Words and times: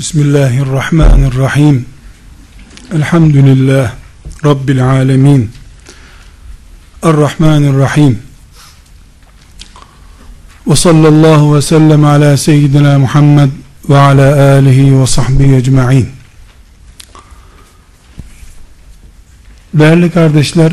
Bismillahirrahmanirrahim. 0.00 1.86
Elhamdülillah 2.94 3.92
Rabbil 4.44 4.90
alemin. 4.90 5.50
Errahmanirrahim. 7.02 8.22
Ve 10.66 10.76
sallallahu 10.76 11.56
ve 11.56 11.62
sellem 11.62 12.04
ala 12.04 12.36
seyyidina 12.36 12.98
Muhammed 12.98 13.50
ve 13.88 13.98
ala 13.98 14.54
alihi 14.54 15.00
ve 15.00 15.06
sahbihi 15.06 15.54
ecma'in. 15.54 16.10
Değerli 19.74 20.10
kardeşler, 20.10 20.72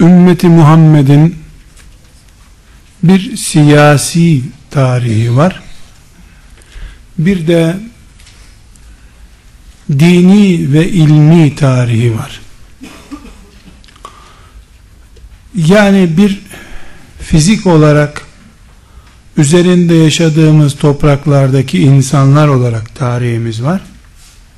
ümmeti 0.00 0.48
Muhammed'in 0.48 1.38
bir 3.02 3.36
siyasi 3.36 4.42
tarihi 4.70 5.36
var. 5.36 5.65
Bir 7.18 7.46
de 7.46 7.76
dini 9.90 10.72
ve 10.72 10.88
ilmi 10.88 11.56
tarihi 11.56 12.18
var. 12.18 12.40
Yani 15.54 16.16
bir 16.16 16.40
fizik 17.20 17.66
olarak 17.66 18.22
üzerinde 19.36 19.94
yaşadığımız 19.94 20.76
topraklardaki 20.76 21.78
insanlar 21.78 22.48
olarak 22.48 22.94
tarihimiz 22.94 23.62
var. 23.62 23.80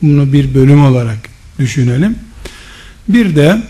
Bunu 0.03 0.33
bir 0.33 0.55
bölüm 0.55 0.85
olarak 0.85 1.19
düşünelim. 1.59 2.19
Bir 3.09 3.37
de 3.37 3.63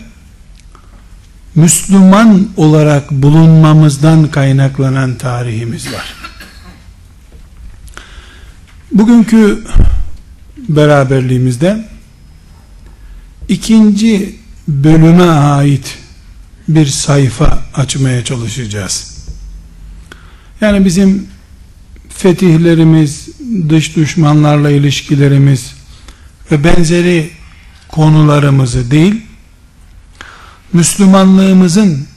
Müslüman 1.55 2.49
olarak 2.57 3.11
bulunmamızdan 3.11 4.31
kaynaklanan 4.31 5.15
tarihimiz 5.15 5.93
var. 5.93 6.18
Bugünkü 8.91 9.63
beraberliğimizde 10.57 11.89
ikinci 13.47 14.35
bölüme 14.67 15.29
ait 15.29 15.97
bir 16.67 16.85
sayfa 16.85 17.63
açmaya 17.75 18.23
çalışacağız. 18.23 19.25
Yani 20.61 20.85
bizim 20.85 21.27
fetihlerimiz, 22.09 23.29
dış 23.69 23.95
düşmanlarla 23.95 24.69
ilişkilerimiz 24.69 25.73
ve 26.51 26.63
benzeri 26.63 27.29
konularımızı 27.87 28.91
değil, 28.91 29.21
Müslümanlığımızın 30.73 32.07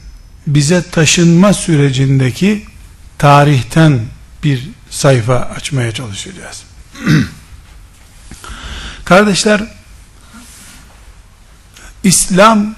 bize 0.47 0.83
taşınma 0.91 1.53
sürecindeki 1.53 2.63
tarihten 3.19 4.01
bir 4.45 4.69
sayfa 4.93 5.37
açmaya 5.37 5.93
çalışacağız. 5.93 6.65
Kardeşler, 9.05 9.63
İslam 12.05 12.75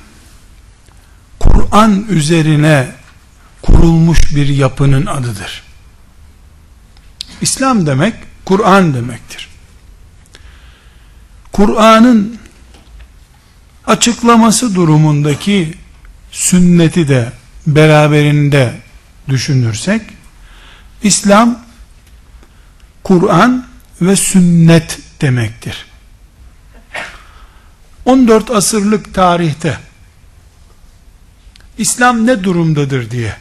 Kur'an 1.40 2.06
üzerine 2.08 2.88
kurulmuş 3.62 4.34
bir 4.34 4.48
yapının 4.48 5.06
adıdır. 5.06 5.62
İslam 7.40 7.86
demek 7.86 8.14
Kur'an 8.44 8.94
demektir. 8.94 9.48
Kur'an'ın 11.52 12.38
açıklaması 13.86 14.74
durumundaki 14.74 15.74
sünneti 16.30 17.08
de 17.08 17.32
beraberinde 17.66 18.74
düşünürsek 19.28 20.02
İslam 21.02 21.63
Kur'an 23.04 23.66
ve 24.00 24.16
sünnet 24.16 24.98
demektir. 25.20 25.86
14 28.04 28.50
asırlık 28.50 29.14
tarihte 29.14 29.78
İslam 31.78 32.26
ne 32.26 32.44
durumdadır 32.44 33.10
diye 33.10 33.36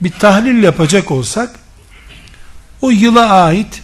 bir 0.00 0.10
tahlil 0.10 0.62
yapacak 0.62 1.10
olsak 1.10 1.54
o 2.80 2.90
yıla 2.90 3.30
ait 3.30 3.82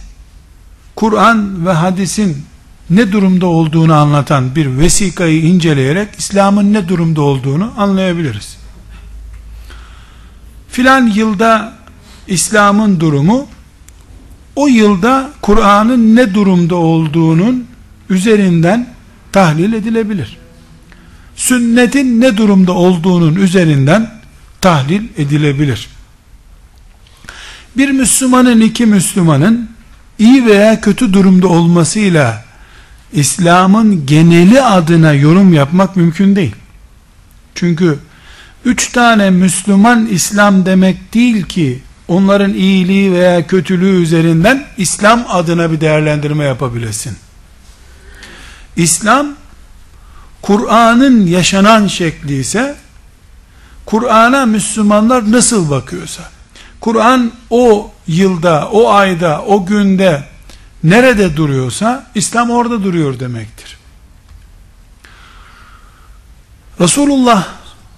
Kur'an 0.95 1.65
ve 1.65 1.71
hadisin 1.71 2.45
ne 2.89 3.11
durumda 3.11 3.45
olduğunu 3.45 3.93
anlatan 3.93 4.55
bir 4.55 4.77
vesikayı 4.77 5.41
inceleyerek 5.41 6.09
İslam'ın 6.17 6.73
ne 6.73 6.87
durumda 6.87 7.21
olduğunu 7.21 7.73
anlayabiliriz. 7.77 8.57
Filan 10.69 11.07
yılda 11.07 11.73
İslam'ın 12.27 12.99
durumu 12.99 13.47
o 14.55 14.67
yılda 14.67 15.29
Kur'an'ın 15.41 16.15
ne 16.15 16.33
durumda 16.33 16.75
olduğunun 16.75 17.67
üzerinden 18.09 18.87
tahlil 19.31 19.73
edilebilir. 19.73 20.37
Sünnetin 21.35 22.21
ne 22.21 22.37
durumda 22.37 22.71
olduğunun 22.71 23.35
üzerinden 23.35 24.11
tahlil 24.61 25.03
edilebilir. 25.17 25.87
Bir 27.77 27.89
Müslümanın 27.89 28.61
iki 28.61 28.85
Müslümanın 28.85 29.69
iyi 30.19 30.45
veya 30.45 30.81
kötü 30.81 31.13
durumda 31.13 31.47
olmasıyla 31.47 32.45
İslam'ın 33.13 34.05
geneli 34.05 34.61
adına 34.61 35.13
yorum 35.13 35.53
yapmak 35.53 35.95
mümkün 35.95 36.35
değil. 36.35 36.55
Çünkü 37.55 37.99
üç 38.65 38.91
tane 38.91 39.29
Müslüman 39.29 40.05
İslam 40.05 40.65
demek 40.65 41.13
değil 41.13 41.43
ki 41.43 41.79
onların 42.07 42.53
iyiliği 42.53 43.13
veya 43.13 43.47
kötülüğü 43.47 44.01
üzerinden 44.01 44.65
İslam 44.77 45.25
adına 45.29 45.71
bir 45.71 45.81
değerlendirme 45.81 46.45
yapabilesin. 46.45 47.17
İslam 48.75 49.27
Kur'an'ın 50.41 51.25
yaşanan 51.25 51.87
şekli 51.87 52.39
ise 52.39 52.75
Kur'an'a 53.85 54.45
Müslümanlar 54.45 55.31
nasıl 55.31 55.69
bakıyorsa 55.69 56.23
Kur'an 56.79 57.31
o 57.49 57.91
yılda, 58.07 58.69
o 58.71 58.89
ayda, 58.89 59.41
o 59.41 59.65
günde 59.65 60.23
nerede 60.83 61.37
duruyorsa 61.37 62.07
İslam 62.15 62.49
orada 62.49 62.83
duruyor 62.83 63.19
demektir. 63.19 63.77
Resulullah 66.79 67.47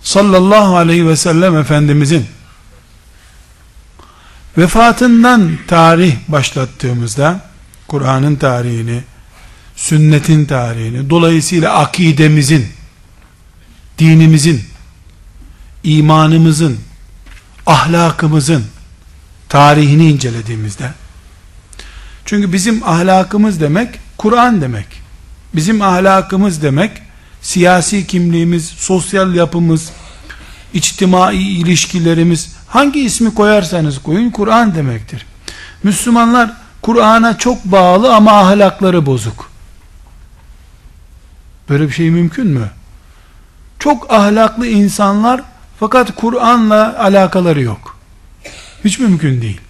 sallallahu 0.02 0.76
aleyhi 0.78 1.08
ve 1.08 1.16
sellem 1.16 1.58
Efendimizin 1.58 2.26
vefatından 4.58 5.52
tarih 5.68 6.16
başlattığımızda 6.28 7.42
Kur'an'ın 7.88 8.36
tarihini, 8.36 9.04
sünnetin 9.76 10.46
tarihini, 10.46 11.10
dolayısıyla 11.10 11.74
akidemizin, 11.74 12.68
dinimizin, 14.00 14.64
imanımızın, 15.84 16.80
ahlakımızın 17.66 18.66
tarihini 19.50 20.10
incelediğimizde 20.10 20.92
çünkü 22.26 22.54
bizim 22.54 22.84
ahlakımız 22.84 23.62
demek 23.62 24.00
Kur'an 24.18 24.62
demek. 24.62 24.86
Bizim 25.56 25.82
ahlakımız 25.82 26.64
demek 26.64 26.92
siyasi 27.42 28.08
kimliğimiz, 28.08 28.66
sosyal 28.66 29.36
yapımız, 29.36 29.90
içtimai 30.74 31.38
ilişkilerimiz 31.38 32.56
hangi 32.76 33.00
ismi 33.00 33.34
koyarsanız 33.34 34.04
koyun 34.04 34.30
Kur'an 34.30 34.76
demektir. 34.76 35.26
Müslümanlar 35.84 36.52
Kur'an'a 36.82 37.38
çok 37.38 37.66
bağlı 37.66 38.16
ama 38.16 38.32
ahlakları 38.32 39.06
bozuk. 39.06 39.52
Böyle 41.70 41.88
bir 41.88 41.94
şey 41.94 42.10
mümkün 42.10 42.48
mü? 42.48 42.70
Çok 43.80 44.14
ahlaklı 44.14 44.68
insanlar 44.68 45.42
fakat 45.80 46.16
Kur'an'la 46.16 47.00
alakaları 47.00 47.62
yok. 47.62 47.98
Hiç 48.84 49.00
mümkün 49.00 49.42
değil. 49.42 49.62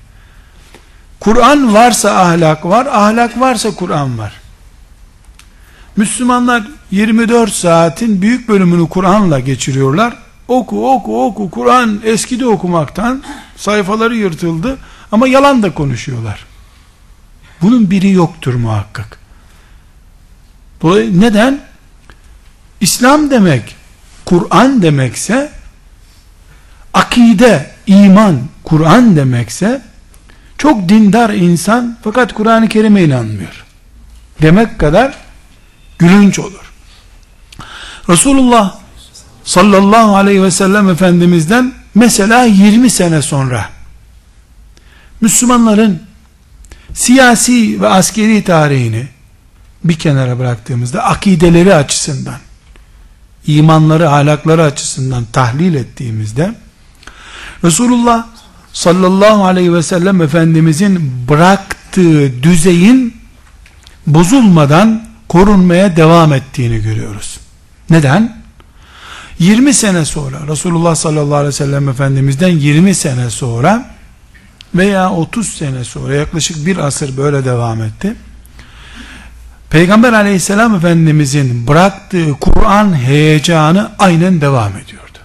Kur'an 1.19 1.74
varsa 1.74 2.12
ahlak 2.12 2.66
var, 2.66 2.86
ahlak 2.86 3.40
varsa 3.40 3.75
Kur'an 3.75 4.18
var. 4.18 4.34
Müslümanlar 5.96 6.68
24 6.92 7.51
saatin 7.51 8.22
büyük 8.22 8.50
bölümünü 8.50 8.90
Kur'an'la 8.90 9.40
geçiriyorlar. 9.40 10.25
Oku 10.48 10.92
oku 10.92 11.26
oku 11.26 11.50
Kur'an 11.50 12.02
eskidi 12.04 12.46
okumaktan 12.46 13.24
sayfaları 13.58 14.16
yırtıldı 14.16 14.78
ama 15.12 15.28
yalan 15.28 15.64
da 15.64 15.74
konuşuyorlar. 15.74 16.46
Bunun 17.62 17.92
biri 17.92 18.12
yoktur 18.12 18.54
muhakkak. 18.54 19.20
Dolayısıyla 20.82 21.20
neden? 21.20 21.62
İslam 22.82 23.32
demek, 23.32 23.76
Kur'an 24.26 24.82
demekse, 24.82 25.52
akide, 26.94 27.72
iman, 27.88 28.40
Kur'an 28.64 29.16
demekse, 29.16 29.82
çok 30.58 30.90
dindar 30.90 31.30
insan 31.30 31.98
fakat 32.04 32.34
Kur'an-ı 32.34 32.70
Kerim'e 32.70 33.04
inanmıyor. 33.04 33.66
Demek 34.42 34.80
kadar 34.80 35.14
gülünç 36.00 36.40
olur. 36.40 36.74
Resulullah 38.10 38.85
sallallahu 39.46 40.16
aleyhi 40.16 40.44
ve 40.44 40.52
sellem 40.52 40.90
Efendimiz'den 40.90 41.74
mesela 41.96 42.44
20 42.44 42.90
sene 42.90 43.22
sonra 43.22 43.70
Müslümanların 45.22 46.02
siyasi 46.94 47.82
ve 47.82 47.88
askeri 47.88 48.44
tarihini 48.44 49.08
bir 49.84 50.00
kenara 50.00 50.40
bıraktığımızda 50.40 51.04
akideleri 51.04 51.76
açısından 51.76 52.38
imanları, 53.48 54.10
ahlakları 54.10 54.64
açısından 54.64 55.26
tahlil 55.34 55.76
ettiğimizde 55.76 56.56
Resulullah 57.64 58.26
sallallahu 58.74 59.46
aleyhi 59.46 59.74
ve 59.74 59.84
sellem 59.84 60.22
Efendimizin 60.22 61.28
bıraktığı 61.30 62.44
düzeyin 62.44 63.18
bozulmadan 64.08 65.06
korunmaya 65.30 65.96
devam 65.96 66.34
ettiğini 66.34 66.82
görüyoruz. 66.82 67.40
Neden? 67.90 68.45
20 69.40 69.74
sene 69.74 70.06
sonra 70.06 70.38
Resulullah 70.48 70.96
sallallahu 70.96 71.36
aleyhi 71.36 71.48
ve 71.48 71.52
sellem 71.52 71.90
Efendimiz'den 71.90 72.48
20 72.48 72.96
sene 72.96 73.30
sonra 73.30 73.96
veya 74.76 75.12
30 75.12 75.50
sene 75.54 75.84
sonra 75.84 76.14
yaklaşık 76.14 76.66
bir 76.66 76.78
asır 76.78 77.18
böyle 77.18 77.46
devam 77.46 77.82
etti. 77.82 78.16
Peygamber 79.70 80.14
aleyhisselam 80.14 80.76
efendimizin 80.76 81.68
bıraktığı 81.68 82.34
Kur'an 82.34 82.96
heyecanı 82.96 83.92
aynen 84.00 84.42
devam 84.42 84.72
ediyordu. 84.78 85.20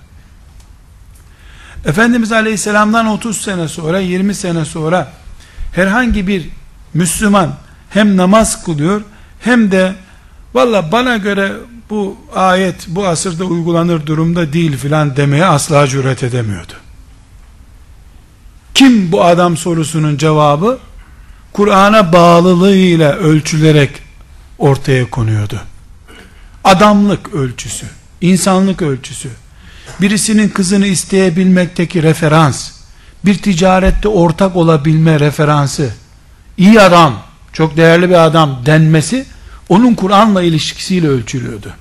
Efendimiz 1.86 2.32
aleyhisselamdan 2.32 3.06
30 3.06 3.40
sene 3.40 3.68
sonra 3.68 4.00
20 4.00 4.34
sene 4.34 4.64
sonra 4.64 5.12
herhangi 5.72 6.26
bir 6.26 6.48
Müslüman 6.94 7.54
hem 7.90 8.16
namaz 8.16 8.64
kılıyor 8.64 9.02
hem 9.40 9.72
de 9.72 9.94
valla 10.54 10.92
bana 10.92 11.16
göre 11.16 11.52
bu 11.90 12.16
ayet 12.34 12.86
bu 12.88 13.06
asırda 13.06 13.44
uygulanır 13.44 14.06
durumda 14.06 14.52
değil 14.52 14.76
filan 14.76 15.16
demeye 15.16 15.44
asla 15.44 15.86
cüret 15.86 16.22
edemiyordu. 16.22 16.72
Kim 18.74 19.12
bu 19.12 19.24
adam 19.24 19.56
sorusunun 19.56 20.16
cevabı 20.16 20.78
Kur'an'a 21.52 22.12
bağlılığıyla 22.12 23.12
ölçülerek 23.12 23.90
ortaya 24.58 25.10
konuyordu. 25.10 25.60
Adamlık 26.64 27.34
ölçüsü, 27.34 27.86
insanlık 28.20 28.82
ölçüsü, 28.82 29.28
birisinin 30.00 30.48
kızını 30.48 30.86
isteyebilmekteki 30.86 32.02
referans, 32.02 32.70
bir 33.24 33.38
ticarette 33.38 34.08
ortak 34.08 34.56
olabilme 34.56 35.20
referansı, 35.20 35.90
iyi 36.56 36.80
adam, 36.80 37.22
çok 37.52 37.76
değerli 37.76 38.08
bir 38.08 38.24
adam 38.24 38.62
denmesi, 38.66 39.26
onun 39.70 39.94
Kur'an'la 39.94 40.42
ilişkisiyle 40.42 41.08
ölçülüyordu. 41.08 41.72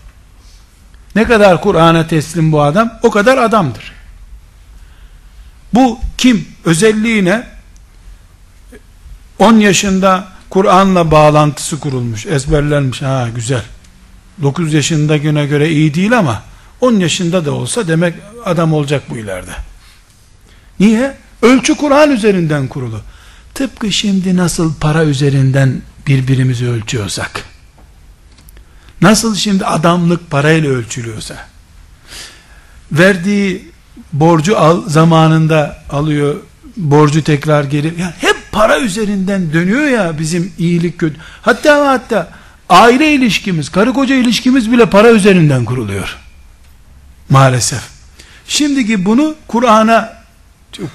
Ne 1.16 1.24
kadar 1.24 1.62
Kur'an'a 1.62 2.08
teslim 2.08 2.52
bu 2.52 2.62
adam, 2.62 3.00
o 3.04 3.12
kadar 3.12 3.38
adamdır. 3.38 3.92
Bu 5.74 6.00
kim? 6.18 6.48
Özelliği 6.66 7.26
ne? 7.26 7.48
10 9.40 9.54
yaşında 9.54 10.28
Kur'an'la 10.50 11.12
bağlantısı 11.12 11.80
kurulmuş, 11.80 12.26
ezberlenmiş. 12.26 13.02
Ha 13.02 13.28
güzel. 13.36 13.64
9 14.42 14.74
yaşındakine 14.74 15.46
göre 15.46 15.70
iyi 15.70 15.94
değil 15.94 16.18
ama 16.18 16.44
10 16.82 16.94
yaşında 16.94 17.46
da 17.46 17.52
olsa 17.52 17.88
demek 17.88 18.14
adam 18.46 18.74
olacak 18.74 19.04
bu 19.10 19.18
ileride. 19.18 19.52
Niye? 20.80 21.18
Ölçü 21.42 21.76
Kur'an 21.76 22.12
üzerinden 22.12 22.68
kurulu. 22.68 23.02
Tıpkı 23.54 23.92
şimdi 23.92 24.38
nasıl 24.38 24.74
para 24.76 25.04
üzerinden 25.04 25.82
birbirimizi 26.08 26.70
ölçüyorsak, 26.70 27.49
nasıl 29.02 29.36
şimdi 29.36 29.66
adamlık 29.66 30.32
parayla 30.32 30.70
ölçülüyorsa, 30.70 31.36
verdiği 32.92 33.72
borcu 34.14 34.60
al, 34.60 34.90
zamanında 34.90 35.84
alıyor, 35.90 36.36
borcu 36.78 37.24
tekrar 37.24 37.64
geri, 37.64 37.88
yani 37.88 38.14
hep 38.20 38.36
para 38.52 38.80
üzerinden 38.80 39.54
dönüyor 39.54 39.84
ya 39.84 40.20
bizim 40.20 40.54
iyilik 40.58 40.98
kötü. 40.98 41.20
Hatta 41.42 41.88
hatta 41.88 42.30
aile 42.70 43.14
ilişkimiz, 43.14 43.70
karı 43.70 43.94
koca 43.94 44.16
ilişkimiz 44.16 44.72
bile 44.72 44.86
para 44.86 45.12
üzerinden 45.12 45.66
kuruluyor. 45.66 46.18
Maalesef. 47.30 47.82
Şimdiki 48.48 49.06
bunu 49.06 49.36
Kur'an'a 49.48 50.20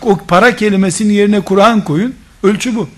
o 0.03 0.19
para 0.29 0.57
kelimesinin 0.57 1.13
yerine 1.13 1.41
Kur'an 1.41 1.85
koyun. 1.85 2.15
Ölçü 2.43 2.77
bu. 2.77 2.89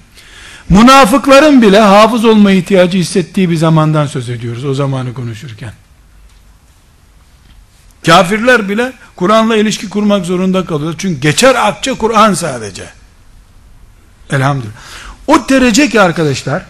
Münafıkların 0.68 1.62
bile 1.62 1.80
hafız 1.80 2.24
olma 2.24 2.50
ihtiyacı 2.50 2.98
hissettiği 2.98 3.50
bir 3.50 3.56
zamandan 3.56 4.06
söz 4.06 4.28
ediyoruz 4.28 4.64
o 4.64 4.74
zamanı 4.74 5.14
konuşurken. 5.14 5.72
Kafirler 8.06 8.68
bile 8.68 8.92
Kur'an'la 9.16 9.56
ilişki 9.56 9.88
kurmak 9.88 10.26
zorunda 10.26 10.64
kalıyor. 10.64 10.94
Çünkü 10.98 11.20
geçer 11.20 11.54
akçe 11.54 11.94
Kur'an 11.94 12.34
sadece. 12.34 12.84
Elhamdülillah. 14.30 14.72
O 15.26 15.48
derece 15.48 15.88
ki 15.88 16.00
arkadaşlar, 16.00 16.64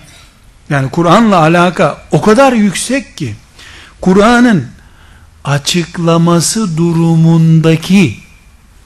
yani 0.70 0.90
Kur'an'la 0.90 1.36
alaka 1.36 1.98
o 2.10 2.22
kadar 2.22 2.52
yüksek 2.52 3.16
ki, 3.16 3.34
Kur'an'ın 4.00 4.66
açıklaması 5.44 6.76
durumundaki 6.76 8.18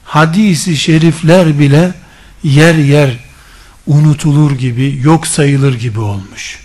hadisi 0.03 0.77
şerifler 0.77 1.59
bile 1.59 1.93
yer 2.43 2.75
yer 2.75 3.30
unutulur 3.91 4.51
gibi, 4.51 4.99
yok 5.03 5.27
sayılır 5.27 5.73
gibi 5.73 5.99
olmuş. 5.99 6.59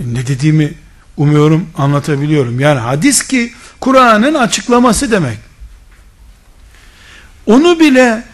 E, 0.00 0.14
ne 0.14 0.26
dediğimi 0.26 0.74
umuyorum 1.16 1.66
anlatabiliyorum. 1.76 2.60
Yani 2.60 2.80
hadis 2.80 3.26
ki 3.26 3.52
Kur'an'ın 3.80 4.34
açıklaması 4.34 5.10
demek. 5.10 5.38
Onu 7.46 7.80
bile 7.80 8.24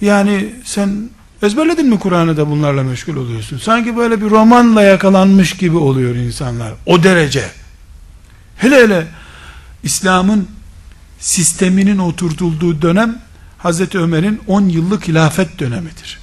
yani 0.00 0.54
sen 0.64 1.10
ezberledin 1.42 1.86
mi 1.86 1.98
Kur'an'ı 1.98 2.36
da 2.36 2.50
bunlarla 2.50 2.82
meşgul 2.82 3.16
oluyorsun. 3.16 3.58
Sanki 3.58 3.96
böyle 3.96 4.20
bir 4.20 4.30
romanla 4.30 4.82
yakalanmış 4.82 5.56
gibi 5.56 5.76
oluyor 5.76 6.14
insanlar. 6.14 6.72
O 6.86 7.02
derece. 7.02 7.50
Hele 8.56 8.76
hele 8.76 9.06
İslam'ın 9.82 10.48
sisteminin 11.20 11.98
oturtulduğu 11.98 12.82
dönem 12.82 13.18
Hazreti 13.58 13.98
Ömer'in 13.98 14.40
10 14.46 14.68
yıllık 14.68 15.08
hilafet 15.08 15.58
dönemidir. 15.58 16.20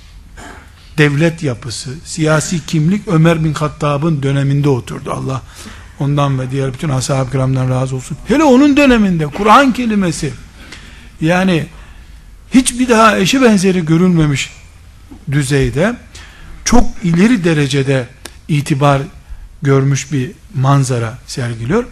Devlet 0.98 1.44
yapısı, 1.44 1.90
siyasi 2.06 2.66
kimlik 2.66 3.08
Ömer 3.08 3.44
bin 3.44 3.54
Hattab'ın 3.54 4.24
döneminde 4.24 4.70
oturdu. 4.70 5.12
Allah 5.12 5.42
ondan 6.00 6.40
ve 6.40 6.52
diğer 6.52 6.74
bütün 6.74 6.90
ashab-ı 6.90 7.32
kiramdan 7.32 7.70
razı 7.70 7.96
olsun. 7.96 8.18
Hele 8.28 8.44
onun 8.44 8.78
döneminde 8.78 9.28
Kur'an 9.28 9.74
kelimesi 9.74 10.34
yani 11.22 11.66
hiçbir 12.54 12.90
daha 12.90 13.18
eşi 13.18 13.42
benzeri 13.42 13.86
görülmemiş 13.86 14.50
düzeyde 15.32 15.96
çok 16.66 16.86
ileri 17.04 17.44
derecede 17.44 18.08
itibar 18.48 19.02
görmüş 19.62 20.12
bir 20.12 20.32
manzara 20.56 21.18
sergiliyor. 21.28 21.86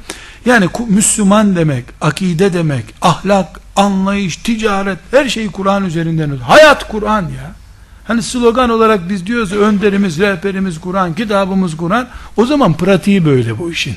Yani 0.45 0.69
Müslüman 0.87 1.55
demek, 1.55 1.85
akide 2.01 2.53
demek, 2.53 2.85
ahlak, 3.01 3.59
anlayış, 3.75 4.37
ticaret, 4.37 4.99
her 5.11 5.29
şey 5.29 5.47
Kur'an 5.47 5.85
üzerinden. 5.85 6.37
Hayat 6.37 6.87
Kur'an 6.87 7.21
ya. 7.21 7.51
Hani 8.07 8.23
slogan 8.23 8.69
olarak 8.69 9.09
biz 9.09 9.25
diyoruz 9.25 9.53
önderimiz, 9.53 10.19
rehberimiz 10.19 10.81
Kur'an, 10.81 11.13
kitabımız 11.15 11.77
Kur'an. 11.77 12.07
O 12.37 12.45
zaman 12.45 12.73
pratiği 12.73 13.25
böyle 13.25 13.59
bu 13.59 13.71
işin. 13.71 13.95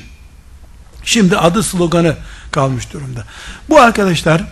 Şimdi 1.04 1.38
adı 1.38 1.62
sloganı 1.62 2.16
kalmış 2.50 2.92
durumda. 2.92 3.24
Bu 3.68 3.80
arkadaşlar 3.80 4.44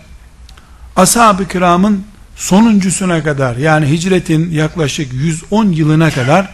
ashab-ı 0.95 1.47
kiramın 1.47 2.03
sonuncusuna 2.35 3.23
kadar 3.23 3.55
yani 3.55 3.89
hicretin 3.89 4.51
yaklaşık 4.51 5.13
110 5.13 5.65
yılına 5.65 6.11
kadar 6.11 6.49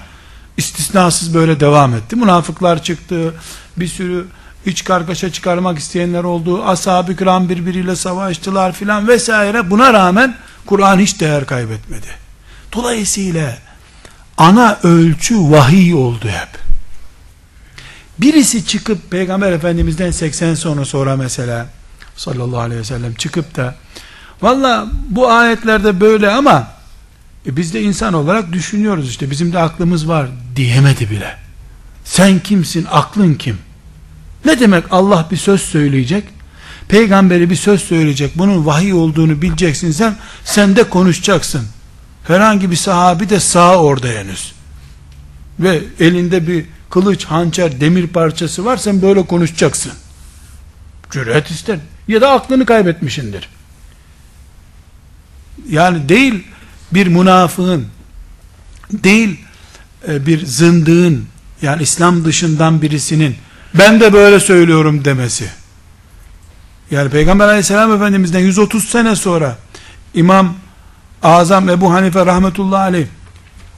istisnasız 0.58 1.34
böyle 1.34 1.60
devam 1.60 1.94
etti. 1.94 2.16
Münafıklar 2.16 2.84
çıktı. 2.84 3.34
Bir 3.78 3.88
sürü 3.88 4.26
iç 4.65 4.84
kargaşa 4.84 5.32
çıkarmak 5.32 5.79
isteyenler 5.79 6.24
oldu. 6.24 6.63
Ashab-ı 6.63 7.15
kiram 7.15 7.50
birbiriyle 7.50 7.96
savaştılar 7.96 8.72
filan 8.74 9.08
vesaire. 9.08 9.70
Buna 9.70 9.93
rağmen 9.93 10.36
Kur'an 10.65 11.00
hiç 11.00 11.20
değer 11.20 11.46
kaybetmedi. 11.46 12.08
Dolayısıyla 12.74 13.58
ana 14.38 14.79
ölçü 14.84 15.36
vahiy 15.36 15.93
oldu 15.93 16.27
hep. 16.27 16.63
Birisi 18.20 18.65
çıkıp 18.65 19.12
Peygamber 19.12 19.51
Efendimiz'den 19.51 20.12
80 20.12 20.55
sonra 20.55 20.86
sonra 20.86 21.15
mesela 21.15 21.67
sallallahu 22.15 22.60
aleyhi 22.60 22.79
ve 22.79 22.86
sellem 22.86 23.13
çıkıp 23.13 23.55
da 23.55 23.75
valla 24.41 24.88
bu 25.10 25.32
ayetlerde 25.32 26.01
böyle 26.01 26.29
ama 26.29 26.67
e 27.46 27.58
biz 27.58 27.74
de 27.74 27.82
insan 27.82 28.13
olarak 28.13 28.51
düşünüyoruz 28.51 29.10
işte 29.10 29.32
bizim 29.32 29.53
de 29.53 29.60
aklımız 29.60 30.08
var 30.08 30.27
diyemedi 30.55 31.10
bile. 31.10 31.36
Sen 32.05 32.39
kimsin? 32.39 32.88
Aklın 32.91 33.34
kim? 33.34 33.58
Ne 34.46 34.60
demek 34.60 34.84
Allah 34.92 35.28
bir 35.32 35.38
söz 35.38 35.62
söyleyecek? 35.62 36.24
Peygamberi 36.88 37.50
bir 37.50 37.56
söz 37.56 37.82
söyleyecek. 37.82 38.38
Bunun 38.38 38.66
vahiy 38.66 38.94
olduğunu 38.94 39.42
bileceksin 39.42 39.92
sen. 39.92 40.16
Sen 40.44 40.76
de 40.76 40.84
konuşacaksın. 40.84 41.68
Herhangi 42.28 42.72
bir 42.72 42.76
sahabi 42.76 43.30
de 43.30 43.40
sağ 43.40 43.78
orada 43.78 44.08
henüz. 44.08 44.54
Ve 45.60 45.82
elinde 46.00 46.48
bir 46.48 46.66
kılıç, 46.90 47.26
hançer, 47.26 47.82
demir 47.82 48.08
parçası 48.08 48.66
var. 48.66 48.78
Sen 48.78 49.02
böyle 49.02 49.26
konuşacaksın. 49.26 49.92
Cüret 51.12 51.52
ister. 51.52 51.80
Ya 52.08 52.22
da 52.22 52.32
aklını 52.32 52.66
kaybetmişindir. 52.66 53.50
Yani 55.70 56.10
değil 56.10 56.44
bir 56.92 57.08
münafığın, 57.08 57.88
değil 58.92 59.40
e, 60.08 60.26
bir 60.26 60.46
zındığın, 60.46 61.26
yani 61.62 61.84
İslam 61.84 62.26
dışından 62.26 62.82
birisinin, 62.82 63.36
ben 63.74 64.00
de 64.00 64.13
böyle 64.13 64.39
söylüyorum 64.39 65.06
demesi. 65.06 65.50
Yani 66.92 67.10
Peygamber 67.10 67.48
aleyhisselam 67.48 67.96
efendimizden 67.96 68.39
130 68.39 68.89
sene 68.89 69.15
sonra, 69.15 69.58
İmam 70.13 70.56
Azam 71.24 71.70
Ebu 71.70 71.94
Hanife 71.94 72.25
rahmetullahi 72.25 72.82
aleyh, 72.82 73.08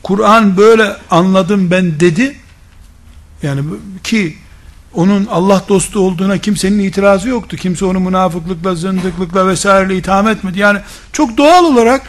Kur'an 0.04 0.58
böyle 0.58 0.96
anladım 1.12 1.72
ben 1.72 2.00
dedi, 2.00 2.36
yani 3.44 3.62
ki 4.04 4.38
onun 4.94 5.26
Allah 5.26 5.64
dostu 5.70 6.00
olduğuna 6.00 6.38
kimsenin 6.38 6.80
itirazı 6.80 7.30
yoktu. 7.30 7.58
Kimse 7.58 7.86
onu 7.86 8.00
münafıklıkla, 8.00 8.76
zındıklıkla 8.76 9.48
vesaireyle 9.48 9.98
itham 9.98 10.28
etmedi. 10.28 10.60
Yani 10.60 10.80
çok 11.14 11.38
doğal 11.38 11.64
olarak 11.64 12.02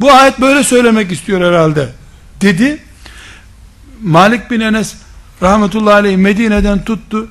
bu 0.00 0.12
ayet 0.12 0.40
böyle 0.40 0.64
söylemek 0.64 1.12
istiyor 1.12 1.40
herhalde 1.40 1.88
dedi. 2.40 2.82
Malik 4.02 4.50
bin 4.50 4.60
Enes 4.60 4.94
rahmetullahi 5.44 5.94
aleyh 5.94 6.16
Medine'den 6.16 6.84
tuttu. 6.84 7.28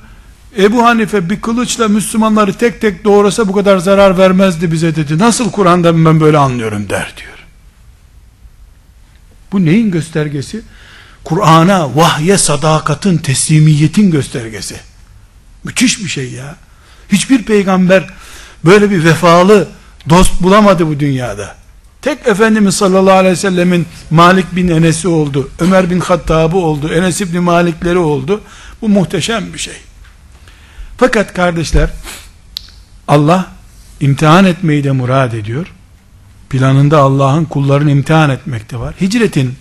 Ebu 0.58 0.84
Hanife 0.84 1.30
bir 1.30 1.40
kılıçla 1.40 1.88
Müslümanları 1.88 2.52
tek 2.52 2.80
tek 2.80 3.04
doğrasa 3.04 3.48
bu 3.48 3.52
kadar 3.52 3.78
zarar 3.78 4.18
vermezdi 4.18 4.72
bize 4.72 4.96
dedi. 4.96 5.18
Nasıl 5.18 5.50
Kur'an'da 5.50 6.06
ben 6.06 6.20
böyle 6.20 6.38
anlıyorum 6.38 6.88
der 6.88 7.14
diyor. 7.16 7.38
Bu 9.52 9.64
neyin 9.64 9.90
göstergesi? 9.90 10.62
Kur'an'a, 11.24 11.96
vahye 11.96 12.38
sadakatın, 12.38 13.16
teslimiyetin 13.16 14.10
göstergesi. 14.10 14.76
Müthiş 15.64 16.04
bir 16.04 16.08
şey 16.08 16.32
ya. 16.32 16.56
Hiçbir 17.12 17.42
peygamber 17.42 18.06
böyle 18.64 18.90
bir 18.90 19.04
vefalı 19.04 19.68
dost 20.08 20.42
bulamadı 20.42 20.86
bu 20.86 21.00
dünyada. 21.00 21.56
Tek 22.04 22.26
Efendimiz 22.26 22.74
sallallahu 22.74 23.14
aleyhi 23.14 23.32
ve 23.32 23.36
sellemin 23.36 23.86
Malik 24.10 24.56
bin 24.56 24.68
Enes'i 24.68 25.08
oldu. 25.08 25.50
Ömer 25.58 25.90
bin 25.90 26.00
Hattab'ı 26.00 26.56
oldu. 26.56 26.92
Enes 26.94 27.20
İbni 27.20 27.40
Malikleri 27.40 27.98
oldu. 27.98 28.40
Bu 28.82 28.88
muhteşem 28.88 29.54
bir 29.54 29.58
şey. 29.58 29.74
Fakat 30.96 31.34
kardeşler 31.34 31.90
Allah 33.08 33.52
imtihan 34.00 34.44
etmeyi 34.44 34.84
de 34.84 34.90
murad 34.90 35.32
ediyor. 35.32 35.66
Planında 36.50 36.98
Allah'ın 36.98 37.44
kullarını 37.44 37.90
imtihan 37.90 38.30
etmekte 38.30 38.76
var. 38.76 38.94
Hicretin 39.00 39.54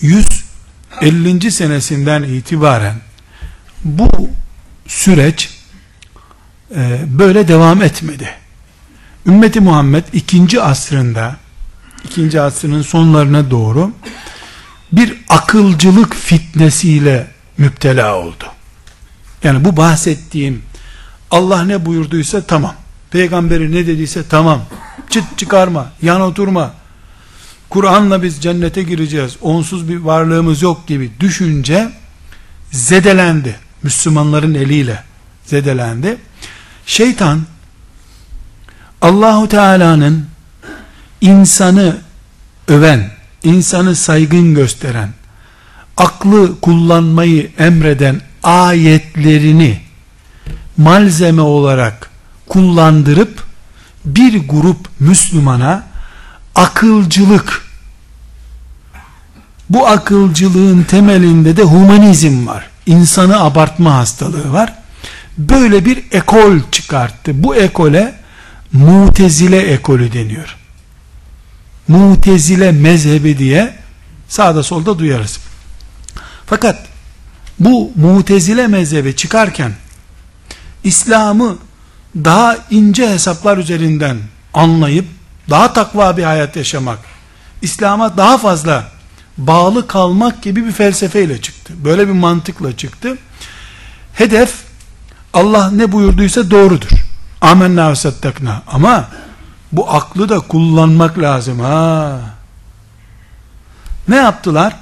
150. 0.00 1.50
senesinden 1.50 2.22
itibaren 2.22 2.96
bu 3.84 4.10
süreç 4.86 5.50
e, 6.76 7.00
böyle 7.06 7.48
devam 7.48 7.82
etmedi. 7.82 8.45
Ümmeti 9.26 9.60
Muhammed 9.60 10.04
ikinci 10.12 10.62
asrında 10.62 11.36
ikinci 12.04 12.40
asrının 12.40 12.82
sonlarına 12.82 13.50
doğru 13.50 13.92
bir 14.92 15.14
akılcılık 15.28 16.14
fitnesiyle 16.14 17.26
müptela 17.58 18.16
oldu. 18.16 18.44
Yani 19.42 19.64
bu 19.64 19.76
bahsettiğim 19.76 20.62
Allah 21.30 21.64
ne 21.64 21.86
buyurduysa 21.86 22.42
tamam. 22.42 22.74
Peygamberi 23.10 23.72
ne 23.72 23.86
dediyse 23.86 24.22
tamam. 24.28 24.62
Çıt 25.10 25.24
çıkarma, 25.36 25.92
yan 26.02 26.20
oturma. 26.20 26.74
Kur'an'la 27.70 28.22
biz 28.22 28.42
cennete 28.42 28.82
gireceğiz. 28.82 29.36
Onsuz 29.40 29.88
bir 29.88 29.96
varlığımız 29.96 30.62
yok 30.62 30.86
gibi 30.86 31.10
düşünce 31.20 31.90
zedelendi. 32.72 33.56
Müslümanların 33.82 34.54
eliyle 34.54 35.02
zedelendi. 35.44 36.16
Şeytan 36.86 37.40
Allahu 39.02 39.48
Teala'nın 39.48 40.26
insanı 41.20 41.96
öven, 42.68 43.10
insanı 43.42 43.96
saygın 43.96 44.54
gösteren, 44.54 45.08
aklı 45.96 46.60
kullanmayı 46.60 47.50
emreden 47.58 48.20
ayetlerini 48.42 49.80
malzeme 50.76 51.42
olarak 51.42 52.10
kullandırıp 52.48 53.44
bir 54.04 54.48
grup 54.48 54.88
Müslümana 55.00 55.84
akılcılık 56.54 57.62
bu 59.70 59.86
akılcılığın 59.86 60.82
temelinde 60.82 61.56
de 61.56 61.62
humanizm 61.62 62.46
var 62.46 62.66
insanı 62.86 63.40
abartma 63.40 63.94
hastalığı 63.94 64.52
var. 64.52 64.74
Böyle 65.38 65.84
bir 65.84 66.04
ekol 66.12 66.58
çıkarttı. 66.72 67.42
Bu 67.44 67.56
ekole 67.56 68.14
Mutezile 68.72 69.60
ekolü 69.60 70.12
deniyor. 70.12 70.56
Mutezile 71.88 72.72
mezhebi 72.72 73.38
diye 73.38 73.74
sağda 74.28 74.62
solda 74.62 74.98
duyarız. 74.98 75.38
Fakat 76.46 76.86
bu 77.58 77.92
Mutezile 77.96 78.66
mezhebi 78.66 79.16
çıkarken 79.16 79.72
İslam'ı 80.84 81.58
daha 82.16 82.58
ince 82.70 83.10
hesaplar 83.10 83.58
üzerinden 83.58 84.18
anlayıp 84.54 85.06
daha 85.50 85.72
takva 85.72 86.16
bir 86.16 86.22
hayat 86.22 86.56
yaşamak, 86.56 86.98
İslam'a 87.62 88.16
daha 88.16 88.38
fazla 88.38 88.92
bağlı 89.38 89.86
kalmak 89.86 90.42
gibi 90.42 90.66
bir 90.66 90.72
felsefeyle 90.72 91.40
çıktı. 91.40 91.74
Böyle 91.84 92.08
bir 92.08 92.12
mantıkla 92.12 92.76
çıktı. 92.76 93.18
Hedef 94.14 94.54
Allah 95.32 95.70
ne 95.70 95.92
buyurduysa 95.92 96.50
doğrudur. 96.50 97.05
Amenna 97.40 97.94
ve. 97.94 98.62
Ama 98.66 99.08
bu 99.72 99.90
aklı 99.90 100.28
da 100.28 100.40
kullanmak 100.40 101.18
lazım 101.18 101.60
ha. 101.60 102.20
Ne 104.08 104.16
yaptılar? 104.16 104.76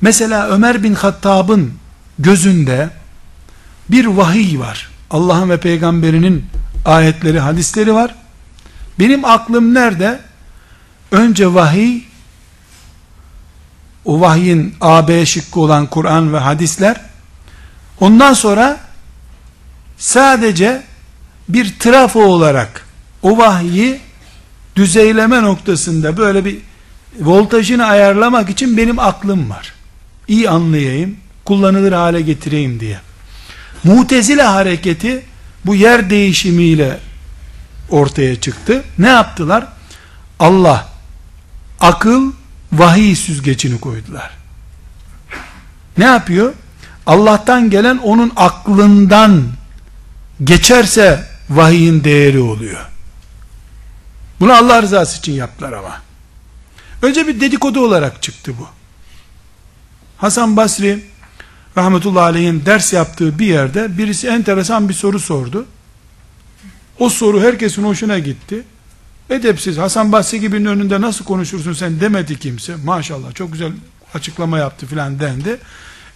Mesela 0.00 0.48
Ömer 0.48 0.82
bin 0.82 0.94
Hattab'ın 0.94 1.74
gözünde 2.18 2.90
bir 3.88 4.06
vahiy 4.06 4.58
var. 4.58 4.90
Allah'ın 5.10 5.50
ve 5.50 5.60
peygamberinin 5.60 6.46
ayetleri, 6.84 7.40
hadisleri 7.40 7.94
var. 7.94 8.14
Benim 8.98 9.24
aklım 9.24 9.74
nerede? 9.74 10.20
Önce 11.12 11.54
vahiy, 11.54 12.02
o 14.04 14.20
vahyin 14.20 14.74
AB 14.80 15.26
şıkkı 15.26 15.60
olan 15.60 15.86
Kur'an 15.86 16.32
ve 16.32 16.38
hadisler 16.38 17.00
ondan 18.00 18.32
sonra 18.32 18.80
sadece 19.98 20.82
bir 21.48 21.78
trafo 21.78 22.24
olarak 22.24 22.86
o 23.22 23.38
vahyi 23.38 24.00
düzeyleme 24.76 25.42
noktasında 25.42 26.16
böyle 26.16 26.44
bir 26.44 26.58
voltajını 27.20 27.86
ayarlamak 27.86 28.50
için 28.50 28.76
benim 28.76 28.98
aklım 28.98 29.50
var. 29.50 29.72
İyi 30.28 30.50
anlayayım, 30.50 31.16
kullanılır 31.44 31.92
hale 31.92 32.20
getireyim 32.20 32.80
diye. 32.80 33.00
Mutezile 33.84 34.42
hareketi 34.42 35.22
bu 35.66 35.74
yer 35.74 36.10
değişimiyle 36.10 36.98
ortaya 37.90 38.40
çıktı. 38.40 38.84
Ne 38.98 39.08
yaptılar? 39.08 39.66
Allah 40.38 40.88
akıl 41.80 42.32
vahiy 42.72 43.14
süzgecini 43.14 43.80
koydular. 43.80 44.30
Ne 45.98 46.04
yapıyor? 46.04 46.52
Allah'tan 47.06 47.70
gelen 47.70 47.98
onun 47.98 48.32
aklından 48.36 49.42
geçerse 50.44 51.31
vahiyin 51.56 52.04
değeri 52.04 52.40
oluyor. 52.40 52.86
Bunu 54.40 54.52
Allah 54.52 54.82
rızası 54.82 55.18
için 55.18 55.32
yaptılar 55.32 55.72
ama. 55.72 56.02
Önce 57.02 57.26
bir 57.26 57.40
dedikodu 57.40 57.80
olarak 57.84 58.22
çıktı 58.22 58.52
bu. 58.58 58.68
Hasan 60.16 60.56
Basri 60.56 61.04
rahmetullahi 61.76 62.22
aleyhin 62.22 62.66
ders 62.66 62.92
yaptığı 62.92 63.38
bir 63.38 63.46
yerde 63.46 63.98
birisi 63.98 64.28
enteresan 64.28 64.88
bir 64.88 64.94
soru 64.94 65.20
sordu. 65.20 65.66
O 66.98 67.08
soru 67.08 67.40
herkesin 67.40 67.82
hoşuna 67.84 68.18
gitti 68.18 68.64
edepsiz 69.30 69.78
Hasan 69.78 70.12
Basri 70.12 70.40
gibinin 70.40 70.64
önünde 70.64 71.00
nasıl 71.00 71.24
konuşursun 71.24 71.72
sen 71.72 72.00
demedi 72.00 72.38
kimse. 72.38 72.76
Maşallah 72.76 73.34
çok 73.34 73.52
güzel 73.52 73.72
açıklama 74.14 74.58
yaptı 74.58 74.86
filan 74.86 75.20
dendi. 75.20 75.58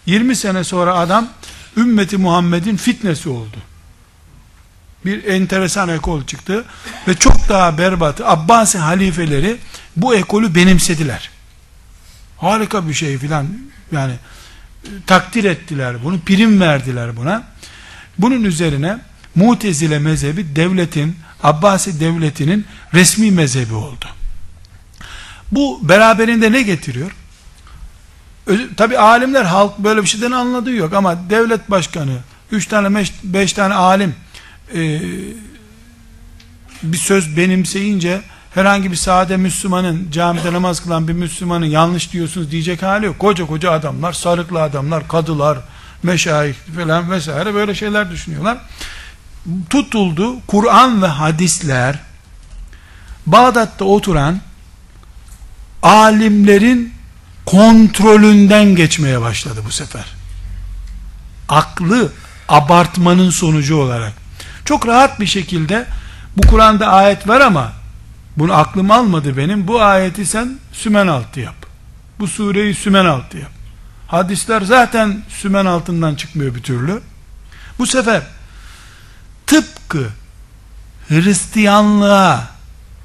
20 0.05 0.35
sene 0.35 0.63
sonra 0.63 0.95
adam 0.95 1.29
ümmeti 1.77 2.17
Muhammed'in 2.17 2.77
fitnesi 2.77 3.29
oldu. 3.29 3.57
Bir 5.07 5.23
enteresan 5.23 5.89
ekol 5.89 6.25
çıktı 6.25 6.65
ve 7.07 7.15
çok 7.15 7.49
daha 7.49 7.77
berbatı 7.77 8.27
Abbasi 8.27 8.77
halifeleri 8.77 9.57
bu 9.95 10.15
ekolü 10.15 10.55
benimsediler. 10.55 11.29
Harika 12.37 12.87
bir 12.87 12.93
şey 12.93 13.17
filan 13.17 13.47
yani 13.91 14.13
takdir 15.05 15.43
ettiler 15.43 16.03
bunu, 16.03 16.19
prim 16.19 16.61
verdiler 16.61 17.17
buna. 17.17 17.43
Bunun 18.17 18.43
üzerine 18.43 18.97
Mutezile 19.35 19.99
mezhebi 19.99 20.55
devletin 20.55 21.15
Abbasi 21.43 21.99
devletinin 21.99 22.65
resmi 22.93 23.31
mezhebi 23.31 23.73
oldu. 23.73 24.05
Bu 25.51 25.79
beraberinde 25.81 26.51
ne 26.51 26.61
getiriyor? 26.61 27.11
Tabi 28.77 28.97
alimler 28.97 29.43
halk 29.43 29.79
böyle 29.79 30.01
bir 30.01 30.07
şeyden 30.07 30.31
anladığı 30.31 30.73
yok 30.73 30.93
ama 30.93 31.29
devlet 31.29 31.71
başkanı, 31.71 32.17
üç 32.51 32.67
tane 32.67 32.95
beş, 32.95 33.13
beş 33.23 33.53
tane 33.53 33.73
alim 33.73 34.15
e, 34.75 35.01
bir 36.83 36.97
söz 36.97 37.37
benimseyince 37.37 38.21
herhangi 38.53 38.91
bir 38.91 38.95
sade 38.95 39.37
Müslümanın 39.37 40.11
camide 40.11 40.53
namaz 40.53 40.83
kılan 40.83 41.07
bir 41.07 41.13
Müslümanın 41.13 41.65
yanlış 41.65 42.13
diyorsunuz 42.13 42.51
diyecek 42.51 42.83
hali 42.83 43.05
yok. 43.05 43.19
Koca 43.19 43.45
koca 43.45 43.71
adamlar, 43.71 44.13
sarıklı 44.13 44.61
adamlar, 44.61 45.07
kadılar, 45.07 45.57
meşayih 46.03 46.53
falan 46.75 47.11
vesaire 47.11 47.53
böyle 47.53 47.75
şeyler 47.75 48.11
düşünüyorlar. 48.11 48.57
Tutuldu 49.69 50.35
Kur'an 50.47 51.01
ve 51.01 51.07
hadisler 51.07 51.99
Bağdat'ta 53.25 53.85
oturan 53.85 54.39
alimlerin 55.83 56.93
kontrolünden 57.45 58.75
geçmeye 58.75 59.21
başladı 59.21 59.61
bu 59.65 59.71
sefer. 59.71 60.05
Aklı 61.49 62.11
abartmanın 62.49 63.29
sonucu 63.29 63.75
olarak. 63.75 64.26
Çok 64.67 64.87
rahat 64.87 65.19
bir 65.19 65.25
şekilde 65.25 65.85
bu 66.37 66.47
Kur'an'da 66.47 66.87
ayet 66.87 67.27
var 67.27 67.41
ama 67.41 67.73
bunu 68.37 68.53
aklım 68.53 68.91
almadı 68.91 69.37
benim. 69.37 69.67
Bu 69.67 69.81
ayeti 69.81 70.25
sen 70.25 70.57
sümen 70.73 71.07
altı 71.07 71.39
yap. 71.39 71.55
Bu 72.19 72.27
sureyi 72.27 72.75
sümen 72.75 73.05
altı 73.05 73.37
yap. 73.37 73.51
Hadisler 74.07 74.61
zaten 74.61 75.23
sümen 75.29 75.65
altından 75.65 76.15
çıkmıyor 76.15 76.55
bir 76.55 76.63
türlü. 76.63 77.01
Bu 77.79 77.87
sefer 77.87 78.21
tıpkı 79.45 80.09
Hristiyanlığa 81.09 82.47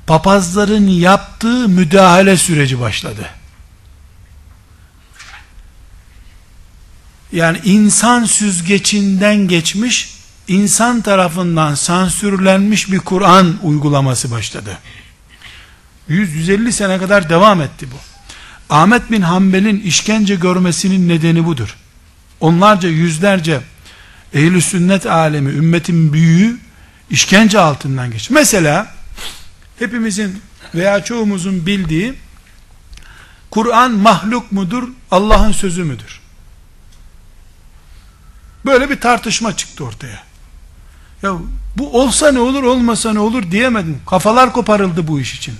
papazların 0.07 0.87
yaptığı 0.87 1.69
müdahale 1.69 2.37
süreci 2.37 2.81
başladı. 2.81 3.28
Yani 7.33 7.61
insan 7.64 8.25
süzgecinden 8.25 9.37
geçmiş, 9.49 10.22
insan 10.49 11.01
tarafından 11.01 11.75
sansürlenmiş 11.75 12.93
bir 12.93 12.99
Kur'an 12.99 13.59
uygulaması 13.63 14.31
başladı. 14.31 14.79
100-150 16.11 16.73
sene 16.73 16.99
kadar 16.99 17.29
devam 17.29 17.61
etti 17.63 17.87
bu. 17.93 17.97
Ahmet 18.75 19.11
bin 19.11 19.23
Hanbel'in 19.23 19.81
işkence 19.81 20.35
görmesinin 20.35 21.09
nedeni 21.09 21.45
budur. 21.45 21.77
Onlarca 22.41 22.89
yüzlerce 22.89 23.61
ehl 24.35 24.61
sünnet 24.61 25.07
alemi, 25.07 25.51
ümmetin 25.51 26.13
büyüğü 26.13 26.59
işkence 27.11 27.59
altından 27.59 28.11
geçti. 28.11 28.33
Mesela 28.33 28.95
hepimizin 29.79 30.43
veya 30.75 31.05
çoğumuzun 31.05 31.67
bildiği 31.67 32.15
Kur'an 33.51 33.93
mahluk 33.93 34.53
mudur, 34.53 34.89
Allah'ın 35.11 35.53
sözü 35.53 35.85
müdür? 35.85 36.21
Böyle 38.66 38.90
bir 38.90 39.01
tartışma 39.01 39.57
çıktı 39.57 39.85
ortaya. 39.85 40.32
Ya 41.23 41.33
bu 41.79 42.01
olsa 42.01 42.33
ne 42.33 42.39
olur, 42.39 42.63
olmasa 42.63 43.13
ne 43.13 43.19
olur 43.19 43.51
diyemedim. 43.51 43.99
Kafalar 44.07 44.53
koparıldı 44.53 45.09
bu 45.09 45.21
iş 45.21 45.35
için. 45.35 45.55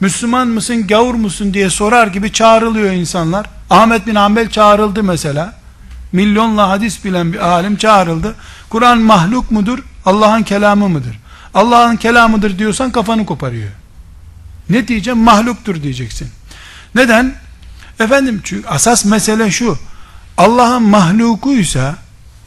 Müslüman 0.00 0.48
mısın, 0.48 0.86
gavur 0.86 1.14
musun 1.14 1.54
diye 1.54 1.70
sorar 1.70 2.06
gibi 2.06 2.32
çağrılıyor 2.32 2.92
insanlar. 2.92 3.46
Ahmet 3.70 4.06
bin 4.06 4.14
Hanbel 4.14 4.50
çağrıldı 4.50 5.02
mesela. 5.02 5.54
Milyonla 6.12 6.68
hadis 6.68 7.04
bilen 7.04 7.32
bir 7.32 7.38
alim 7.38 7.76
çağrıldı. 7.76 8.34
Kur'an 8.70 8.98
mahluk 8.98 9.50
mudur, 9.50 9.78
Allah'ın 10.06 10.42
kelamı 10.42 10.88
mıdır? 10.88 11.18
Allah'ın 11.54 11.96
kelamıdır 11.96 12.58
diyorsan 12.58 12.90
kafanı 12.90 13.26
koparıyor. 13.26 13.70
Ne 14.70 14.88
diyeceğim? 14.88 15.18
Mahluktur 15.18 15.82
diyeceksin. 15.82 16.28
Neden? 16.94 17.34
Efendim 18.00 18.40
çünkü 18.44 18.68
asas 18.68 19.04
mesele 19.04 19.50
şu. 19.50 19.78
Allah'ın 20.38 20.82
mahlukuysa 20.82 21.96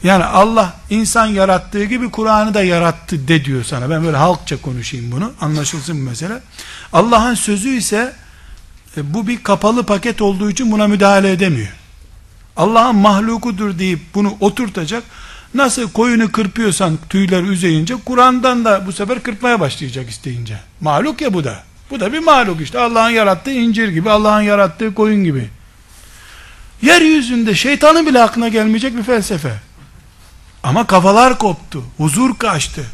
yani 0.04 0.24
Allah 0.24 0.74
insan 0.90 1.26
yarattığı 1.26 1.84
gibi 1.84 2.10
Kur'an'ı 2.10 2.54
da 2.54 2.62
yarattı 2.62 3.28
de 3.28 3.44
diyor 3.44 3.64
sana. 3.64 3.90
Ben 3.90 4.04
böyle 4.04 4.16
halkça 4.16 4.62
konuşayım 4.62 5.12
bunu. 5.12 5.32
Anlaşılsın 5.40 6.00
bu 6.00 6.10
mesele. 6.10 6.40
Allah'ın 6.92 7.34
sözü 7.34 7.68
ise 7.68 8.12
e, 8.96 9.14
bu 9.14 9.26
bir 9.26 9.42
kapalı 9.42 9.86
paket 9.86 10.22
olduğu 10.22 10.50
için 10.50 10.72
buna 10.72 10.88
müdahale 10.88 11.32
edemiyor. 11.32 11.68
Allah'ın 12.56 12.96
mahlukudur 12.96 13.78
deyip 13.78 14.00
bunu 14.14 14.36
oturtacak. 14.40 15.02
Nasıl 15.54 15.90
koyunu 15.90 16.32
kırpıyorsan 16.32 16.98
tüyler 17.08 17.42
üzeyince 17.42 17.94
Kur'an'dan 18.04 18.64
da 18.64 18.86
bu 18.86 18.92
sefer 18.92 19.22
kırpmaya 19.22 19.60
başlayacak 19.60 20.10
isteyince. 20.10 20.58
Mahluk 20.80 21.20
ya 21.20 21.34
bu 21.34 21.44
da. 21.44 21.62
Bu 21.90 22.00
da 22.00 22.12
bir 22.12 22.18
mahluk 22.18 22.60
işte. 22.60 22.78
Allah'ın 22.78 23.10
yarattığı 23.10 23.50
incir 23.50 23.88
gibi, 23.88 24.10
Allah'ın 24.10 24.42
yarattığı 24.42 24.94
koyun 24.94 25.24
gibi. 25.24 25.48
Yeryüzünde 26.82 27.54
şeytanın 27.54 28.06
bile 28.06 28.22
aklına 28.22 28.48
gelmeyecek 28.48 28.96
bir 28.96 29.02
felsefe. 29.02 29.54
Ama 30.64 30.86
kafalar 30.86 31.38
koptu. 31.38 31.84
Huzur 31.96 32.38
kaçtı. 32.38 32.84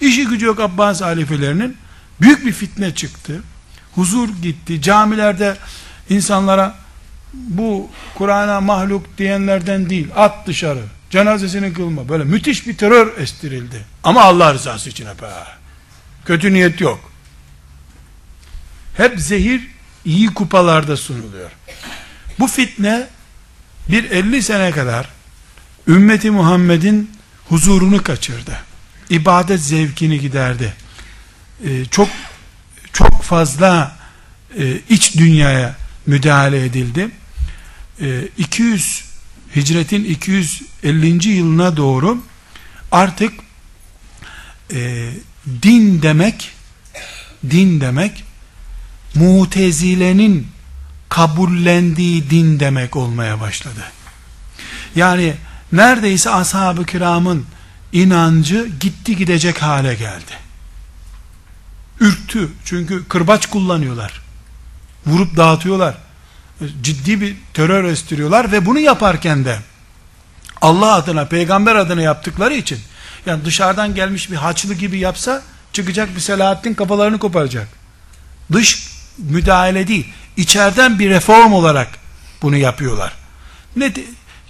İşi 0.00 0.26
gücü 0.26 0.46
yok 0.46 0.60
Abbas 0.60 1.00
halifelerinin. 1.00 1.76
Büyük 2.20 2.46
bir 2.46 2.52
fitne 2.52 2.94
çıktı. 2.94 3.42
Huzur 3.94 4.28
gitti. 4.28 4.82
Camilerde 4.82 5.56
insanlara 6.10 6.74
bu 7.34 7.90
Kur'an'a 8.14 8.60
mahluk 8.60 9.18
diyenlerden 9.18 9.90
değil 9.90 10.08
at 10.16 10.46
dışarı 10.46 10.82
cenazesini 11.10 11.72
kılma 11.72 12.08
böyle 12.08 12.24
müthiş 12.24 12.66
bir 12.66 12.76
terör 12.76 13.18
estirildi 13.18 13.84
ama 14.04 14.22
Allah 14.22 14.54
rızası 14.54 14.90
için 14.90 15.06
hep 15.06 15.24
kötü 16.24 16.52
niyet 16.52 16.80
yok 16.80 17.12
hep 18.96 19.20
zehir 19.20 19.70
iyi 20.04 20.34
kupalarda 20.34 20.96
sunuluyor 20.96 21.50
bu 22.38 22.46
fitne 22.46 23.06
bir 23.88 24.10
50 24.10 24.42
sene 24.42 24.70
kadar 24.70 25.08
ümmeti 25.90 26.30
Muhammed'in 26.30 27.10
huzurunu 27.48 28.02
kaçırdı. 28.02 28.60
İbadet 29.10 29.60
zevkini 29.60 30.20
giderdi. 30.20 30.74
Ee, 31.64 31.84
çok 31.84 32.08
çok 32.92 33.22
fazla 33.22 33.96
e, 34.58 34.80
iç 34.88 35.16
dünyaya 35.16 35.76
müdahale 36.06 36.64
edildi. 36.64 37.08
Ee, 38.00 38.28
200 38.38 39.04
hicretin 39.56 40.04
250. 40.04 41.28
yılına 41.28 41.76
doğru 41.76 42.22
artık 42.92 43.32
e, 44.72 45.10
din 45.62 46.02
demek 46.02 46.50
din 47.50 47.80
demek 47.80 48.24
mutezilenin 49.14 50.46
kabullendiği 51.08 52.30
din 52.30 52.60
demek 52.60 52.96
olmaya 52.96 53.40
başladı. 53.40 53.84
Yani 54.96 55.34
neredeyse 55.72 56.30
ashab-ı 56.30 56.86
kiramın 56.86 57.46
inancı 57.92 58.68
gitti 58.80 59.16
gidecek 59.16 59.62
hale 59.62 59.94
geldi. 59.94 60.32
Ürktü. 62.00 62.48
Çünkü 62.64 63.08
kırbaç 63.08 63.46
kullanıyorlar. 63.46 64.22
Vurup 65.06 65.36
dağıtıyorlar. 65.36 65.94
Ciddi 66.82 67.20
bir 67.20 67.36
terör 67.54 67.84
estiriyorlar 67.84 68.52
ve 68.52 68.66
bunu 68.66 68.78
yaparken 68.78 69.44
de 69.44 69.58
Allah 70.60 70.94
adına, 70.94 71.24
peygamber 71.24 71.76
adına 71.76 72.02
yaptıkları 72.02 72.54
için 72.54 72.78
yani 73.26 73.44
dışarıdan 73.44 73.94
gelmiş 73.94 74.30
bir 74.30 74.36
haçlı 74.36 74.74
gibi 74.74 74.98
yapsa 74.98 75.42
çıkacak 75.72 76.16
bir 76.16 76.20
Selahattin 76.20 76.74
kafalarını 76.74 77.18
koparacak. 77.18 77.68
Dış 78.52 78.90
müdahale 79.18 79.88
değil 79.88 80.12
içeriden 80.36 80.98
bir 80.98 81.10
reform 81.10 81.52
olarak 81.52 81.88
bunu 82.42 82.56
yapıyorlar. 82.56 83.12
Ne 83.76 83.94
de, 83.94 84.04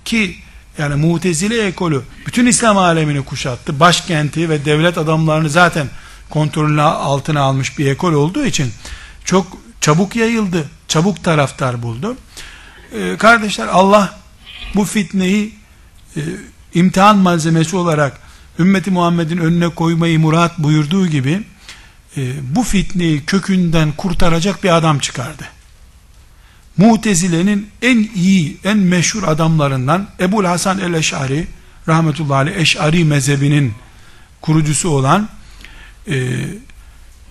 ki 0.04 0.38
yani 0.80 0.94
Mutezile 0.94 1.66
ekolü 1.66 2.02
bütün 2.26 2.46
İslam 2.46 2.78
alemini 2.78 3.24
kuşattı. 3.24 3.80
Başkenti 3.80 4.48
ve 4.48 4.64
devlet 4.64 4.98
adamlarını 4.98 5.50
zaten 5.50 5.86
kontrolüne 6.30 6.82
altına 6.82 7.40
almış 7.40 7.78
bir 7.78 7.86
ekol 7.86 8.12
olduğu 8.12 8.44
için 8.44 8.72
çok 9.24 9.46
çabuk 9.80 10.16
yayıldı. 10.16 10.68
Çabuk 10.88 11.24
taraftar 11.24 11.82
buldu. 11.82 12.16
Ee, 12.92 13.16
kardeşler 13.18 13.66
Allah 13.66 14.18
bu 14.74 14.84
fitneyi 14.84 15.54
e, 16.16 16.20
imtihan 16.74 17.18
malzemesi 17.18 17.76
olarak 17.76 18.18
ümmeti 18.58 18.90
Muhammed'in 18.90 19.38
önüne 19.38 19.68
koymayı 19.68 20.20
murat 20.20 20.58
buyurduğu 20.58 21.06
gibi 21.06 21.42
e, 22.16 22.22
bu 22.56 22.62
fitneyi 22.62 23.24
kökünden 23.24 23.92
kurtaracak 23.92 24.64
bir 24.64 24.76
adam 24.76 24.98
çıkardı. 24.98 25.44
Mutezile'nin 26.76 27.68
en 27.82 28.08
iyi, 28.14 28.56
en 28.64 28.78
meşhur 28.78 29.22
adamlarından 29.22 30.08
Ebul 30.20 30.44
Hasan 30.44 30.78
el-Eş'ari 30.78 31.46
rahmetullahi 31.88 32.38
aleyh 32.38 32.56
Eş'ari 32.56 33.04
mezhebinin 33.04 33.72
kurucusu 34.40 34.88
olan 34.88 35.28
e, 36.08 36.36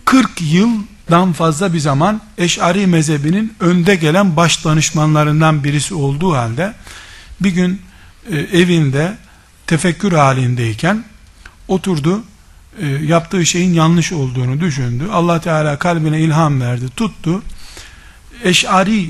40 0.05 0.29
yıldan 0.41 1.33
fazla 1.33 1.73
bir 1.73 1.79
zaman 1.79 2.21
Eş'ari 2.37 2.87
mezhebinin 2.87 3.53
önde 3.59 3.95
gelen 3.95 4.35
baş 4.35 4.65
danışmanlarından 4.65 5.63
birisi 5.63 5.93
olduğu 5.93 6.35
halde 6.35 6.73
bir 7.41 7.51
gün 7.51 7.81
e, 8.31 8.37
evinde 8.37 9.17
tefekkür 9.67 10.11
halindeyken 10.11 11.03
oturdu 11.67 12.23
e, 12.81 12.87
yaptığı 12.87 13.45
şeyin 13.45 13.73
yanlış 13.73 14.11
olduğunu 14.11 14.59
düşündü. 14.59 15.03
Allah 15.11 15.41
Teala 15.41 15.79
kalbine 15.79 16.21
ilham 16.21 16.61
verdi, 16.61 16.85
tuttu. 16.95 17.43
Eş'ari 18.43 19.09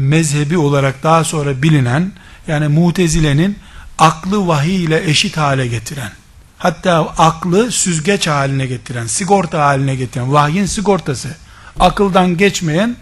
mezhebi 0.00 0.58
olarak 0.58 1.02
daha 1.02 1.24
sonra 1.24 1.62
bilinen 1.62 2.12
yani 2.46 2.68
mutezilenin 2.68 3.58
aklı 3.98 4.46
vahiy 4.46 4.84
ile 4.84 5.10
eşit 5.10 5.36
hale 5.36 5.66
getiren 5.66 6.12
hatta 6.60 7.14
aklı 7.18 7.72
süzgeç 7.72 8.26
haline 8.26 8.66
getiren, 8.66 9.06
sigorta 9.06 9.66
haline 9.66 9.94
getiren, 9.94 10.32
vahyin 10.32 10.66
sigortası, 10.66 11.36
akıldan 11.80 12.36
geçmeyen, 12.36 12.96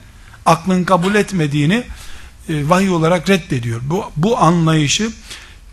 aklın 0.47 0.85
kabul 0.85 1.15
etmediğini 1.15 1.85
e, 2.49 2.69
vahiy 2.69 2.91
olarak 2.91 3.29
reddediyor. 3.29 3.81
Bu, 3.85 4.13
bu 4.17 4.39
anlayışı 4.39 5.11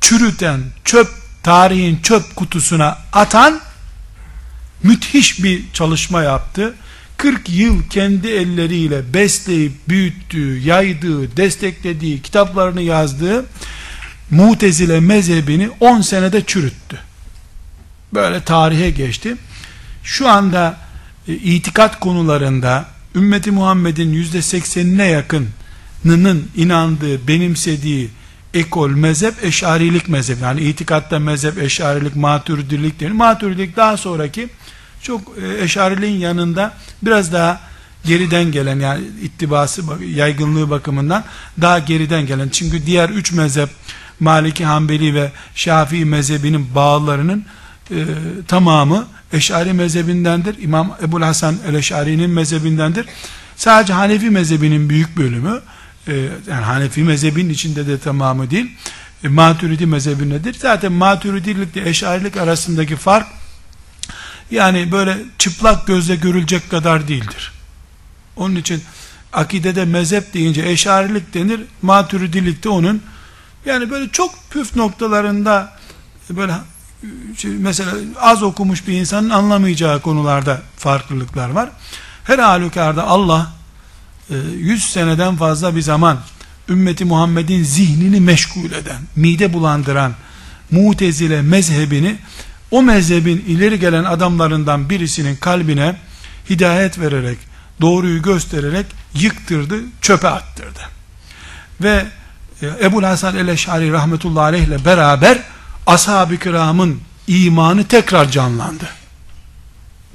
çürüten, 0.02 0.62
çöp, 0.84 1.08
tarihin 1.44 2.02
çöp 2.02 2.36
kutusuna 2.36 2.98
atan 3.14 3.60
müthiş 4.84 5.44
bir 5.44 5.64
çalışma 5.74 6.22
yaptı. 6.24 6.74
40 7.17 7.49
yıl 7.49 7.84
kendi 7.89 8.28
elleriyle 8.28 9.13
besleyip 9.13 9.73
büyüttüğü, 9.89 10.60
yaydığı, 10.60 11.38
desteklediği, 11.38 12.21
kitaplarını 12.21 12.82
yazdığı 12.82 13.45
Mutezile 14.32 14.99
mezhebini 14.99 15.69
10 15.80 16.01
senede 16.01 16.45
çürüttü. 16.45 16.99
Böyle 18.13 18.41
tarihe 18.41 18.89
geçti. 18.89 19.36
Şu 20.04 20.30
anda 20.30 20.78
e, 21.28 21.34
itikat 21.34 21.99
konularında 21.99 22.86
ümmeti 23.15 23.51
Muhammed'in 23.51 24.13
yüzde 24.13 24.41
seksenine 24.41 25.06
yakınının 25.06 26.49
inandığı, 26.56 27.28
benimsediği 27.28 28.10
ekol 28.54 28.89
mezhep 28.89 29.43
eşarilik 29.43 30.10
mezhep. 30.10 30.41
Yani 30.41 30.62
itikatta 30.62 31.19
mezhep 31.19 31.58
eşarilik, 31.58 32.15
maturidilik 32.15 32.99
denir. 32.99 33.12
Maturidilik 33.12 33.75
daha 33.75 33.97
sonraki 33.97 34.49
çok 35.06 35.22
e, 35.44 35.63
eşariliğin 35.63 36.20
yanında 36.20 36.74
biraz 37.02 37.34
daha 37.34 37.60
geriden 38.06 38.52
gelen 38.52 38.80
yani 38.80 39.04
ittibası 39.22 39.84
yaygınlığı 40.15 40.70
bakımından 40.70 41.24
daha 41.62 41.80
geriden 41.80 42.26
gelen 42.26 42.50
çünkü 42.50 42.86
diğer 42.86 43.10
üç 43.10 43.32
mezhep 43.32 43.70
Maliki, 44.20 44.65
Hanbeli 44.65 45.13
ve 45.15 45.32
Şafii 45.56 46.06
mezhebinin 46.06 46.76
bağlarının 46.76 47.46
e, 47.91 47.98
tamamı 48.48 49.08
Eşari 49.34 49.74
mezhebindendir. 49.74 50.56
İmam 50.62 50.98
Ebul 51.04 51.22
Hasan 51.22 51.56
el-Eşari'nin 51.68 52.30
mezhebindendir. 52.30 53.06
Sadece 53.56 53.94
Hanefi 53.94 54.30
mezhebinin 54.30 54.89
büyük 54.89 55.18
bölümü 55.18 55.62
e, 56.08 56.13
yani 56.50 56.65
Hanefi 56.65 57.04
mezhebinin 57.04 57.50
içinde 57.50 57.88
de 57.88 58.00
tamamı 58.00 58.52
değil 58.52 58.72
e, 59.24 59.28
Maturidi 59.28 59.86
mezhebindedir. 59.86 60.54
Zaten 60.54 60.91
Maturidilik 60.91 61.78
Eşarilik 61.78 62.38
arasındaki 62.38 62.96
fark 62.96 63.28
yani 64.52 64.92
böyle 64.92 65.18
çıplak 65.38 65.88
gözle 65.88 66.16
görülecek 66.16 66.70
kadar 66.70 67.08
değildir. 67.08 67.52
Onun 68.36 68.56
için 68.56 68.84
akidede 69.34 69.86
mezhep 69.86 70.34
deyince 70.34 70.62
eşarilik 70.62 71.34
denir, 71.34 71.62
maturidilik 71.82 72.64
de 72.64 72.70
onun 72.70 73.02
yani 73.66 73.90
böyle 73.90 74.12
çok 74.12 74.36
püf 74.50 74.76
noktalarında 74.76 75.74
böyle 76.30 76.54
şey, 77.38 77.52
mesela 77.52 77.92
az 78.22 78.44
okumuş 78.44 78.88
bir 78.88 78.94
insanın 78.94 79.30
anlamayacağı 79.30 80.02
konularda 80.02 80.62
farklılıklar 80.78 81.50
var. 81.50 81.70
Her 82.24 82.40
halükarda 82.40 83.04
Allah 83.04 83.54
100 84.30 84.86
e, 84.86 84.88
seneden 84.88 85.36
fazla 85.36 85.76
bir 85.76 85.82
zaman 85.82 86.20
ümmeti 86.70 87.06
Muhammed'in 87.06 87.64
zihnini 87.64 88.22
meşgul 88.22 88.72
eden, 88.72 89.02
mide 89.16 89.54
bulandıran 89.54 90.14
mutezile 90.72 91.42
mezhebini 91.42 92.18
o 92.71 92.84
mezhebin 92.84 93.45
ileri 93.47 93.80
gelen 93.80 94.04
adamlarından 94.04 94.89
birisinin 94.89 95.36
kalbine 95.36 95.95
hidayet 96.49 96.99
vererek, 96.99 97.38
doğruyu 97.82 98.21
göstererek 98.21 98.86
yıktırdı, 99.13 99.75
çöpe 100.01 100.28
attırdı. 100.28 100.80
Ve 101.82 102.06
e, 102.62 102.67
Ebu 102.82 103.04
Hasan 103.04 103.38
el-Eş'ari 103.38 103.91
rahmetullahi 103.91 104.43
aleyh 104.43 104.63
ile 104.63 104.86
beraber 104.86 105.39
ashab-ı 105.88 106.38
kiramın 106.38 107.01
imanı 107.28 107.88
tekrar 107.88 108.32
canlandı. 108.32 108.89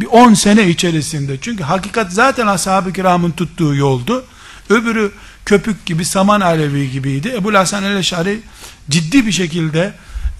Bir 0.00 0.06
10 0.06 0.34
sene 0.34 0.68
içerisinde. 0.68 1.36
Çünkü 1.40 1.64
hakikat 1.64 2.12
zaten 2.12 2.46
ashab-ı 2.46 2.92
kiramın 2.92 3.30
tuttuğu 3.30 3.74
yoldu. 3.74 4.24
Öbürü 4.70 5.12
köpük 5.44 5.86
gibi, 5.86 6.04
saman 6.04 6.40
alevi 6.40 6.90
gibiydi. 6.90 7.34
Ebu 7.36 7.54
Hasan 7.54 7.84
el-Eş'ari 7.84 8.40
ciddi 8.90 9.26
bir 9.26 9.32
şekilde 9.32 9.92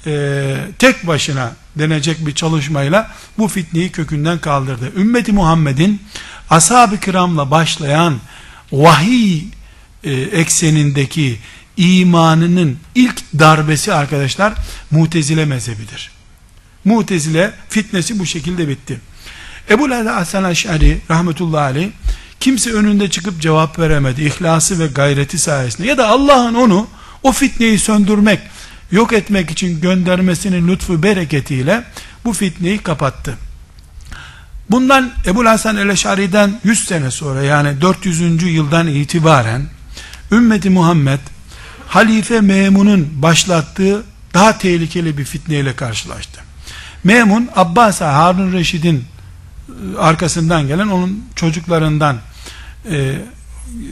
e, 0.06 0.56
tek 0.78 1.06
başına 1.06 1.52
denecek 1.76 2.26
bir 2.26 2.34
çalışmayla 2.34 3.10
bu 3.38 3.48
fitneyi 3.48 3.92
kökünden 3.92 4.38
kaldırdı. 4.38 4.92
Ümmeti 4.96 5.32
Muhammed'in 5.32 6.02
ashab-ı 6.50 7.00
kiramla 7.00 7.50
başlayan 7.50 8.18
vahiy 8.72 9.42
e, 10.04 10.12
eksenindeki 10.12 11.38
imanının 11.76 12.78
ilk 12.94 13.22
darbesi 13.38 13.94
arkadaşlar 13.94 14.54
mutezile 14.90 15.44
mezhebidir. 15.44 16.10
Mutezile 16.84 17.52
fitnesi 17.68 18.18
bu 18.18 18.26
şekilde 18.26 18.68
bitti. 18.68 19.00
Ebu 19.70 19.90
Hasan 19.90 20.44
Aş'ari 20.44 21.00
rahmetullahi 21.10 21.62
aleyh 21.62 21.88
kimse 22.40 22.72
önünde 22.72 23.10
çıkıp 23.10 23.40
cevap 23.40 23.78
veremedi. 23.78 24.24
İhlası 24.24 24.78
ve 24.78 24.86
gayreti 24.86 25.38
sayesinde 25.38 25.88
ya 25.88 25.98
da 25.98 26.08
Allah'ın 26.08 26.54
onu 26.54 26.86
o 27.22 27.32
fitneyi 27.32 27.78
söndürmek 27.78 28.40
yok 28.92 29.12
etmek 29.12 29.50
için 29.50 29.81
göndermesinin 29.81 30.68
lütfu 30.68 31.03
bereketiyle 31.03 31.85
bu 32.24 32.33
fitneyi 32.33 32.79
kapattı. 32.79 33.38
Bundan 34.70 35.12
Ebu 35.26 35.44
Hasan 35.44 35.76
el-Eşari'den 35.76 36.61
100 36.64 36.85
sene 36.85 37.11
sonra 37.11 37.42
yani 37.42 37.81
400. 37.81 38.42
yıldan 38.42 38.87
itibaren 38.87 39.66
ümmeti 40.33 40.70
Muhammed 40.70 41.18
Halife 41.88 42.40
Memun'un 42.40 43.09
başlattığı 43.22 44.03
daha 44.35 44.59
tehlikeli 44.59 45.18
bir 45.18 45.24
fitneyle 45.24 45.76
karşılaştı. 45.76 46.40
Memun 47.05 47.48
Abbas 47.57 48.00
Harun 48.00 48.53
Reşid'in 48.53 49.05
e, 49.68 49.98
arkasından 49.98 50.66
gelen 50.66 50.88
onun 50.88 51.24
çocuklarından 51.37 52.16
e, 52.90 53.18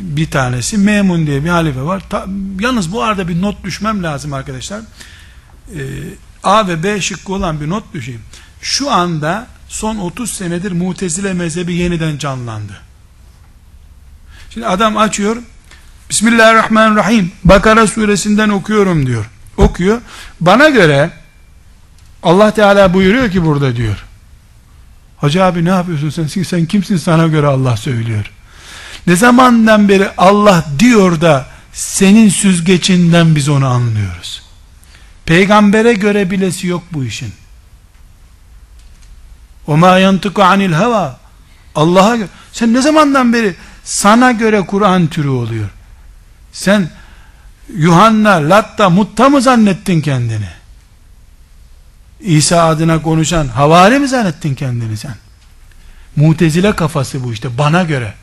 bir 0.00 0.30
tanesi 0.30 0.78
Memun 0.78 1.26
diye 1.26 1.44
bir 1.44 1.48
halife 1.48 1.82
var. 1.82 2.02
Ta, 2.10 2.26
yalnız 2.60 2.92
bu 2.92 3.02
arada 3.02 3.28
bir 3.28 3.42
not 3.42 3.64
düşmem 3.64 4.02
lazım 4.02 4.32
arkadaşlar. 4.32 4.80
E, 5.74 5.80
A 6.42 6.68
ve 6.68 6.82
B 6.82 7.00
şıkkı 7.00 7.32
olan 7.32 7.60
bir 7.60 7.68
not 7.68 7.94
düşeyim. 7.94 8.20
Şu 8.62 8.90
anda 8.90 9.46
son 9.68 9.96
30 9.96 10.30
senedir 10.30 10.72
Mutezile 10.72 11.32
mezhebi 11.32 11.74
yeniden 11.74 12.18
canlandı. 12.18 12.80
Şimdi 14.50 14.66
adam 14.66 14.96
açıyor 14.96 15.36
Bismillahirrahmanirrahim 16.10 17.32
Bakara 17.44 17.86
suresinden 17.86 18.48
okuyorum 18.48 19.06
diyor. 19.06 19.30
Okuyor. 19.56 20.00
Bana 20.40 20.68
göre 20.68 21.10
Allah 22.22 22.50
Teala 22.50 22.94
buyuruyor 22.94 23.30
ki 23.30 23.44
burada 23.44 23.76
diyor. 23.76 24.04
Hacı 25.16 25.44
abi 25.44 25.64
ne 25.64 25.68
yapıyorsun 25.68 26.10
sen? 26.10 26.42
Sen 26.42 26.66
kimsin 26.66 26.96
sana 26.96 27.26
göre 27.26 27.46
Allah 27.46 27.76
söylüyor. 27.76 28.32
Ne 29.08 29.16
zamandan 29.16 29.88
beri 29.88 30.10
Allah 30.16 30.64
diyor 30.78 31.20
da 31.20 31.46
senin 31.72 32.28
süzgecinden 32.28 33.36
biz 33.36 33.48
onu 33.48 33.66
anlıyoruz. 33.66 34.42
Peygambere 35.26 35.92
göre 35.92 36.30
bilesi 36.30 36.66
yok 36.66 36.82
bu 36.92 37.04
işin. 37.04 37.32
O 39.66 39.76
ma 39.76 39.98
yantıku 39.98 40.42
anil 40.42 40.72
hava. 40.72 41.20
Allah'a. 41.74 42.16
Sen 42.52 42.74
ne 42.74 42.82
zamandan 42.82 43.32
beri 43.32 43.54
sana 43.84 44.32
göre 44.32 44.66
Kur'an 44.66 45.06
türü 45.06 45.28
oluyor? 45.28 45.68
Sen 46.52 46.90
Yuhanna, 47.76 48.50
Latta, 48.50 48.90
Mutta 48.90 49.28
mı 49.28 49.42
zannettin 49.42 50.00
kendini? 50.00 50.48
İsa 52.20 52.64
adına 52.64 53.02
konuşan 53.02 53.48
havari 53.48 53.98
mi 53.98 54.08
zannettin 54.08 54.54
kendini 54.54 54.96
sen? 54.96 55.14
Mutezile 56.16 56.76
kafası 56.76 57.24
bu 57.24 57.32
işte 57.32 57.58
bana 57.58 57.82
göre. 57.82 58.14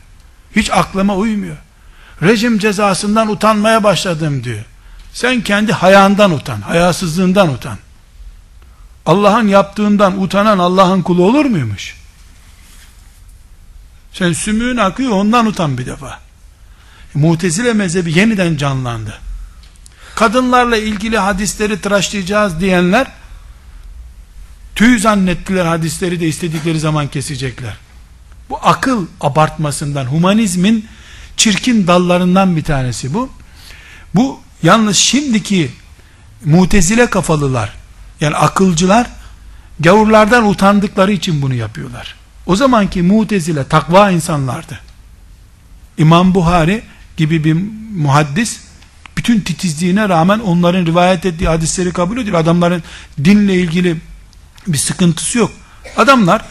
Hiç 0.56 0.70
aklıma 0.70 1.16
uymuyor. 1.16 1.56
Rejim 2.22 2.58
cezasından 2.58 3.28
utanmaya 3.28 3.84
başladım 3.84 4.44
diyor. 4.44 4.64
Sen 5.12 5.40
kendi 5.40 5.72
hayandan 5.72 6.30
utan, 6.30 6.60
hayasızlığından 6.60 7.48
utan. 7.48 7.78
Allah'ın 9.06 9.48
yaptığından 9.48 10.22
utanan 10.22 10.58
Allah'ın 10.58 11.02
kulu 11.02 11.24
olur 11.24 11.44
muymuş? 11.44 11.96
Sen 14.12 14.32
sümüğün 14.32 14.76
akıyor 14.76 15.10
ondan 15.10 15.46
utan 15.46 15.78
bir 15.78 15.86
defa. 15.86 16.20
Mutezile 17.14 17.72
mezhebi 17.72 18.18
yeniden 18.18 18.56
canlandı. 18.56 19.18
Kadınlarla 20.14 20.76
ilgili 20.76 21.18
hadisleri 21.18 21.80
tıraşlayacağız 21.80 22.60
diyenler 22.60 23.06
tüy 24.74 24.98
zannettiler 24.98 25.66
hadisleri 25.66 26.20
de 26.20 26.28
istedikleri 26.28 26.80
zaman 26.80 27.08
kesecekler. 27.08 27.85
Bu 28.50 28.58
akıl 28.62 29.06
abartmasından, 29.20 30.04
humanizmin 30.04 30.86
çirkin 31.36 31.86
dallarından 31.86 32.56
bir 32.56 32.64
tanesi 32.64 33.14
bu. 33.14 33.30
Bu 34.14 34.40
yalnız 34.62 34.96
şimdiki 34.96 35.70
mutezile 36.44 37.10
kafalılar, 37.10 37.72
yani 38.20 38.36
akılcılar, 38.36 39.06
gavurlardan 39.80 40.48
utandıkları 40.48 41.12
için 41.12 41.42
bunu 41.42 41.54
yapıyorlar. 41.54 42.14
O 42.46 42.56
zamanki 42.56 43.02
mutezile 43.02 43.64
takva 43.64 44.10
insanlardı. 44.10 44.80
İmam 45.98 46.34
Buhari 46.34 46.82
gibi 47.16 47.44
bir 47.44 47.56
muhaddis 47.96 48.60
bütün 49.16 49.40
titizliğine 49.40 50.08
rağmen 50.08 50.38
onların 50.38 50.86
rivayet 50.86 51.26
ettiği 51.26 51.48
hadisleri 51.48 51.92
kabul 51.92 52.18
ediyor. 52.18 52.38
Adamların 52.38 52.82
dinle 53.24 53.54
ilgili 53.54 53.96
Bir 54.66 54.78
sıkıntısı 54.78 55.38
yok. 55.38 55.50
Adamlar 55.96 56.44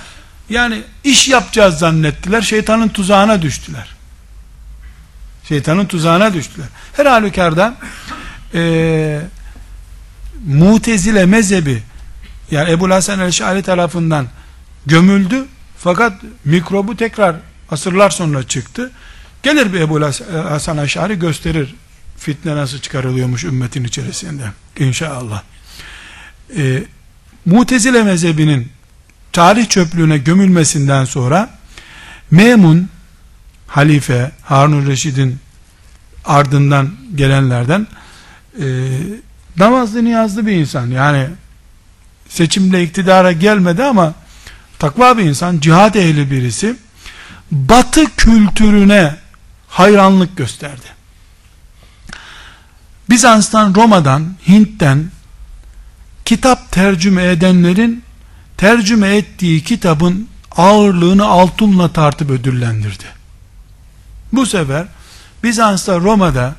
yani 0.49 0.81
iş 1.03 1.29
yapacağız 1.29 1.77
zannettiler. 1.77 2.41
Şeytanın 2.41 2.87
tuzağına 2.87 3.41
düştüler. 3.41 3.95
Şeytanın 5.47 5.85
tuzağına 5.85 6.33
düştüler. 6.33 6.67
Her 6.93 7.05
halükarda 7.05 7.75
e, 8.53 9.21
Mutezile 10.45 11.25
mezhebi 11.25 11.83
yani 12.51 12.71
Ebu 12.71 12.89
Hasan 12.89 13.19
el-Şari 13.19 13.63
tarafından 13.63 14.27
gömüldü 14.85 15.45
fakat 15.77 16.13
mikrobu 16.45 16.97
tekrar 16.97 17.35
asırlar 17.69 18.09
sonra 18.09 18.43
çıktı. 18.43 18.91
Gelir 19.43 19.73
bir 19.73 19.79
Ebu 19.79 20.01
Hasan 20.49 20.77
el-Şari 20.77 21.19
gösterir 21.19 21.75
fitne 22.17 22.55
nasıl 22.55 22.79
çıkarılıyormuş 22.79 23.43
ümmetin 23.43 23.83
içerisinde 23.83 24.43
inşallah. 24.79 25.43
E, 26.57 26.83
Mutezile 27.45 28.03
mezhebinin 28.03 28.71
tarih 29.35 29.69
çöplüğüne 29.69 30.17
gömülmesinden 30.17 31.05
sonra 31.05 31.49
Memun 32.31 32.89
halife 33.67 34.31
Harun 34.43 34.87
Reşid'in 34.87 35.39
ardından 36.25 36.91
gelenlerden 37.15 37.87
e, 38.59 38.65
namazlı 39.57 40.03
niyazlı 40.03 40.47
bir 40.47 40.51
insan. 40.51 40.87
Yani 40.87 41.27
seçimle 42.29 42.83
iktidara 42.83 43.31
gelmedi 43.31 43.83
ama 43.83 44.13
takva 44.79 45.17
bir 45.17 45.23
insan 45.23 45.59
cihat 45.59 45.95
ehli 45.95 46.31
birisi 46.31 46.75
batı 47.51 48.05
kültürüne 48.17 49.15
hayranlık 49.67 50.37
gösterdi. 50.37 50.87
Bizans'tan 53.09 53.75
Roma'dan 53.75 54.35
Hint'ten 54.47 55.11
kitap 56.25 56.71
tercüme 56.71 57.25
edenlerin 57.25 58.04
tercüme 58.57 59.15
ettiği 59.15 59.63
kitabın 59.63 60.27
ağırlığını 60.51 61.25
altınla 61.25 61.93
tartıp 61.93 62.29
ödüllendirdi. 62.29 63.05
Bu 64.33 64.45
sefer 64.45 64.85
Bizans'ta 65.43 65.99
Roma'da 65.99 66.55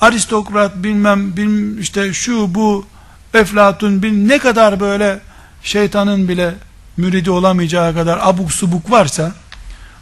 aristokrat 0.00 0.76
bilmem, 0.76 1.36
bilmem 1.36 1.80
işte 1.80 2.12
şu 2.12 2.54
bu 2.54 2.86
Eflatun 3.34 4.02
bin 4.02 4.28
ne 4.28 4.38
kadar 4.38 4.80
böyle 4.80 5.20
şeytanın 5.62 6.28
bile 6.28 6.54
müridi 6.96 7.30
olamayacağı 7.30 7.94
kadar 7.94 8.18
abuk 8.22 8.52
subuk 8.52 8.90
varsa 8.90 9.32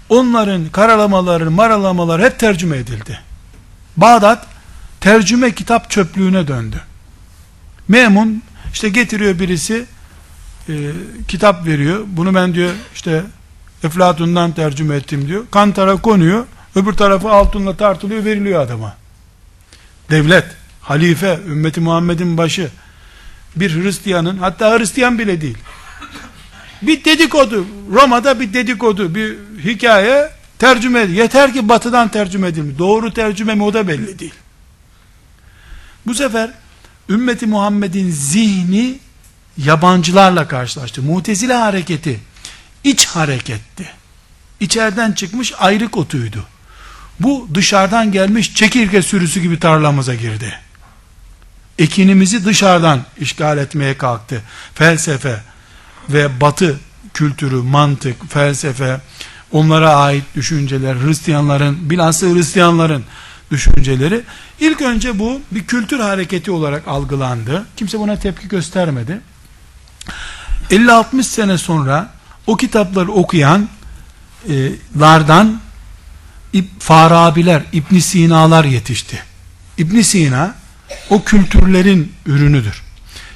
onların 0.09 0.69
karalamaları, 0.69 1.51
maralamaları 1.51 2.25
hep 2.25 2.39
tercüme 2.39 2.77
edildi. 2.77 3.21
Bağdat 3.97 4.47
tercüme 5.01 5.55
kitap 5.55 5.91
çöplüğüne 5.91 6.49
döndü. 6.49 6.81
Memun 7.89 8.43
işte 8.73 8.89
getiriyor 8.89 9.39
birisi 9.39 9.87
e, 10.69 10.93
kitap 11.29 11.67
veriyor. 11.67 12.05
Bunu 12.07 12.35
ben 12.35 12.55
diyor 12.55 12.71
işte 12.95 13.23
Eflatun'dan 13.85 14.53
tercüme 14.53 14.97
ettim 14.97 15.29
diyor. 15.29 15.45
Kantara 15.51 15.97
konuyor. 15.97 16.47
Öbür 16.75 16.93
tarafı 16.93 17.31
altınla 17.31 17.77
tartılıyor 17.77 18.25
veriliyor 18.25 18.61
adama. 18.61 18.97
Devlet, 20.11 20.45
halife, 20.81 21.41
ümmeti 21.47 21.81
Muhammed'in 21.81 22.39
başı 22.39 22.71
bir 23.57 23.83
Hristiyanın 23.83 24.39
hatta 24.39 24.79
Hristiyan 24.79 25.19
bile 25.19 25.41
değil. 25.41 25.59
Bir 26.83 27.05
dedikodu, 27.05 27.67
Roma'da 27.91 28.41
bir 28.41 28.53
dedikodu, 28.53 29.15
bir 29.15 29.37
hikaye 29.65 30.31
tercüme 30.59 31.01
edildi. 31.01 31.19
Yeter 31.19 31.53
ki 31.53 31.69
batıdan 31.69 32.09
tercüme 32.09 32.49
edilmiş. 32.49 32.79
Doğru 32.79 33.15
tercüme 33.15 33.55
mi 33.55 33.63
o 33.63 33.75
da 33.75 33.89
belli 33.89 34.19
değil. 34.19 34.35
Bu 36.07 36.15
sefer 36.15 36.51
ümmeti 37.09 37.47
Muhammed'in 37.47 38.11
zihni 38.11 38.99
yabancılarla 39.59 40.49
karşılaştı. 40.49 41.03
Mutezile 41.03 41.55
hareketi 41.55 42.21
iç 42.85 43.07
hareketti. 43.07 43.91
İçeriden 44.61 45.13
çıkmış 45.13 45.53
ayrık 45.59 45.97
otuydu. 45.97 46.45
Bu 47.21 47.49
dışarıdan 47.55 48.13
gelmiş 48.13 48.55
çekirge 48.55 49.03
sürüsü 49.03 49.41
gibi 49.41 49.59
tarlamıza 49.59 50.15
girdi. 50.15 50.55
Ekinimizi 51.79 52.45
dışarıdan 52.45 53.05
işgal 53.21 53.59
etmeye 53.59 53.99
kalktı. 53.99 54.43
Felsefe 54.75 55.41
ve 56.09 56.41
batı 56.41 56.81
kültürü, 57.15 57.57
mantık, 57.57 58.33
felsefe, 58.33 59.01
onlara 59.53 59.95
ait 59.95 60.25
düşünceler, 60.37 60.97
Hristiyanların, 60.97 61.91
bilhassa 61.91 62.27
Hristiyanların 62.27 63.05
düşünceleri 63.51 64.21
ilk 64.61 64.83
önce 64.83 65.19
bu 65.19 65.41
bir 65.51 65.67
kültür 65.67 66.01
hareketi 66.01 66.51
olarak 66.51 66.89
algılandı. 66.89 67.67
Kimse 67.77 67.99
buna 67.99 68.19
tepki 68.19 68.49
göstermedi. 68.49 69.21
50-60 70.73 71.23
sene 71.23 71.59
sonra 71.59 72.09
o 72.47 72.57
kitapları 72.57 73.13
okuyanlardan 73.13 75.61
Farabiler, 76.79 77.63
İbn 77.73 77.99
Sina'lar 77.99 78.65
yetişti. 78.65 79.23
İbn 79.79 80.01
Sina 80.01 80.55
o 81.11 81.23
kültürlerin 81.23 82.13
ürünüdür. 82.27 82.83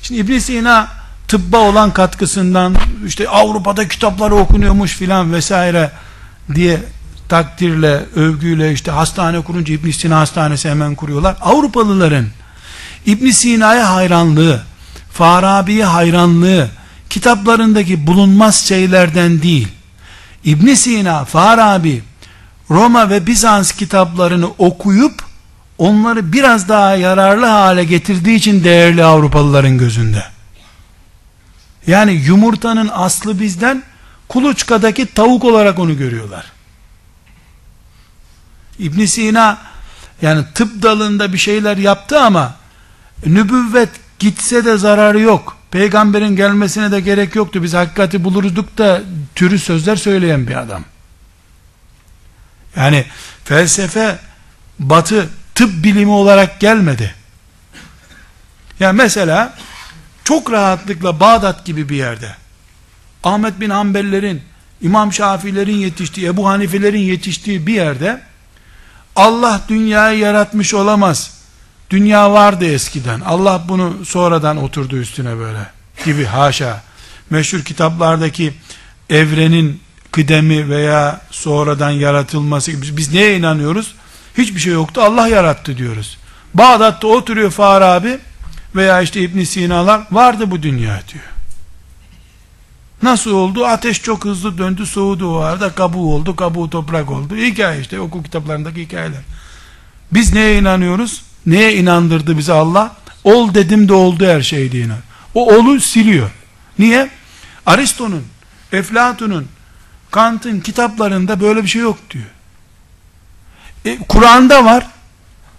Şimdi 0.02 0.20
İbn 0.20 0.38
Sina 0.38 0.88
tıbba 1.28 1.58
olan 1.58 1.92
katkısından 1.92 2.76
işte 3.06 3.28
Avrupa'da 3.28 3.88
kitapları 3.88 4.34
okunuyormuş 4.34 4.92
filan 4.92 5.32
vesaire 5.32 5.92
diye 6.54 6.80
takdirle, 7.28 8.04
övgüyle 8.16 8.72
işte 8.72 8.90
hastane 8.90 9.40
kurunca 9.40 9.74
İbn 9.74 9.90
Sina 9.90 10.20
hastanesi 10.20 10.70
hemen 10.70 10.94
kuruyorlar. 10.94 11.36
Avrupalıların 11.40 12.26
İbn 13.06 13.30
Sina'ya 13.30 13.94
hayranlığı, 13.94 14.62
Farabi'ye 15.12 15.84
hayranlığı 15.84 16.68
kitaplarındaki 17.16 18.06
bulunmaz 18.06 18.66
şeylerden 18.66 19.42
değil. 19.42 19.68
İbn 20.44 20.74
Sina, 20.74 21.24
Farabi, 21.24 22.02
Roma 22.70 23.10
ve 23.10 23.26
Bizans 23.26 23.72
kitaplarını 23.72 24.46
okuyup 24.58 25.22
onları 25.78 26.32
biraz 26.32 26.68
daha 26.68 26.96
yararlı 26.96 27.46
hale 27.46 27.84
getirdiği 27.84 28.36
için 28.36 28.64
değerli 28.64 29.04
Avrupalıların 29.04 29.78
gözünde. 29.78 30.24
Yani 31.86 32.12
yumurtanın 32.12 32.90
aslı 32.92 33.40
bizden 33.40 33.82
kuluçkadaki 34.28 35.06
tavuk 35.06 35.44
olarak 35.44 35.78
onu 35.78 35.96
görüyorlar. 35.98 36.52
İbn 38.78 39.04
Sina 39.04 39.58
yani 40.22 40.44
tıp 40.54 40.82
dalında 40.82 41.32
bir 41.32 41.38
şeyler 41.38 41.76
yaptı 41.76 42.20
ama 42.20 42.54
nübüvvet 43.26 43.90
gitse 44.18 44.64
de 44.64 44.76
zararı 44.76 45.20
yok. 45.20 45.55
Peygamberin 45.70 46.36
gelmesine 46.36 46.92
de 46.92 47.00
gerek 47.00 47.34
yoktu. 47.34 47.62
Biz 47.62 47.74
hakikati 47.74 48.24
bulurduk 48.24 48.78
da 48.78 49.02
türü 49.34 49.58
sözler 49.58 49.96
söyleyen 49.96 50.46
bir 50.46 50.56
adam. 50.56 50.84
Yani 52.76 53.04
felsefe 53.44 54.18
batı 54.78 55.28
tıp 55.54 55.84
bilimi 55.84 56.10
olarak 56.10 56.60
gelmedi. 56.60 57.14
Yani 58.80 58.96
mesela 58.96 59.54
çok 60.24 60.52
rahatlıkla 60.52 61.20
Bağdat 61.20 61.64
gibi 61.64 61.88
bir 61.88 61.96
yerde 61.96 62.36
Ahmet 63.24 63.60
bin 63.60 63.70
Hanbellerin, 63.70 64.42
İmam 64.80 65.12
Şafilerin 65.12 65.76
yetiştiği, 65.76 66.26
Ebu 66.26 66.48
Hanifelerin 66.48 67.00
yetiştiği 67.00 67.66
bir 67.66 67.74
yerde 67.74 68.20
Allah 69.16 69.60
dünyayı 69.68 70.18
yaratmış 70.18 70.74
olamaz. 70.74 71.35
Dünya 71.90 72.32
vardı 72.32 72.64
eskiden. 72.64 73.20
Allah 73.20 73.64
bunu 73.68 74.04
sonradan 74.04 74.56
oturdu 74.56 74.96
üstüne 74.96 75.38
böyle 75.38 75.58
gibi 76.04 76.24
haşa. 76.24 76.82
Meşhur 77.30 77.62
kitaplardaki 77.62 78.54
evrenin 79.10 79.80
kıdemi 80.12 80.70
veya 80.70 81.20
sonradan 81.30 81.90
yaratılması 81.90 82.72
gibi. 82.72 82.96
Biz 82.96 83.12
neye 83.14 83.38
inanıyoruz? 83.38 83.94
Hiçbir 84.38 84.60
şey 84.60 84.72
yoktu. 84.72 85.00
Allah 85.00 85.28
yarattı 85.28 85.78
diyoruz. 85.78 86.18
Bağdat'ta 86.54 87.06
oturuyor 87.08 87.50
Farabi 87.50 88.18
veya 88.76 89.00
işte 89.00 89.20
İbn 89.20 89.42
Sina'lar 89.42 90.00
vardı 90.10 90.50
bu 90.50 90.62
dünya 90.62 91.02
diyor. 91.12 91.24
Nasıl 93.02 93.30
oldu? 93.30 93.66
Ateş 93.66 94.02
çok 94.02 94.24
hızlı 94.24 94.58
döndü, 94.58 94.86
soğudu 94.86 95.36
o 95.36 95.38
arada, 95.38 95.74
kabuğu 95.74 96.14
oldu, 96.14 96.36
kabuğu 96.36 96.70
toprak 96.70 97.10
oldu. 97.10 97.36
Hikaye 97.36 97.80
işte, 97.80 98.00
okul 98.00 98.24
kitaplarındaki 98.24 98.82
hikayeler. 98.82 99.20
Biz 100.12 100.32
neye 100.32 100.58
inanıyoruz? 100.58 101.22
Neye 101.46 101.76
inandırdı 101.76 102.38
bizi 102.38 102.52
Allah? 102.52 102.96
Ol 103.24 103.54
dedim 103.54 103.88
de 103.88 103.92
oldu 103.92 104.26
her 104.26 104.42
şey 104.42 104.72
diye. 104.72 104.86
O 105.34 105.54
olu 105.54 105.80
siliyor. 105.80 106.30
Niye? 106.78 107.10
Aristo'nun, 107.66 108.24
Eflatun'un, 108.72 109.48
Kant'ın 110.10 110.60
kitaplarında 110.60 111.40
böyle 111.40 111.62
bir 111.62 111.68
şey 111.68 111.82
yok 111.82 111.98
diyor. 112.10 112.24
E, 113.84 113.98
Kur'an'da 114.08 114.64
var. 114.64 114.86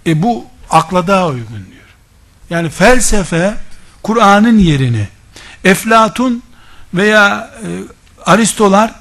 E 0.06 0.22
bu 0.22 0.46
akla 0.70 1.08
daha 1.08 1.28
uygun 1.28 1.66
diyor. 1.72 1.88
Yani 2.50 2.70
felsefe 2.70 3.54
Kur'an'ın 4.04 4.58
yerini 4.58 5.08
Eflatun 5.64 6.44
veya 6.94 7.54
e, 7.64 7.68
Aristolar 8.26 8.96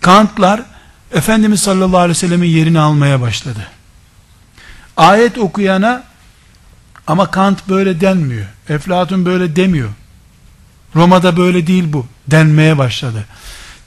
Kantlar 0.00 0.62
Efendimiz 1.12 1.60
sallallahu 1.60 1.98
aleyhi 1.98 2.10
ve 2.10 2.14
sellemin 2.14 2.48
yerini 2.48 2.80
almaya 2.80 3.20
başladı. 3.20 3.68
Ayet 4.96 5.38
okuyana 5.38 6.04
ama 7.06 7.30
Kant 7.30 7.68
böyle 7.68 8.00
denmiyor. 8.00 8.46
Eflatun 8.68 9.26
böyle 9.26 9.56
demiyor. 9.56 9.90
Roma'da 10.94 11.36
böyle 11.36 11.66
değil 11.66 11.92
bu 11.92 12.06
denmeye 12.26 12.78
başladı. 12.78 13.24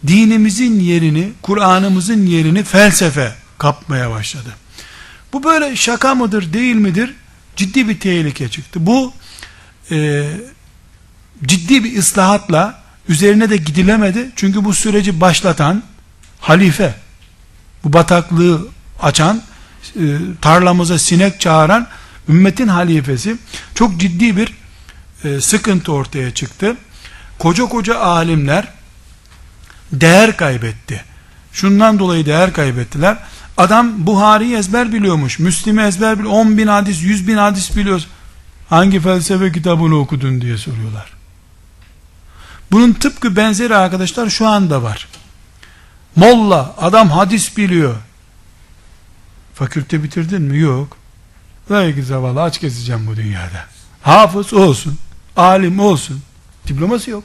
Dinimizin 0.07 0.79
yerini, 0.79 1.31
Kur'an'ımızın 1.41 2.25
yerini 2.25 2.63
felsefe 2.63 3.35
kapmaya 3.57 4.11
başladı. 4.11 4.49
Bu 5.33 5.43
böyle 5.43 5.75
şaka 5.75 6.15
mıdır 6.15 6.53
değil 6.53 6.75
midir? 6.75 7.15
Ciddi 7.55 7.89
bir 7.89 7.99
tehlike 7.99 8.49
çıktı. 8.49 8.85
Bu 8.85 9.13
e, 9.91 10.29
ciddi 11.45 11.83
bir 11.83 11.97
ıslahatla 11.97 12.81
üzerine 13.09 13.49
de 13.49 13.57
gidilemedi. 13.57 14.31
Çünkü 14.35 14.65
bu 14.65 14.73
süreci 14.73 15.21
başlatan 15.21 15.83
halife, 16.39 16.95
bu 17.83 17.93
bataklığı 17.93 18.67
açan, 19.01 19.41
e, 19.95 20.17
tarlamıza 20.41 20.99
sinek 20.99 21.39
çağıran 21.39 21.87
ümmetin 22.29 22.67
halifesi 22.67 23.37
çok 23.75 23.99
ciddi 23.99 24.37
bir 24.37 24.53
e, 25.23 25.41
sıkıntı 25.41 25.93
ortaya 25.93 26.33
çıktı. 26.33 26.77
Koca 27.39 27.65
koca 27.65 27.99
alimler 27.99 28.67
değer 29.91 30.37
kaybetti. 30.37 31.03
Şundan 31.53 31.99
dolayı 31.99 32.25
değer 32.25 32.53
kaybettiler. 32.53 33.17
Adam 33.57 34.07
Buhari'yi 34.07 34.55
ezber 34.55 34.93
biliyormuş. 34.93 35.39
Müslim'i 35.39 35.81
ezber 35.81 36.19
biliyor. 36.19 36.33
10 36.33 36.57
bin 36.57 36.67
hadis, 36.67 37.03
100 37.03 37.27
bin 37.27 37.37
hadis 37.37 37.75
biliyoruz. 37.75 38.07
Hangi 38.69 38.99
felsefe 38.99 39.51
kitabını 39.51 39.95
okudun 39.95 40.41
diye 40.41 40.57
soruyorlar. 40.57 41.13
Bunun 42.71 42.93
tıpkı 42.93 43.35
benzeri 43.35 43.75
arkadaşlar 43.75 44.29
şu 44.29 44.47
anda 44.47 44.83
var. 44.83 45.07
Molla, 46.15 46.75
adam 46.77 47.09
hadis 47.09 47.57
biliyor. 47.57 47.95
Fakülte 49.57 50.03
bitirdin 50.03 50.41
mi? 50.41 50.59
Yok. 50.59 50.97
Belki 51.69 52.03
zavallı 52.03 52.41
aç 52.41 52.59
keseceğim 52.59 53.07
bu 53.07 53.15
dünyada. 53.15 53.65
Hafız 54.01 54.53
olsun, 54.53 54.97
alim 55.37 55.79
olsun. 55.79 56.21
Diploması 56.67 57.09
yok. 57.11 57.23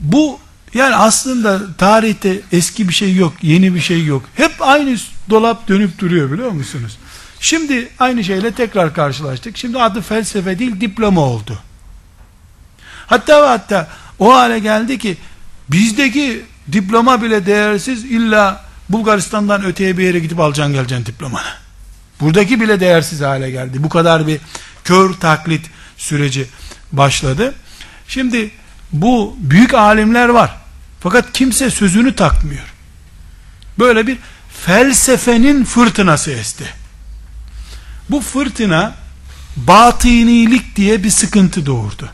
Bu 0.00 0.38
yani 0.74 0.94
aslında 0.94 1.76
tarihte 1.76 2.40
eski 2.52 2.88
bir 2.88 2.94
şey 2.94 3.14
yok, 3.14 3.32
yeni 3.42 3.74
bir 3.74 3.80
şey 3.80 4.04
yok. 4.04 4.22
Hep 4.34 4.52
aynı 4.60 4.96
dolap 5.30 5.68
dönüp 5.68 5.98
duruyor 5.98 6.32
biliyor 6.32 6.50
musunuz? 6.50 6.98
Şimdi 7.40 7.88
aynı 7.98 8.24
şeyle 8.24 8.52
tekrar 8.52 8.94
karşılaştık. 8.94 9.56
Şimdi 9.56 9.82
adı 9.82 10.00
felsefe 10.00 10.58
değil 10.58 10.80
diploma 10.80 11.20
oldu. 11.20 11.58
Hatta 13.06 13.50
hatta 13.50 13.88
o 14.18 14.34
hale 14.34 14.58
geldi 14.58 14.98
ki 14.98 15.16
bizdeki 15.68 16.44
diploma 16.72 17.22
bile 17.22 17.46
değersiz 17.46 18.04
illa 18.04 18.63
Bulgaristan'dan 18.88 19.64
öteye 19.64 19.98
bir 19.98 20.04
yere 20.04 20.18
gidip 20.18 20.40
alacaksın 20.40 20.74
geleceksin 20.74 21.06
diplomanı. 21.06 21.48
Buradaki 22.20 22.60
bile 22.60 22.80
değersiz 22.80 23.20
hale 23.20 23.50
geldi. 23.50 23.82
Bu 23.82 23.88
kadar 23.88 24.26
bir 24.26 24.40
kör 24.84 25.12
taklit 25.12 25.70
süreci 25.96 26.46
başladı. 26.92 27.54
Şimdi 28.08 28.50
bu 28.92 29.36
büyük 29.38 29.74
alimler 29.74 30.28
var. 30.28 30.56
Fakat 31.00 31.32
kimse 31.32 31.70
sözünü 31.70 32.14
takmıyor. 32.16 32.74
Böyle 33.78 34.06
bir 34.06 34.18
felsefenin 34.66 35.64
fırtınası 35.64 36.30
esti. 36.30 36.64
Bu 38.10 38.20
fırtına 38.20 38.94
batınilik 39.56 40.76
diye 40.76 41.04
bir 41.04 41.10
sıkıntı 41.10 41.66
doğurdu. 41.66 42.08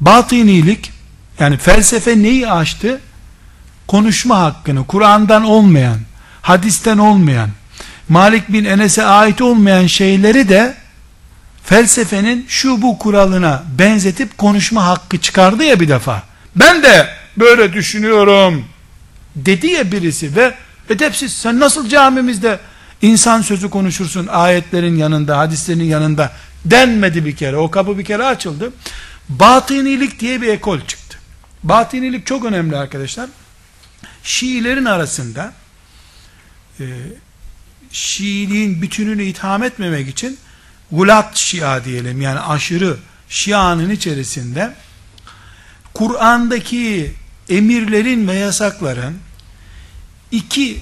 Batınilik 0.00 0.92
yani 1.40 1.56
felsefe 1.56 2.22
neyi 2.22 2.50
açtı? 2.50 3.00
Konuşma 3.86 4.38
hakkını 4.38 4.86
Kur'an'dan 4.86 5.44
olmayan, 5.44 5.98
hadisten 6.42 6.98
olmayan, 6.98 7.50
Malik 8.08 8.52
bin 8.52 8.64
Enes'e 8.64 9.04
ait 9.04 9.40
olmayan 9.40 9.86
şeyleri 9.86 10.48
de 10.48 10.74
felsefenin 11.64 12.46
şu 12.48 12.82
bu 12.82 12.98
kuralına 12.98 13.62
benzetip 13.78 14.38
konuşma 14.38 14.86
hakkı 14.86 15.18
çıkardı 15.18 15.64
ya 15.64 15.80
bir 15.80 15.88
defa. 15.88 16.22
Ben 16.56 16.82
de 16.82 17.08
böyle 17.36 17.72
düşünüyorum 17.72 18.64
dedi 19.36 19.66
ya 19.66 19.92
birisi 19.92 20.36
ve 20.36 20.54
edepsiz 20.90 21.32
sen 21.32 21.60
nasıl 21.60 21.88
camimizde 21.88 22.58
insan 23.02 23.42
sözü 23.42 23.70
konuşursun 23.70 24.26
ayetlerin 24.26 24.96
yanında 24.96 25.38
hadislerin 25.38 25.84
yanında 25.84 26.32
denmedi 26.64 27.24
bir 27.24 27.36
kere. 27.36 27.56
O 27.56 27.70
kapı 27.70 27.98
bir 27.98 28.04
kere 28.04 28.24
açıldı. 28.24 28.72
Batınilik 29.28 30.20
diye 30.20 30.42
bir 30.42 30.48
ekol 30.48 30.80
çıktı. 30.80 31.18
Batınilik 31.62 32.26
çok 32.26 32.44
önemli 32.44 32.76
arkadaşlar 32.76 33.28
Şiilerin 34.26 34.84
arasında 34.84 35.52
e, 36.80 36.84
Şiiliğin 37.92 38.82
bütününü 38.82 39.22
itham 39.22 39.62
etmemek 39.62 40.08
için 40.08 40.38
gulat 40.92 41.36
şia 41.36 41.84
diyelim 41.84 42.20
yani 42.20 42.40
aşırı 42.40 42.96
şianın 43.28 43.90
içerisinde 43.90 44.74
Kur'an'daki 45.94 47.14
emirlerin 47.48 48.28
ve 48.28 48.34
yasakların 48.34 49.18
iki 50.30 50.80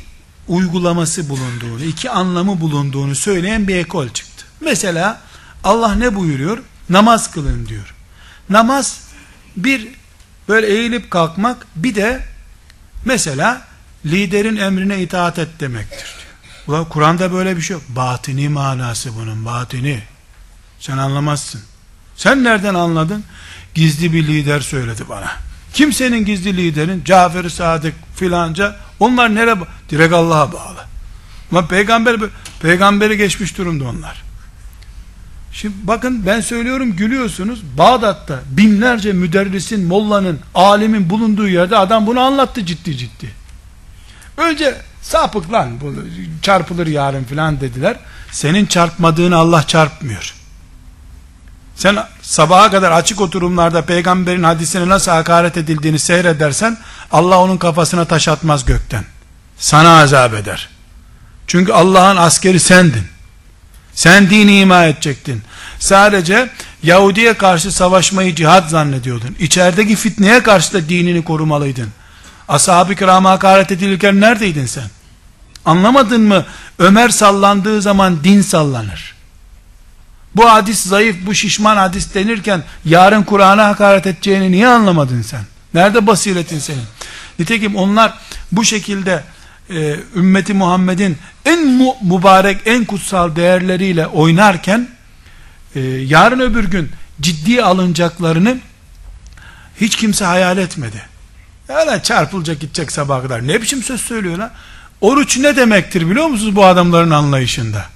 uygulaması 0.48 1.28
bulunduğunu, 1.28 1.84
iki 1.84 2.10
anlamı 2.10 2.60
bulunduğunu 2.60 3.14
söyleyen 3.14 3.68
bir 3.68 3.76
ekol 3.76 4.08
çıktı. 4.08 4.46
Mesela 4.60 5.20
Allah 5.64 5.94
ne 5.94 6.14
buyuruyor? 6.14 6.58
Namaz 6.88 7.30
kılın 7.30 7.66
diyor. 7.66 7.94
Namaz 8.50 9.00
bir 9.56 9.88
böyle 10.48 10.66
eğilip 10.66 11.10
kalkmak 11.10 11.66
bir 11.76 11.94
de 11.94 12.33
mesela 13.04 13.62
liderin 14.06 14.56
emrine 14.56 15.02
itaat 15.02 15.38
et 15.38 15.48
demektir. 15.60 16.14
Ulan 16.66 16.88
Kur'an'da 16.88 17.32
böyle 17.32 17.56
bir 17.56 17.62
şey 17.62 17.74
yok. 17.74 17.82
Batini 17.88 18.48
manası 18.48 19.14
bunun 19.16 19.44
batini. 19.44 20.02
Sen 20.80 20.98
anlamazsın. 20.98 21.60
Sen 22.16 22.44
nereden 22.44 22.74
anladın? 22.74 23.24
Gizli 23.74 24.12
bir 24.12 24.26
lider 24.26 24.60
söyledi 24.60 25.02
bana. 25.08 25.32
Kimsenin 25.74 26.24
gizli 26.24 26.56
liderin? 26.56 27.04
Cafer-i 27.04 27.50
Sadık 27.50 27.94
filanca. 28.16 28.76
Onlar 29.00 29.34
nereye? 29.34 29.56
Direkt 29.90 30.14
Allah'a 30.14 30.52
bağlı. 30.52 30.84
Ama 31.50 31.68
peygamber 31.68 32.16
peygamberi 32.60 33.16
geçmiş 33.16 33.58
durumda 33.58 33.84
onlar. 33.84 34.22
Şimdi 35.54 35.74
bakın 35.82 36.26
ben 36.26 36.40
söylüyorum 36.40 36.96
gülüyorsunuz. 36.96 37.62
Bağdat'ta 37.78 38.40
binlerce 38.46 39.12
müderrisin, 39.12 39.84
mollanın, 39.84 40.40
alimin 40.54 41.10
bulunduğu 41.10 41.48
yerde 41.48 41.76
adam 41.76 42.06
bunu 42.06 42.20
anlattı 42.20 42.66
ciddi 42.66 42.96
ciddi. 42.96 43.30
Önce 44.36 44.74
sapık 45.02 45.52
lan 45.52 45.70
çarpılır 46.42 46.86
yarın 46.86 47.24
filan 47.24 47.60
dediler. 47.60 47.96
Senin 48.32 48.66
çarpmadığını 48.66 49.36
Allah 49.36 49.66
çarpmıyor. 49.66 50.34
Sen 51.76 51.98
sabaha 52.22 52.70
kadar 52.70 52.92
açık 52.92 53.20
oturumlarda 53.20 53.84
peygamberin 53.84 54.42
hadisine 54.42 54.88
nasıl 54.88 55.10
hakaret 55.10 55.56
edildiğini 55.56 55.98
seyredersen 55.98 56.78
Allah 57.12 57.38
onun 57.38 57.56
kafasına 57.56 58.04
taş 58.04 58.28
atmaz 58.28 58.64
gökten. 58.64 59.04
Sana 59.58 60.00
azap 60.00 60.34
eder. 60.34 60.68
Çünkü 61.46 61.72
Allah'ın 61.72 62.16
askeri 62.16 62.60
sendin. 62.60 63.13
Sen 63.94 64.30
dini 64.30 64.60
ima 64.60 64.84
edecektin. 64.84 65.42
Sadece 65.78 66.50
Yahudi'ye 66.82 67.34
karşı 67.34 67.72
savaşmayı 67.72 68.34
cihat 68.34 68.70
zannediyordun. 68.70 69.36
İçerideki 69.38 69.96
fitneye 69.96 70.42
karşı 70.42 70.72
da 70.72 70.88
dinini 70.88 71.24
korumalıydın. 71.24 71.88
Ashab-ı 72.48 72.94
kirama 72.94 73.30
hakaret 73.30 73.72
edilirken 73.72 74.20
neredeydin 74.20 74.66
sen? 74.66 74.84
Anlamadın 75.64 76.20
mı? 76.20 76.44
Ömer 76.78 77.08
sallandığı 77.08 77.82
zaman 77.82 78.24
din 78.24 78.42
sallanır. 78.42 79.14
Bu 80.36 80.50
hadis 80.50 80.80
zayıf, 80.80 81.16
bu 81.26 81.34
şişman 81.34 81.76
hadis 81.76 82.14
denirken 82.14 82.62
yarın 82.84 83.22
Kur'an'a 83.22 83.66
hakaret 83.66 84.06
edeceğini 84.06 84.52
niye 84.52 84.68
anlamadın 84.68 85.22
sen? 85.22 85.40
Nerede 85.74 86.06
basiretin 86.06 86.58
senin? 86.58 86.84
Nitekim 87.38 87.76
onlar 87.76 88.14
bu 88.52 88.64
şekilde 88.64 89.24
e, 89.70 89.96
ümmeti 90.16 90.54
Muhammed'in 90.54 91.18
en 91.44 91.66
mu 91.66 91.96
mübarek, 92.02 92.60
en 92.66 92.84
kutsal 92.84 93.36
değerleriyle 93.36 94.06
oynarken 94.06 94.88
e, 95.74 95.80
yarın 95.80 96.40
öbür 96.40 96.64
gün 96.64 96.90
ciddi 97.20 97.62
alınacaklarını 97.62 98.58
hiç 99.80 99.96
kimse 99.96 100.24
hayal 100.24 100.58
etmedi. 100.58 101.02
Yani 101.68 102.02
çarpılacak 102.02 102.60
gidecek 102.60 102.92
sabah 102.92 103.22
kadar. 103.22 103.46
Ne 103.46 103.62
biçim 103.62 103.82
söz 103.82 104.00
söylüyor 104.00 104.38
lan? 104.38 104.50
Oruç 105.00 105.38
ne 105.38 105.56
demektir 105.56 106.10
biliyor 106.10 106.26
musunuz 106.26 106.56
bu 106.56 106.64
adamların 106.64 107.10
anlayışında? 107.10 107.86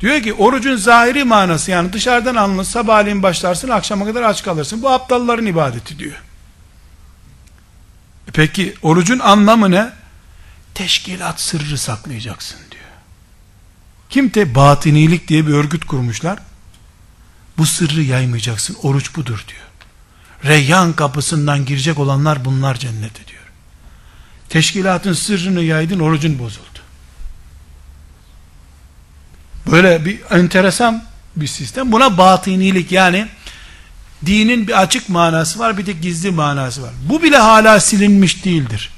Diyor 0.00 0.22
ki 0.22 0.32
orucun 0.32 0.76
zahiri 0.76 1.24
manası 1.24 1.70
yani 1.70 1.92
dışarıdan 1.92 2.34
anlı 2.34 2.64
sabahleyin 2.64 3.22
başlarsın 3.22 3.68
akşama 3.68 4.04
kadar 4.04 4.22
aç 4.22 4.42
kalırsın. 4.42 4.82
Bu 4.82 4.90
aptalların 4.90 5.46
ibadeti 5.46 5.98
diyor. 5.98 6.22
E 8.28 8.30
peki 8.32 8.74
orucun 8.82 9.18
anlamı 9.18 9.70
ne? 9.70 9.99
Teşkilat 10.80 11.40
sırrı 11.40 11.78
saklayacaksın 11.78 12.58
diyor. 12.70 12.84
Kim 14.10 14.34
de 14.34 14.54
batinilik 14.54 15.28
diye 15.28 15.46
bir 15.46 15.52
örgüt 15.52 15.84
kurmuşlar. 15.84 16.38
Bu 17.58 17.66
sırrı 17.66 18.02
yaymayacaksın. 18.02 18.76
Oruç 18.82 19.16
budur 19.16 19.44
diyor. 19.48 19.66
Reyyan 20.44 20.92
kapısından 20.92 21.64
girecek 21.64 21.98
olanlar 21.98 22.44
bunlar 22.44 22.74
cennete 22.74 23.26
diyor. 23.26 23.42
Teşkilatın 24.48 25.12
sırrını 25.12 25.62
yaydın 25.62 26.00
orucun 26.00 26.38
bozuldu. 26.38 26.78
Böyle 29.70 30.04
bir 30.04 30.20
enteresan 30.30 31.04
bir 31.36 31.46
sistem. 31.46 31.92
Buna 31.92 32.18
batınilik 32.18 32.92
yani 32.92 33.28
Dinin 34.26 34.68
bir 34.68 34.82
açık 34.82 35.08
manası 35.08 35.58
var, 35.58 35.78
bir 35.78 35.86
de 35.86 35.92
gizli 35.92 36.30
manası 36.30 36.82
var. 36.82 36.92
Bu 37.08 37.22
bile 37.22 37.36
hala 37.36 37.80
silinmiş 37.80 38.44
değildir. 38.44 38.90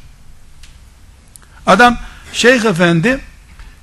Adam 1.66 1.98
Şeyh 2.32 2.64
Efendi 2.64 3.20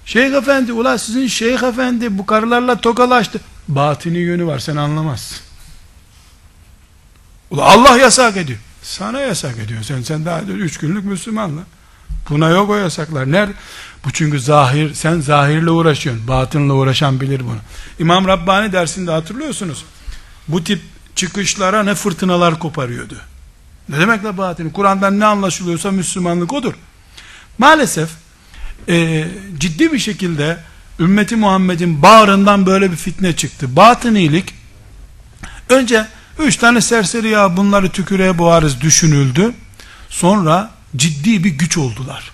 Şeyh 0.06 0.34
Efendi 0.34 0.74
ula 0.74 0.98
sizin 0.98 1.28
Şeyh 1.28 1.64
Efendi 1.64 2.18
bu 2.18 2.26
karılarla 2.26 2.82
tokalaştı. 2.82 3.40
Batini 3.68 4.18
yönü 4.18 4.46
var 4.46 4.60
sen 4.60 4.76
anlamazsın. 4.76 5.38
Ula 7.52 7.64
Allah 7.64 7.98
yasak 7.98 8.38
ediyor. 8.38 8.60
Sana 8.84 9.20
yasak 9.20 9.58
ediyor. 9.58 9.84
Sen 9.84 10.02
sen 10.02 10.26
daha 10.26 10.42
üç 10.42 10.78
günlük 10.78 11.06
Müslümanla. 11.06 11.62
Buna 12.30 12.50
yok 12.50 12.70
o 12.70 12.76
yasaklar. 12.76 13.32
Nerede? 13.32 13.54
Bu 14.06 14.12
çünkü 14.12 14.40
zahir, 14.40 14.94
sen 14.94 15.20
zahirle 15.20 15.72
uğraşıyorsun. 15.72 16.28
Batınla 16.28 16.74
uğraşan 16.74 17.20
bilir 17.20 17.40
bunu. 17.40 17.58
İmam 18.00 18.28
Rabbani 18.28 18.72
dersinde 18.72 19.12
hatırlıyorsunuz. 19.12 19.86
Bu 20.48 20.64
tip 20.64 20.82
çıkışlara 21.16 21.84
ne 21.84 21.96
fırtınalar 21.96 22.60
koparıyordu. 22.60 23.16
Ne 23.90 24.00
demek 24.00 24.26
la 24.26 24.38
batini? 24.38 24.74
Kur'an'dan 24.74 25.20
ne 25.20 25.26
anlaşılıyorsa 25.26 25.92
Müslümanlık 25.92 26.54
odur. 26.54 26.74
Maalesef 27.60 28.10
e, 28.90 29.28
ciddi 29.58 29.94
bir 29.94 30.00
şekilde 30.00 30.58
ümmeti 31.00 31.36
Muhammed'in 31.36 32.02
bağrından 32.02 32.66
böyle 32.66 32.92
bir 32.92 32.96
fitne 32.96 33.36
çıktı. 33.36 33.76
Batınilik 33.76 34.54
önce 35.70 36.06
üç 36.40 36.58
tane 36.58 36.82
serseri 36.82 37.30
ya 37.30 37.58
bunları 37.58 37.90
tükürüğe 37.90 38.38
boğarız 38.38 38.82
düşünüldü. 38.82 39.54
Sonra 40.10 40.72
ciddi 40.96 41.44
bir 41.44 41.50
güç 41.50 41.78
oldular. 41.78 42.32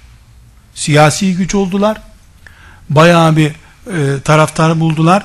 Siyasi 0.75 1.35
güç 1.35 1.55
oldular. 1.55 2.01
Bayağı 2.89 3.35
bir 3.35 3.47
e, 3.47 4.21
taraftar 4.23 4.79
buldular. 4.79 5.23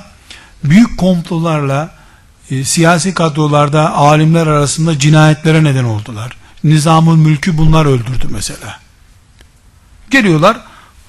Büyük 0.63 0.97
komplolarla 0.97 1.95
e, 2.51 2.63
siyasi 2.63 3.13
kadrolarda 3.13 3.93
alimler 3.93 4.47
arasında 4.47 4.99
cinayetlere 4.99 5.63
neden 5.63 5.83
oldular. 5.83 6.37
Nizamın 6.63 7.19
mülkü 7.19 7.57
bunlar 7.57 7.85
öldürdü 7.85 8.27
mesela. 8.29 8.79
Geliyorlar 10.11 10.57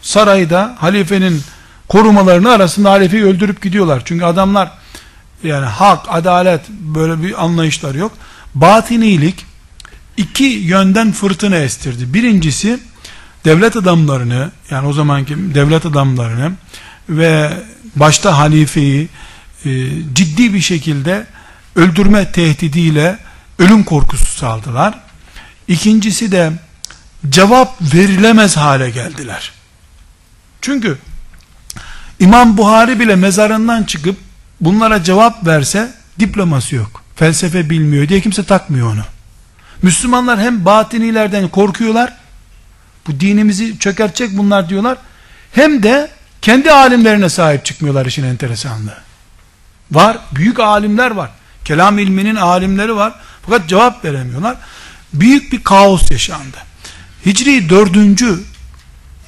sarayda 0.03 0.77
halifenin 0.79 1.43
korumalarını 1.89 2.51
arasında 2.51 2.91
halifeyi 2.91 3.25
öldürüp 3.25 3.63
gidiyorlar. 3.63 4.03
Çünkü 4.05 4.25
adamlar 4.25 4.71
yani 5.43 5.67
hak, 5.67 6.07
adalet 6.09 6.69
böyle 6.69 7.23
bir 7.23 7.45
anlayışlar 7.45 7.95
yok. 7.95 8.13
Batinilik 8.55 9.47
iki 10.17 10.45
yönden 10.45 11.13
fırtına 11.13 11.57
estirdi. 11.57 12.15
Birincisi 12.15 12.81
devlet 13.45 13.77
adamlarını 13.77 14.51
yani 14.71 14.89
o 14.89 14.93
zamanki 14.93 15.55
devlet 15.55 15.87
adamlarını 15.87 16.53
ve 17.09 17.53
başta 17.97 18.39
halifeyi 18.39 19.09
e, 19.65 19.71
ciddi 20.13 20.55
bir 20.55 20.61
şekilde 20.61 21.27
öldürme 21.77 22.33
tehdidiyle 22.33 23.19
ölüm 23.59 23.85
korkusu 23.85 24.25
saldılar. 24.25 24.99
İkincisi 25.69 26.33
de 26.33 26.53
cevap 27.29 27.83
verilemez 27.95 28.57
hale 28.57 28.91
geldiler. 28.91 29.53
Çünkü 30.61 30.99
İmam 32.19 32.57
Buhari 32.57 33.01
bile 33.01 33.17
mezarından 33.17 33.85
çıkıp 33.85 34.17
bunlara 34.61 35.05
cevap 35.05 35.47
verse 35.47 35.95
diploması 36.19 36.75
yok. 36.75 37.03
Felsefe 37.17 37.71
bilmiyor 37.71 38.09
diye 38.09 38.21
kimse 38.21 38.45
takmıyor 38.45 38.93
onu. 38.93 39.03
Müslümanlar 39.83 40.41
hem 40.41 40.65
batinilerden 40.65 41.49
korkuyorlar. 41.49 42.13
Bu 43.07 43.21
dinimizi 43.21 43.79
çökertecek 43.79 44.39
bunlar 44.39 44.69
diyorlar. 44.69 44.99
Hem 45.53 45.83
de 45.83 46.11
kendi 46.43 46.73
alimlerine 46.73 47.29
sahip 47.29 47.65
çıkmıyorlar 47.65 48.07
işin 48.07 48.25
enteresanlığı. 48.25 48.99
Var, 49.91 50.19
büyük 50.35 50.61
alimler 50.61 51.11
var. 51.11 51.31
Kelam 51.65 51.99
ilminin 51.99 52.37
alimleri 52.37 52.97
var. 52.97 53.15
Fakat 53.47 53.69
cevap 53.69 54.05
veremiyorlar. 54.05 54.57
Büyük 55.13 55.53
bir 55.53 55.63
kaos 55.63 56.11
yaşandı. 56.11 56.57
Hicri 57.27 57.71
4. 57.71 57.91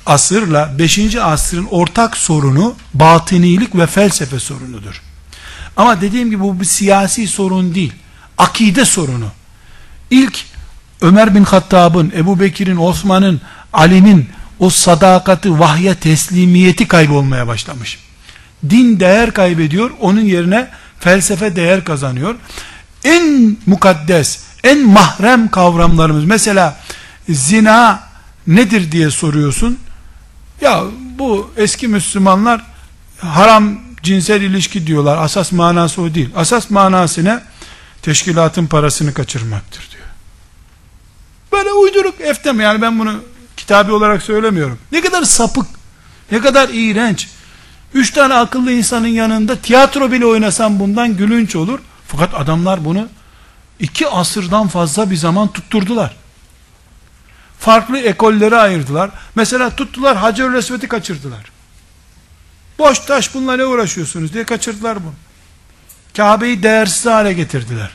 asırla 0.07 0.79
5. 0.79 1.17
asrın 1.17 1.67
ortak 1.71 2.17
sorunu 2.17 2.75
batınilik 2.95 3.75
ve 3.75 3.87
felsefe 3.87 4.39
sorunudur. 4.39 5.03
Ama 5.77 6.01
dediğim 6.01 6.31
gibi 6.31 6.41
bu 6.41 6.61
bir 6.61 6.65
siyasi 6.65 7.27
sorun 7.27 7.75
değil. 7.75 7.93
Akide 8.39 8.85
sorunu. 8.85 9.29
İlk 10.11 10.45
Ömer 11.01 11.35
bin 11.35 11.45
Hattab'ın, 11.45 12.13
Ebu 12.17 12.41
Bekir'in, 12.41 12.77
Osman'ın, 12.77 13.41
Ali'nin 13.73 14.29
o 14.59 14.71
sadakati, 14.71 15.59
vahye 15.61 15.95
teslimiyeti 15.95 16.89
kaybolmaya 16.89 17.47
başlamış. 17.47 17.99
Din 18.71 19.01
değer 19.01 19.31
kaybediyor, 19.31 19.91
onun 20.01 20.25
yerine 20.25 20.69
felsefe 21.01 21.57
değer 21.57 21.85
kazanıyor. 21.85 22.35
En 23.05 23.57
mukaddes, 23.67 24.41
en 24.65 24.87
mahrem 24.87 25.49
kavramlarımız, 25.49 26.25
mesela 26.25 26.77
zina 27.29 28.03
nedir 28.47 28.93
diye 28.93 29.11
soruyorsun. 29.11 29.79
Ya 30.61 30.85
bu 31.19 31.51
eski 31.57 31.89
Müslümanlar 31.89 32.63
haram 33.19 33.79
cinsel 34.03 34.43
ilişki 34.43 34.87
diyorlar. 34.87 35.19
Asas 35.19 35.53
manası 35.53 36.03
o 36.03 36.15
değil. 36.15 36.31
Asas 36.37 36.71
manası 36.71 37.25
ne? 37.25 37.41
Teşkilatın 38.03 38.67
parasını 38.67 39.15
kaçırmaktır 39.15 39.89
diyor. 39.91 40.05
Böyle 41.53 41.73
uyduruk 41.73 42.21
eftem 42.21 42.61
yani 42.61 42.83
ben 42.83 42.99
bunu 42.99 43.15
kitabi 43.57 43.93
olarak 43.93 44.23
söylemiyorum. 44.23 44.79
Ne 44.93 45.01
kadar 45.01 45.23
sapık, 45.23 45.67
ne 46.31 46.41
kadar 46.41 46.69
iğrenç. 46.73 47.29
Üç 47.95 48.11
tane 48.11 48.35
akıllı 48.35 48.73
insanın 48.73 49.09
yanında 49.09 49.57
tiyatro 49.57 50.13
bile 50.13 50.27
oynasam 50.27 50.81
bundan 50.81 51.17
gülünç 51.17 51.57
olur. 51.57 51.79
Fakat 52.09 52.35
adamlar 52.35 52.85
bunu 52.85 53.09
iki 53.81 54.09
asırdan 54.09 54.69
fazla 54.69 55.11
bir 55.11 55.17
zaman 55.17 55.49
tutturdular. 55.53 56.17
Farklı 57.59 57.99
ekolleri 57.99 58.57
ayırdılar. 58.57 59.11
Mesela 59.35 59.77
tuttular 59.77 60.17
Hacer-ül 60.17 60.59
Esved'i 60.59 60.89
kaçırdılar. 60.89 61.53
Boş 62.79 62.99
taş 62.99 63.35
bununla 63.35 63.57
ne 63.57 63.65
uğraşıyorsunuz 63.65 64.33
diye 64.33 64.45
kaçırdılar 64.45 65.03
bunu. 65.03 65.15
Kabe'yi 66.17 66.63
değersiz 66.63 67.07
hale 67.07 67.33
getirdiler. 67.33 67.91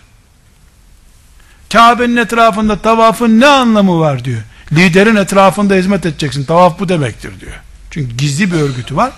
Kabe'nin 1.74 2.18
etrafında 2.18 2.82
tavafın 2.82 3.40
ne 3.40 3.48
anlamı 3.48 4.00
var 4.00 4.26
diyor. 4.26 4.42
Liderin 4.72 5.16
etrafında 5.16 5.74
hizmet 5.74 6.06
edeceksin. 6.06 6.44
Tavaf 6.46 6.80
bu 6.80 6.90
demektir 6.90 7.40
diyor. 7.40 7.56
Çünkü 7.92 8.16
gizli 8.16 8.52
bir 8.52 8.58
örgütü 8.58 8.96
var. 8.96 9.12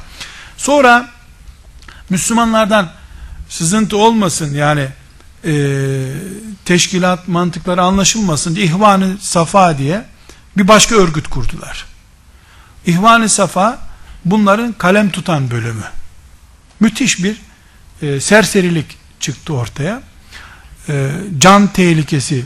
Sonra 0.58 1.10
Müslümanlardan 2.10 2.90
sızıntı 3.50 3.98
olmasın 3.98 4.54
yani 4.54 4.88
e, 5.46 5.54
teşkilat 6.66 7.28
mantıkları 7.28 7.82
anlaşılmasın 7.82 8.56
diye 8.56 8.66
İhvan-ı 8.66 9.18
Safa 9.20 9.78
diye 9.78 10.06
bir 10.58 10.68
başka 10.68 10.96
örgüt 10.96 11.28
kurdular. 11.28 11.86
İhvan-ı 12.86 13.30
Safa 13.30 13.80
bunların 14.26 14.74
kalem 14.74 15.10
tutan 15.10 15.52
bölümü. 15.52 15.84
Müthiş 16.80 17.24
bir 17.24 17.42
e, 18.02 18.20
serserilik 18.20 18.98
çıktı 19.20 19.54
ortaya. 19.54 20.02
E, 20.90 21.12
can 21.38 21.68
tehlikesi 21.68 22.46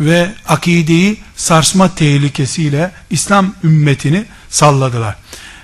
ve 0.00 0.32
akideyi 0.48 1.20
sarsma 1.36 1.94
tehlikesiyle 1.94 2.92
İslam 3.10 3.54
ümmetini 3.64 4.24
salladılar. 4.48 5.16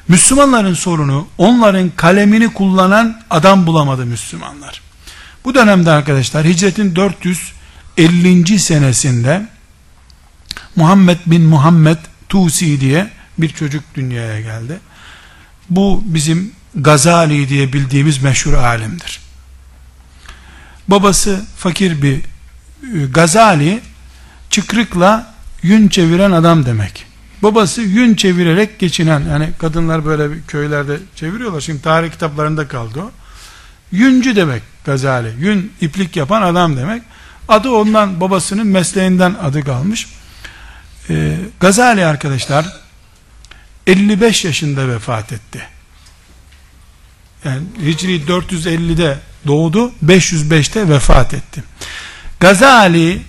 Müslümanların 0.09 0.75
sorunu 0.75 1.29
onların 1.39 1.91
kalemini 1.97 2.53
kullanan 2.53 3.23
adam 3.31 3.67
bulamadı 3.67 4.07
Müslümanlar. 4.07 4.83
Bu 5.45 5.55
dönemde 5.55 5.91
arkadaşlar 5.91 6.47
hicretin 6.47 6.97
450. 6.97 8.59
senesinde 8.59 9.49
Muhammed 10.77 11.19
bin 11.27 11.43
Muhammed 11.43 11.99
Tusi 12.29 12.81
diye 12.81 13.11
bir 13.39 13.49
çocuk 13.49 13.85
dünyaya 13.95 14.41
geldi. 14.41 14.79
Bu 15.71 16.03
bizim 16.07 16.53
Gazali 16.75 17.49
diye 17.49 17.73
bildiğimiz 17.73 18.23
meşhur 18.23 18.53
alimdir. 18.53 19.21
Babası 20.89 21.45
fakir 21.57 22.03
bir 22.03 22.17
e, 22.17 23.07
Gazali 23.11 23.81
çıkrıkla 24.51 25.35
yün 25.63 25.89
çeviren 25.89 26.31
adam 26.31 26.67
demek. 26.67 27.07
Babası 27.43 27.83
yün 27.83 28.15
çevirerek 28.15 28.79
geçinen 28.79 29.21
yani 29.21 29.51
kadınlar 29.59 30.05
böyle 30.05 30.41
köylerde 30.49 30.99
çeviriyorlar. 31.17 31.61
Şimdi 31.61 31.83
tarih 31.83 32.11
kitaplarında 32.11 32.69
kaldı 32.69 33.01
o. 33.01 33.11
Yüncü 33.93 34.37
demek 34.37 34.63
Gazali. 34.85 35.33
Yün 35.39 35.73
iplik 35.81 36.17
yapan 36.17 36.43
adam 36.43 36.77
demek. 36.77 37.03
Adı 37.49 37.71
ondan 37.71 38.21
babasının 38.21 38.67
mesleğinden 38.67 39.35
adı 39.43 39.65
kalmış. 39.65 40.07
Ee, 41.11 41.37
Gazali 41.61 42.07
arkadaşlar 42.07 42.67
55 43.87 44.45
yaşında 44.45 44.89
vefat 44.89 45.33
etti. 45.33 45.69
Yani 47.45 47.63
Hicri 47.85 48.23
450'de 48.23 49.19
doğdu, 49.47 49.93
505'te 50.05 50.89
vefat 50.89 51.35
etti. 51.35 51.65
Gazali 52.41 53.23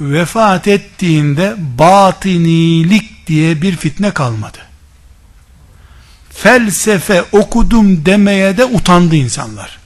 vefat 0.00 0.68
ettiğinde 0.68 1.54
batinilik 1.58 3.26
diye 3.26 3.62
bir 3.62 3.76
fitne 3.76 4.10
kalmadı. 4.10 4.58
Felsefe 6.30 7.24
okudum 7.32 8.06
demeye 8.06 8.56
de 8.56 8.64
utandı 8.64 9.16
insanlar. 9.16 9.78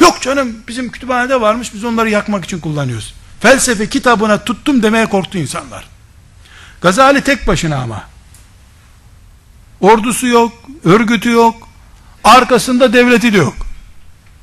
Yok 0.00 0.22
canım 0.22 0.56
bizim 0.68 0.90
kütüphanede 0.90 1.40
varmış 1.40 1.74
biz 1.74 1.84
onları 1.84 2.10
yakmak 2.10 2.44
için 2.44 2.58
kullanıyoruz. 2.58 3.14
Felsefe 3.40 3.88
kitabına 3.88 4.44
tuttum 4.44 4.82
demeye 4.82 5.06
korktu 5.06 5.38
insanlar. 5.38 5.95
Gazali 6.80 7.20
tek 7.20 7.46
başına 7.46 7.76
ama. 7.76 8.04
Ordusu 9.80 10.26
yok, 10.26 10.52
örgütü 10.84 11.30
yok, 11.30 11.68
arkasında 12.24 12.92
devleti 12.92 13.32
de 13.32 13.36
yok. 13.36 13.56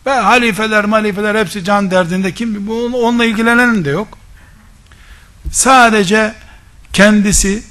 Ve 0.06 0.12
halifeler, 0.12 0.86
malifeler 0.86 1.36
hepsi 1.36 1.64
can 1.64 1.92
derdinde 1.92 2.34
kim 2.34 2.70
onunla 2.70 3.26
ilgilenen 3.26 3.86
de 3.86 3.90
yok. 3.90 4.18
Sadece 5.52 6.34
kendisi 6.94 7.64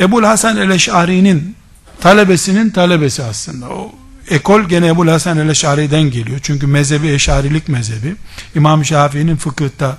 Ebul 0.00 0.24
Hasan 0.24 0.56
el-Eş'ari'nin 0.56 1.56
talebesinin 2.00 2.70
talebesi 2.70 3.22
aslında. 3.22 3.68
O 3.68 3.92
ekol 4.30 4.62
gene 4.62 4.86
Ebul 4.86 5.08
Hasan 5.08 5.38
el-Eş'ari'den 5.38 6.02
geliyor. 6.02 6.40
Çünkü 6.42 6.66
mezhebi 6.66 7.08
eşarilik 7.08 7.68
mezhebi. 7.68 8.16
İmam 8.54 8.84
Şafii'nin 8.84 9.36
fıkıhta 9.36 9.98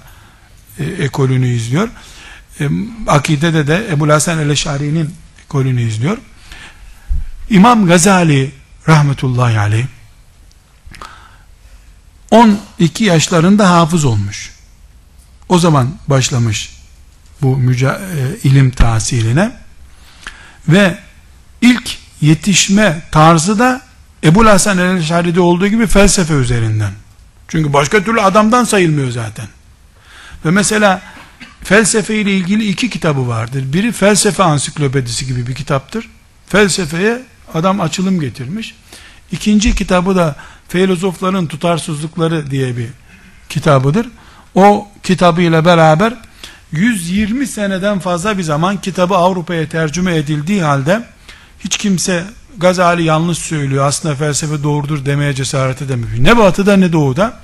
e, 0.79 0.83
ekolünü 0.83 1.47
izliyor. 1.47 1.89
E, 2.59 2.69
akidede 3.07 3.67
de 3.67 3.87
Ebul 3.91 4.09
Hasan 4.09 4.39
el-Eş'ari'nin 4.39 5.15
ekolünü 5.45 5.81
izliyor. 5.81 6.17
İmam 7.49 7.87
Gazali 7.87 8.51
rahmetullahi 8.87 9.59
aleyh 9.59 9.85
12 12.31 13.03
yaşlarında 13.03 13.69
hafız 13.69 14.05
olmuş. 14.05 14.53
O 15.49 15.59
zaman 15.59 15.95
başlamış 16.07 16.75
bu 17.41 17.57
müca- 17.57 17.99
e, 17.99 18.37
ilim 18.43 18.71
tahsiline 18.71 19.51
ve 20.67 20.97
ilk 21.61 21.97
yetişme 22.21 23.01
tarzı 23.11 23.59
da 23.59 23.81
Ebu 24.23 24.45
Hasan 24.45 24.77
el-Şari'de 24.77 25.39
olduğu 25.39 25.67
gibi 25.67 25.87
felsefe 25.87 26.33
üzerinden. 26.33 26.91
Çünkü 27.47 27.73
başka 27.73 28.03
türlü 28.03 28.21
adamdan 28.21 28.63
sayılmıyor 28.63 29.11
zaten. 29.11 29.47
Ve 30.45 30.51
mesela 30.51 31.01
felsefe 31.65 32.15
ile 32.15 32.31
ilgili 32.31 32.67
iki 32.67 32.89
kitabı 32.89 33.27
vardır. 33.27 33.73
Biri 33.73 33.91
felsefe 33.91 34.43
ansiklopedisi 34.43 35.27
gibi 35.27 35.47
bir 35.47 35.55
kitaptır. 35.55 36.09
Felsefeye 36.47 37.21
adam 37.53 37.81
açılım 37.81 38.19
getirmiş. 38.19 38.75
İkinci 39.31 39.75
kitabı 39.75 40.15
da 40.15 40.35
filozofların 40.67 41.47
tutarsızlıkları 41.47 42.51
diye 42.51 42.77
bir 42.77 42.87
kitabıdır. 43.49 44.07
O 44.55 44.87
kitabıyla 45.03 45.65
beraber 45.65 46.13
120 46.71 47.47
seneden 47.47 47.99
fazla 47.99 48.37
bir 48.37 48.43
zaman 48.43 48.81
kitabı 48.81 49.15
Avrupa'ya 49.15 49.69
tercüme 49.69 50.15
edildiği 50.15 50.61
halde 50.63 51.05
hiç 51.59 51.77
kimse 51.77 52.23
Gazali 52.57 53.03
yanlış 53.03 53.37
söylüyor 53.37 53.85
aslında 53.85 54.15
felsefe 54.15 54.63
doğrudur 54.63 55.05
demeye 55.05 55.33
cesaret 55.33 55.81
edemiyor. 55.81 56.11
Ne 56.17 56.37
batıda 56.37 56.77
ne 56.77 56.93
doğuda. 56.93 57.39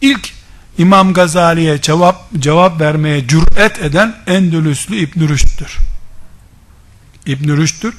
İlk 0.00 0.37
İmam 0.78 1.12
Gazali'ye 1.12 1.80
cevap 1.80 2.32
cevap 2.38 2.80
vermeye 2.80 3.26
cüret 3.28 3.82
eden 3.82 4.16
Endülüslü 4.26 4.96
İbn 4.96 5.28
Rüşd'tür. 5.28 5.78
İbn 7.26 7.56
Rüşd'tür. 7.56 7.94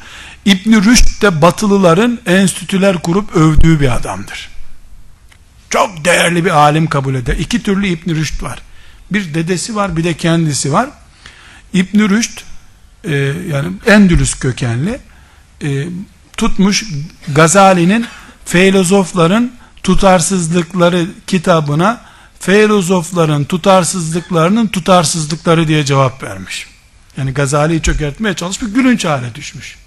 İbn 0.45 0.73
Rüşd 0.83 1.21
de 1.21 1.41
batılıların 1.41 2.19
enstitüler 2.25 3.01
kurup 3.01 3.35
övdüğü 3.35 3.79
bir 3.79 3.95
adamdır. 3.95 4.49
Çok 5.69 6.05
değerli 6.05 6.45
bir 6.45 6.49
alim 6.49 6.87
kabul 6.87 7.15
eder. 7.15 7.35
İki 7.35 7.63
türlü 7.63 7.87
İbn 7.87 8.15
Rüşd 8.15 8.43
var. 8.43 8.59
Bir 9.11 9.33
dedesi 9.33 9.75
var 9.75 9.97
bir 9.97 10.03
de 10.03 10.13
kendisi 10.13 10.73
var. 10.73 10.89
İbn 11.73 12.09
Rüşd 12.09 12.39
e, 13.03 13.15
yani 13.51 13.67
Endülüs 13.85 14.33
kökenli 14.33 14.99
e, 15.63 15.87
tutmuş 16.37 16.85
Gazali'nin 17.35 18.05
filozofların 18.45 19.51
tutarsızlıkları 19.83 21.05
kitabına 21.27 22.08
filozofların 22.39 23.43
tutarsızlıklarının 23.43 24.67
tutarsızlıkları 24.67 25.67
diye 25.67 25.85
cevap 25.85 26.23
vermiş. 26.23 26.67
Yani 27.17 27.31
Gazali'yi 27.31 27.81
çökertmeye 27.81 28.33
çalışmış, 28.33 28.73
gülünç 28.73 29.05
hale 29.05 29.35
düşmüş. 29.35 29.77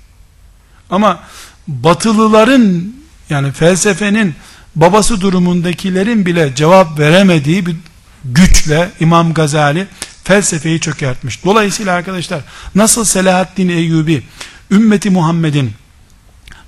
Ama 0.90 1.20
batılıların 1.68 2.92
yani 3.30 3.52
felsefenin 3.52 4.34
babası 4.76 5.20
durumundakilerin 5.20 6.26
bile 6.26 6.54
cevap 6.54 6.98
veremediği 6.98 7.66
bir 7.66 7.76
güçle 8.24 8.90
İmam 9.00 9.34
Gazali 9.34 9.86
felsefeyi 10.24 10.80
çökertmiş. 10.80 11.44
Dolayısıyla 11.44 11.94
arkadaşlar 11.94 12.40
nasıl 12.74 13.04
Selahaddin 13.04 13.68
Eyyubi 13.68 14.22
ümmeti 14.70 15.10
Muhammed'in 15.10 15.72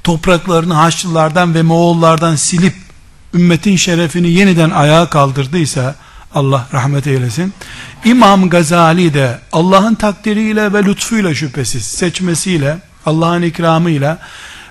topraklarını 0.05 0.75
Haçlılardan 0.75 1.55
ve 1.55 1.63
Moğollardan 1.63 2.37
silip 2.37 2.75
ümmetin 3.35 3.77
şerefini 3.77 4.31
yeniden 4.31 4.71
ayağa 4.71 5.11
kaldırdıysa 5.11 5.95
Allah 6.35 6.69
rahmet 6.73 7.07
eylesin. 7.07 7.53
İmam 8.05 8.51
Gazali 8.51 9.15
de 9.15 9.39
Allah'ın 9.53 9.95
takdiriyle 9.95 10.73
ve 10.73 10.85
lütfuyla 10.85 11.35
şüphesiz 11.35 11.85
seçmesiyle 11.85 12.79
Allah'ın 13.07 13.43
ikramıyla 13.43 14.19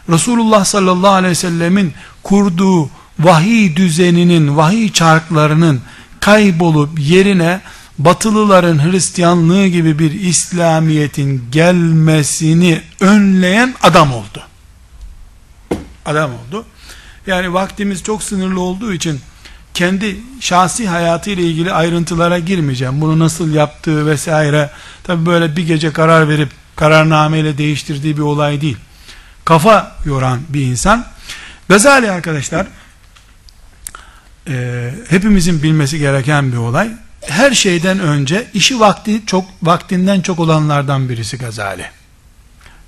Resulullah 0.10 0.66
sallallahu 0.66 1.12
aleyhi 1.12 1.32
ve 1.32 1.36
sellemin 1.36 1.94
kurduğu 2.24 2.90
vahiy 3.20 3.76
düzeninin, 3.76 4.58
vahiy 4.58 4.92
çarklarının 4.92 5.82
kaybolup 6.20 7.00
yerine 7.00 7.62
batılıların 8.00 8.92
Hristiyanlığı 8.92 9.68
gibi 9.68 10.00
bir 10.00 10.12
İslamiyet'in 10.12 11.44
gelmesini 11.52 12.82
önleyen 13.00 13.74
adam 13.84 14.14
oldu. 14.14 14.44
Adam 16.06 16.32
oldu. 16.32 16.66
Yani 17.28 17.54
vaktimiz 17.54 18.04
çok 18.04 18.24
sınırlı 18.24 18.60
olduğu 18.60 18.94
için 18.94 19.22
kendi 19.74 20.18
şahsi 20.40 20.88
hayatı 20.88 21.30
ile 21.30 21.42
ilgili 21.42 21.72
ayrıntılara 21.72 22.40
girmeyeceğim. 22.40 23.02
Bunu 23.02 23.20
nasıl 23.20 23.54
yaptığı 23.54 24.06
vesaire. 24.06 24.70
Tabi 25.04 25.26
böyle 25.26 25.56
bir 25.56 25.68
gece 25.68 25.94
karar 25.94 26.30
verip 26.30 26.50
kararnameyle 26.76 27.58
değiştirdiği 27.58 28.18
bir 28.18 28.22
olay 28.22 28.62
değil. 28.62 28.78
Kafa 29.46 29.96
yoran 30.06 30.40
bir 30.50 30.62
insan. 30.62 31.06
Gazali 31.70 32.12
arkadaşlar 32.12 32.68
e, 34.48 34.90
hepimizin 35.10 35.64
bilmesi 35.64 36.00
gereken 36.00 36.52
bir 36.52 36.58
olay. 36.58 36.92
Her 37.22 37.52
şeyden 37.52 38.00
önce 38.00 38.48
işi 38.54 38.80
vakti 38.80 39.26
çok 39.26 39.46
vaktinden 39.64 40.22
çok 40.22 40.40
olanlardan 40.40 41.10
birisi 41.10 41.38
Gazali. 41.38 41.86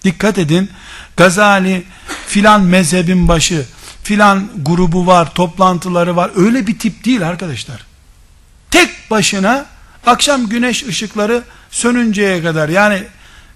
Dikkat 0.03 0.37
edin. 0.37 0.71
Gazali 1.17 1.83
filan 2.27 2.61
mezhebin 2.61 3.27
başı, 3.27 3.65
filan 4.05 4.49
grubu 4.61 5.07
var, 5.07 5.33
toplantıları 5.33 6.15
var. 6.15 6.31
Öyle 6.35 6.67
bir 6.67 6.79
tip 6.79 7.05
değil 7.05 7.27
arkadaşlar. 7.27 7.85
Tek 8.71 8.89
başına 9.11 9.65
akşam 10.05 10.49
güneş 10.49 10.83
ışıkları 10.83 11.43
sönünceye 11.71 12.43
kadar 12.43 12.69
yani 12.69 13.03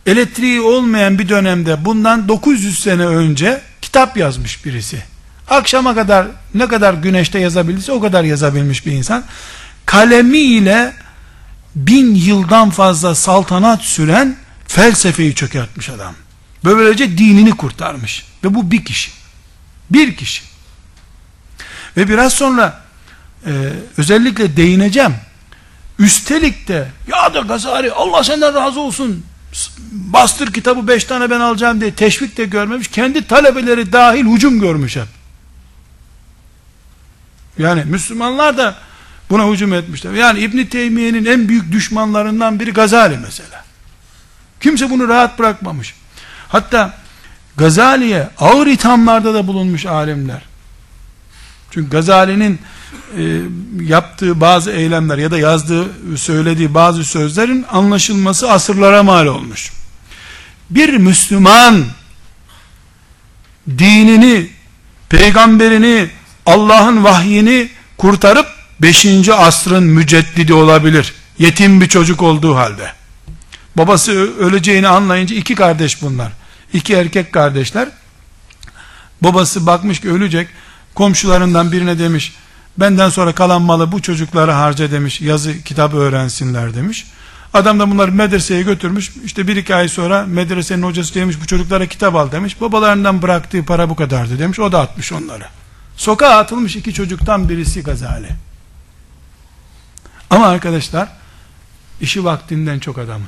elektriği 0.05 0.61
olmayan 0.61 1.19
bir 1.19 1.29
dönemde 1.29 1.85
bundan 1.85 2.27
900 2.27 2.79
sene 2.79 3.05
önce 3.05 3.61
kitap 3.81 4.17
yazmış 4.17 4.65
birisi. 4.65 5.03
Akşama 5.49 5.95
kadar 5.95 6.27
ne 6.53 6.67
kadar 6.67 6.93
güneşte 6.93 7.39
yazabilirse 7.39 7.91
o 7.91 7.99
kadar 7.99 8.23
yazabilmiş 8.23 8.85
bir 8.85 8.91
insan. 8.91 9.23
Kalemiyle 9.85 10.93
bin 11.75 12.15
yıldan 12.15 12.69
fazla 12.69 13.15
saltanat 13.15 13.81
süren 13.81 14.35
felsefeyi 14.67 15.35
çökertmiş 15.35 15.89
adam. 15.89 16.13
Böylece 16.63 17.17
dinini 17.17 17.51
kurtarmış. 17.51 18.25
Ve 18.43 18.55
bu 18.55 18.71
bir 18.71 18.85
kişi. 18.85 19.18
Bir 19.89 20.15
kişi. 20.15 20.43
Ve 21.97 22.09
biraz 22.09 22.33
sonra 22.33 22.81
e, 23.45 23.51
özellikle 23.97 24.57
değineceğim. 24.57 25.15
Üstelik 25.99 26.67
de 26.67 26.87
ya 27.07 27.33
da 27.33 27.39
Gazali 27.39 27.91
Allah 27.91 28.23
senden 28.23 28.55
razı 28.55 28.79
olsun 28.79 29.25
bastır 29.91 30.53
kitabı 30.53 30.87
beş 30.87 31.03
tane 31.03 31.29
ben 31.29 31.39
alacağım 31.39 31.81
diye 31.81 31.93
teşvik 31.93 32.37
de 32.37 32.45
görmemiş. 32.45 32.87
Kendi 32.87 33.27
talebeleri 33.27 33.91
dahil 33.91 34.25
hücum 34.25 34.59
görmüş 34.59 34.95
hep. 34.95 35.07
Yani 37.57 37.83
Müslümanlar 37.85 38.57
da 38.57 38.75
buna 39.29 39.47
hücum 39.51 39.73
etmişler. 39.73 40.13
Yani 40.13 40.39
İbn 40.39 40.63
Teymiye'nin 40.63 41.25
en 41.25 41.49
büyük 41.49 41.71
düşmanlarından 41.71 42.59
biri 42.59 42.71
Gazali 42.71 43.17
mesela. 43.17 43.65
Kimse 44.61 44.89
bunu 44.89 45.07
rahat 45.07 45.39
bırakmamış. 45.39 45.95
Hatta 46.47 46.93
Gazali'ye 47.59 48.29
ağır 48.39 48.67
ithamlarda 48.67 49.33
da 49.33 49.47
bulunmuş 49.47 49.85
alimler. 49.85 50.41
Çünkü 51.71 51.89
Gazali'nin 51.89 52.59
e, 53.17 53.41
yaptığı 53.81 54.41
bazı 54.41 54.71
eylemler 54.71 55.17
ya 55.17 55.31
da 55.31 55.37
yazdığı, 55.37 55.85
söylediği 56.17 56.73
bazı 56.73 57.03
sözlerin 57.03 57.65
anlaşılması 57.71 58.51
asırlara 58.51 59.03
mal 59.03 59.25
olmuş. 59.25 59.71
Bir 60.69 60.93
Müslüman 60.93 61.85
dinini, 63.77 64.49
peygamberini, 65.09 66.09
Allah'ın 66.45 67.03
vahyini 67.03 67.69
kurtarıp 67.97 68.47
5. 68.81 69.29
asrın 69.29 69.83
müceddidi 69.83 70.53
olabilir. 70.53 71.13
Yetim 71.39 71.81
bir 71.81 71.87
çocuk 71.87 72.21
olduğu 72.21 72.55
halde. 72.55 72.91
Babası 73.75 74.37
öleceğini 74.39 74.87
anlayınca 74.87 75.35
iki 75.35 75.55
kardeş 75.55 76.01
bunlar. 76.01 76.31
İki 76.73 76.93
erkek 76.93 77.33
kardeşler. 77.33 77.89
Babası 79.21 79.65
bakmış 79.65 80.01
ki 80.01 80.11
ölecek. 80.11 80.47
Komşularından 80.95 81.71
birine 81.71 81.99
demiş 81.99 82.33
Benden 82.79 83.09
sonra 83.09 83.35
kalan 83.35 83.61
malı 83.61 83.91
bu 83.91 84.01
çocuklara 84.01 84.59
harca 84.59 84.91
demiş. 84.91 85.21
Yazı 85.21 85.63
kitabı 85.63 85.97
öğrensinler 85.97 86.75
demiş. 86.75 87.07
Adam 87.53 87.79
da 87.79 87.91
bunları 87.91 88.11
medreseye 88.11 88.61
götürmüş. 88.61 89.11
İşte 89.23 89.47
bir 89.47 89.55
iki 89.55 89.75
ay 89.75 89.87
sonra 89.89 90.25
medresenin 90.25 90.83
hocası 90.83 91.15
demiş 91.15 91.35
bu 91.41 91.45
çocuklara 91.45 91.85
kitap 91.85 92.15
al 92.15 92.31
demiş. 92.31 92.61
Babalarından 92.61 93.21
bıraktığı 93.21 93.65
para 93.65 93.89
bu 93.89 93.95
kadardı 93.95 94.39
demiş. 94.39 94.59
O 94.59 94.71
da 94.71 94.79
atmış 94.79 95.11
onları. 95.11 95.45
Sokağa 95.95 96.37
atılmış 96.37 96.75
iki 96.75 96.93
çocuktan 96.93 97.49
birisi 97.49 97.83
Gazali. 97.83 98.29
Ama 100.29 100.47
arkadaşlar 100.47 101.09
işi 102.01 102.25
vaktinden 102.25 102.79
çok 102.79 102.97
adamın. 102.97 103.27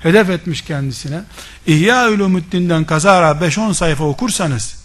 Hedef 0.00 0.30
etmiş 0.30 0.62
kendisine. 0.62 1.22
İhya 1.66 2.08
Ulumuddin'den 2.08 2.84
kazara 2.84 3.30
5-10 3.30 3.74
sayfa 3.74 4.04
okursanız 4.04 4.78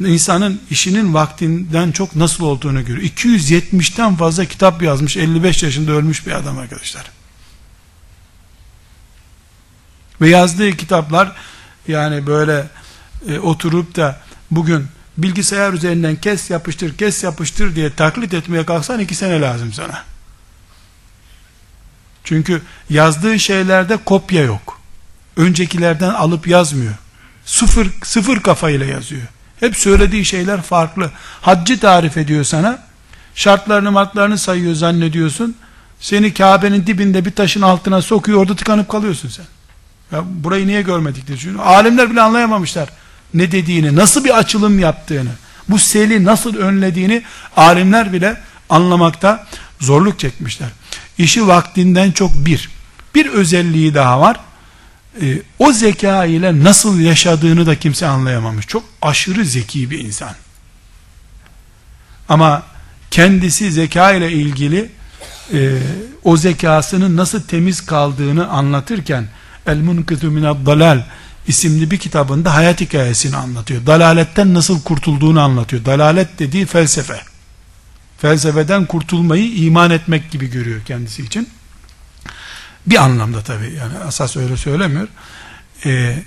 insanın 0.00 0.60
işinin 0.70 1.14
vaktinden 1.14 1.92
çok 1.92 2.16
nasıl 2.16 2.44
olduğunu 2.44 2.84
görüyor. 2.84 3.12
270'ten 3.12 4.16
fazla 4.16 4.44
kitap 4.44 4.82
yazmış 4.82 5.16
55 5.16 5.62
yaşında 5.62 5.92
ölmüş 5.92 6.26
bir 6.26 6.32
adam 6.32 6.58
arkadaşlar. 6.58 7.10
Ve 10.20 10.28
yazdığı 10.28 10.76
kitaplar 10.76 11.32
yani 11.88 12.26
böyle 12.26 12.66
e, 13.28 13.38
oturup 13.38 13.96
da 13.96 14.20
bugün 14.50 14.86
bilgisayar 15.16 15.72
üzerinden 15.72 16.16
kes 16.16 16.50
yapıştır 16.50 16.96
kes 16.96 17.24
yapıştır 17.24 17.74
diye 17.74 17.94
taklit 17.94 18.34
etmeye 18.34 18.66
kalksan 18.66 19.00
iki 19.00 19.14
sene 19.14 19.40
lazım 19.40 19.72
sana. 19.72 20.04
Çünkü 22.28 22.62
yazdığı 22.90 23.38
şeylerde 23.38 23.96
kopya 23.96 24.42
yok. 24.42 24.80
Öncekilerden 25.36 26.10
alıp 26.10 26.48
yazmıyor. 26.48 26.94
Sıfır, 27.44 27.88
sıfır 28.02 28.40
kafayla 28.40 28.86
yazıyor. 28.86 29.22
Hep 29.60 29.76
söylediği 29.76 30.24
şeyler 30.24 30.62
farklı. 30.62 31.10
Haccı 31.40 31.80
tarif 31.80 32.16
ediyor 32.16 32.44
sana. 32.44 32.78
Şartlarını 33.34 33.92
martlarını 33.92 34.38
sayıyor 34.38 34.74
zannediyorsun. 34.74 35.56
Seni 36.00 36.34
Kabe'nin 36.34 36.86
dibinde 36.86 37.24
bir 37.24 37.30
taşın 37.30 37.62
altına 37.62 38.02
sokuyor 38.02 38.38
orada 38.38 38.56
tıkanıp 38.56 38.88
kalıyorsun 38.88 39.28
sen. 39.28 39.46
Ya 40.12 40.24
burayı 40.26 40.66
niye 40.66 40.82
görmedik 40.82 41.26
diye 41.26 41.38
düşünüyorum. 41.38 41.68
Alimler 41.68 42.10
bile 42.10 42.20
anlayamamışlar 42.20 42.88
ne 43.34 43.52
dediğini, 43.52 43.96
nasıl 43.96 44.24
bir 44.24 44.38
açılım 44.38 44.78
yaptığını, 44.78 45.30
bu 45.68 45.78
seli 45.78 46.24
nasıl 46.24 46.56
önlediğini 46.56 47.22
alimler 47.56 48.12
bile 48.12 48.40
anlamakta 48.70 49.46
zorluk 49.80 50.18
çekmişler. 50.18 50.68
İşi 51.18 51.46
vaktinden 51.46 52.10
çok 52.10 52.46
bir. 52.46 52.70
Bir 53.14 53.26
özelliği 53.26 53.94
daha 53.94 54.20
var. 54.20 54.40
Ee, 55.22 55.42
o 55.58 55.72
zeka 55.72 56.24
ile 56.24 56.64
nasıl 56.64 57.00
yaşadığını 57.00 57.66
da 57.66 57.78
kimse 57.78 58.06
anlayamamış. 58.06 58.66
Çok 58.66 58.84
aşırı 59.02 59.44
zeki 59.44 59.90
bir 59.90 59.98
insan. 59.98 60.34
Ama 62.28 62.62
kendisi 63.10 63.72
zeka 63.72 64.12
ile 64.12 64.32
ilgili 64.32 64.90
e, 65.52 65.78
o 66.24 66.36
zekasının 66.36 67.16
nasıl 67.16 67.42
temiz 67.42 67.86
kaldığını 67.86 68.48
anlatırken 68.48 69.28
El 69.66 69.76
Munkizu 69.76 70.30
Minad 70.30 70.66
Dalal 70.66 71.02
isimli 71.46 71.90
bir 71.90 71.98
kitabında 71.98 72.54
hayat 72.54 72.80
hikayesini 72.80 73.36
anlatıyor. 73.36 73.86
Dalaletten 73.86 74.54
nasıl 74.54 74.82
kurtulduğunu 74.82 75.40
anlatıyor. 75.40 75.84
Dalalet 75.84 76.38
dediği 76.38 76.66
felsefe. 76.66 77.20
Felsefeden 78.18 78.86
kurtulmayı 78.86 79.54
iman 79.54 79.90
etmek 79.90 80.30
gibi 80.30 80.50
görüyor 80.50 80.80
kendisi 80.84 81.22
için. 81.22 81.48
Bir 82.86 83.02
anlamda 83.02 83.42
tabi 83.42 83.74
yani 83.74 83.98
asas 83.98 84.36
öyle 84.36 84.56
söylemiyor. 84.56 85.08
Ee, 85.84 86.22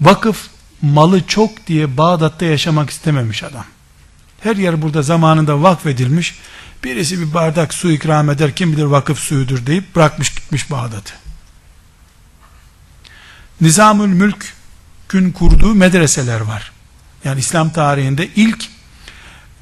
vakıf 0.00 0.48
malı 0.82 1.26
çok 1.26 1.66
diye 1.66 1.96
Bağdat'ta 1.96 2.44
yaşamak 2.44 2.90
istememiş 2.90 3.42
adam. 3.42 3.64
Her 4.40 4.56
yer 4.56 4.82
burada 4.82 5.02
zamanında 5.02 5.62
vakfedilmiş. 5.62 6.38
Birisi 6.84 7.20
bir 7.20 7.34
bardak 7.34 7.74
su 7.74 7.90
ikram 7.90 8.30
eder 8.30 8.54
kim 8.54 8.72
bilir 8.72 8.84
vakıf 8.84 9.18
suyudur 9.18 9.66
deyip 9.66 9.96
bırakmış 9.96 10.34
gitmiş 10.34 10.70
Bağdat'ı. 10.70 11.14
Nizamül 13.60 14.08
Mülk'ün 14.08 15.32
kurduğu 15.32 15.74
medreseler 15.74 16.40
var. 16.40 16.72
Yani 17.24 17.40
İslam 17.40 17.70
tarihinde 17.70 18.28
ilk 18.36 18.73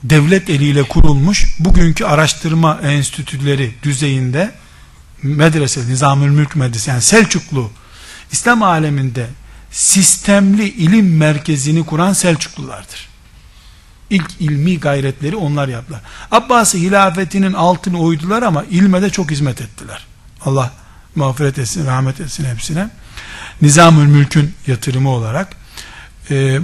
devlet 0.04 0.50
eliyle 0.50 0.82
kurulmuş 0.82 1.56
bugünkü 1.58 2.04
araştırma 2.04 2.80
enstitüleri 2.82 3.74
düzeyinde 3.82 4.52
medrese, 5.22 5.80
Nizamül 5.88 6.30
Mülk 6.30 6.56
Medrese 6.56 6.90
yani 6.90 7.02
Selçuklu 7.02 7.70
İslam 8.32 8.62
aleminde 8.62 9.26
sistemli 9.70 10.68
ilim 10.68 11.16
merkezini 11.16 11.86
kuran 11.86 12.12
Selçuklulardır. 12.12 13.08
İlk 14.10 14.40
ilmi 14.40 14.80
gayretleri 14.80 15.36
onlar 15.36 15.68
yaptılar. 15.68 16.00
Abbasi 16.30 16.80
hilafetinin 16.80 17.52
altını 17.52 18.00
oydular 18.00 18.42
ama 18.42 18.64
ilme 18.64 19.02
de 19.02 19.10
çok 19.10 19.30
hizmet 19.30 19.60
ettiler. 19.60 20.06
Allah 20.44 20.72
mağfiret 21.14 21.58
etsin, 21.58 21.86
rahmet 21.86 22.20
etsin 22.20 22.44
hepsine. 22.44 22.88
Nizamül 23.62 24.06
Mülk'ün 24.06 24.54
yatırımı 24.66 25.10
olarak 25.10 25.56
e, 26.30 26.60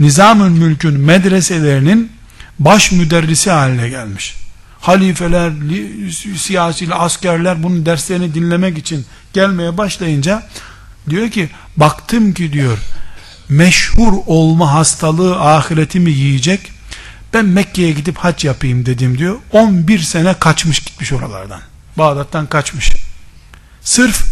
Nizamül 0.00 0.50
Mülk'ün 0.50 1.00
medreselerinin 1.00 2.15
baş 2.58 2.92
müderrisi 2.92 3.50
haline 3.50 3.88
gelmiş. 3.88 4.34
Halifeler, 4.80 5.52
siyasi 6.36 6.94
askerler 6.94 7.62
bunun 7.62 7.86
derslerini 7.86 8.34
dinlemek 8.34 8.78
için 8.78 9.06
gelmeye 9.32 9.78
başlayınca 9.78 10.42
diyor 11.10 11.30
ki 11.30 11.50
baktım 11.76 12.34
ki 12.34 12.52
diyor 12.52 12.78
meşhur 13.48 14.12
olma 14.26 14.74
hastalığı 14.74 15.40
ahiretimi 15.40 16.10
yiyecek 16.10 16.72
ben 17.34 17.44
Mekke'ye 17.44 17.92
gidip 17.92 18.18
hac 18.18 18.44
yapayım 18.44 18.86
dedim 18.86 19.18
diyor. 19.18 19.36
11 19.52 19.98
sene 19.98 20.34
kaçmış 20.34 20.80
gitmiş 20.80 21.12
oralardan. 21.12 21.60
Bağdat'tan 21.98 22.46
kaçmış. 22.46 22.92
Sırf 23.82 24.24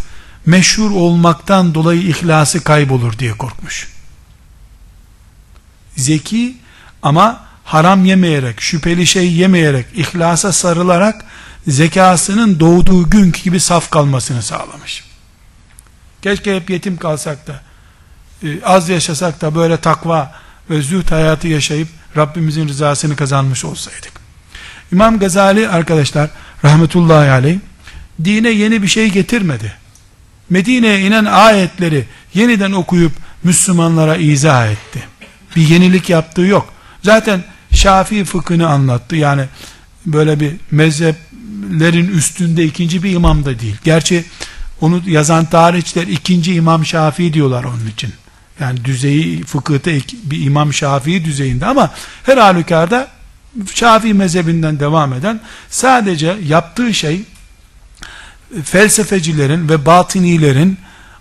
meşhur 0.47 0.91
olmaktan 0.91 1.75
dolayı 1.75 2.03
ihlası 2.03 2.65
kaybolur 2.65 3.19
diye 3.19 3.33
korkmuş. 3.33 3.89
Zeki 5.97 6.57
ama 7.03 7.45
haram 7.65 8.05
yemeyerek, 8.05 8.61
şüpheli 8.61 9.07
şey 9.07 9.33
yemeyerek, 9.33 9.87
ihlasa 9.95 10.53
sarılarak 10.53 11.25
zekasının 11.69 12.61
doğduğu 12.61 13.11
günkü 13.11 13.43
gibi 13.43 13.61
saf 13.61 13.91
kalmasını 13.91 14.43
sağlamış. 14.43 15.05
Keşke 16.23 16.57
hep 16.57 16.71
yetim 16.71 16.97
kalsak 16.97 17.47
da 17.47 17.61
e, 18.43 18.65
az 18.65 18.89
yaşasak 18.89 19.41
da 19.41 19.55
böyle 19.55 19.77
takva 19.77 20.35
ve 20.71 20.83
zühd 20.83 21.11
hayatı 21.11 21.49
yaşayıp 21.49 21.89
Rabbimizin 22.17 22.69
rızasını 22.69 23.17
kazanmış 23.17 23.65
olsaydık. 23.65 24.13
İmam 24.93 25.19
Gazali 25.19 25.69
arkadaşlar 25.69 26.31
rahmetullahi 26.65 27.31
aleyh 27.31 27.59
dine 28.25 28.51
yeni 28.51 28.83
bir 28.83 28.89
şey 28.89 29.11
getirmedi. 29.11 29.73
Medine'ye 30.51 31.01
inen 31.01 31.25
ayetleri 31.25 32.05
yeniden 32.35 32.73
okuyup 32.73 33.13
Müslümanlara 33.45 34.17
izah 34.17 34.71
etti. 34.71 35.03
Bir 35.57 35.69
yenilik 35.69 36.11
yaptığı 36.11 36.43
yok. 36.43 36.73
Zaten 37.03 37.45
Şafii 37.75 38.25
fıkhını 38.25 38.69
anlattı. 38.69 39.17
Yani 39.17 39.45
böyle 40.07 40.41
bir 40.41 40.53
mezheplerin 40.71 42.09
üstünde 42.09 42.65
ikinci 42.65 43.03
bir 43.03 43.11
imam 43.11 43.45
da 43.45 43.59
değil. 43.59 43.77
Gerçi 43.85 44.25
onu 44.81 45.03
yazan 45.07 45.45
tarihçiler 45.45 46.07
ikinci 46.07 46.55
imam 46.55 46.87
Şafii 46.87 47.33
diyorlar 47.33 47.65
onun 47.65 47.87
için. 47.95 48.13
Yani 48.61 48.85
düzeyi 48.85 49.45
fıkıhta 49.45 49.91
bir 50.25 50.47
imam 50.47 50.73
Şafii 50.73 51.25
düzeyinde 51.25 51.67
ama 51.67 51.91
her 52.27 52.37
halükarda 52.37 53.09
Şafii 53.75 54.15
mezhebinden 54.15 54.81
devam 54.81 55.13
eden 55.13 55.41
sadece 55.71 56.37
yaptığı 56.47 56.95
şey 56.95 57.23
felsefecilerin 58.65 59.69
ve 59.69 59.87
batinilerin 59.87 60.79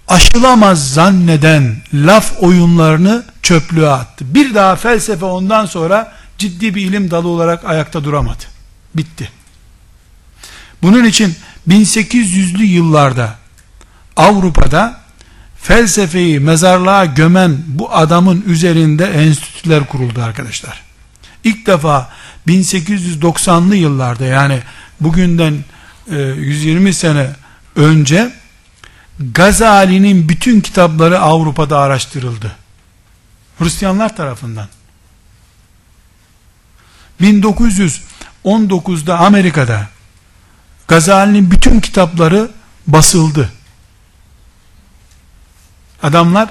aşılamaz 0.07 0.93
zanneden 0.93 1.75
laf 1.93 2.33
oyunlarını 2.39 3.23
çöplüğe 3.41 3.87
attı. 3.87 4.25
Bir 4.27 4.55
daha 4.55 4.75
felsefe 4.75 5.25
ondan 5.25 5.65
sonra 5.65 6.11
ciddi 6.43 6.75
bir 6.75 6.81
ilim 6.81 7.11
dalı 7.11 7.27
olarak 7.27 7.65
ayakta 7.65 8.03
duramadı. 8.03 8.43
Bitti. 8.95 9.31
Bunun 10.81 11.05
için 11.05 11.35
1800'lü 11.67 12.63
yıllarda 12.63 13.35
Avrupa'da 14.15 14.99
felsefeyi 15.57 16.39
mezarlığa 16.39 17.05
gömen 17.05 17.57
bu 17.67 17.95
adamın 17.95 18.43
üzerinde 18.47 19.05
enstitüler 19.05 19.87
kuruldu 19.87 20.21
arkadaşlar. 20.21 20.81
İlk 21.43 21.67
defa 21.67 22.09
1890'lı 22.47 23.75
yıllarda 23.75 24.25
yani 24.25 24.59
bugünden 25.01 25.55
120 26.07 26.89
e, 26.89 26.93
sene 26.93 27.29
önce 27.75 28.33
Gazali'nin 29.19 30.29
bütün 30.29 30.61
kitapları 30.61 31.19
Avrupa'da 31.19 31.79
araştırıldı. 31.79 32.51
Hristiyanlar 33.59 34.15
tarafından. 34.15 34.67
1919'da 37.21 39.19
Amerika'da 39.19 39.87
Gazali'nin 40.87 41.51
bütün 41.51 41.79
kitapları 41.79 42.51
basıldı. 42.87 43.49
Adamlar 46.03 46.49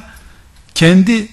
kendi 0.74 1.28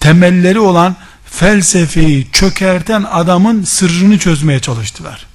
temelleri 0.00 0.60
olan 0.60 0.96
felsefeyi 1.24 2.30
çökerten 2.32 3.02
adamın 3.02 3.64
sırrını 3.64 4.18
çözmeye 4.18 4.60
çalıştılar. 4.60 5.26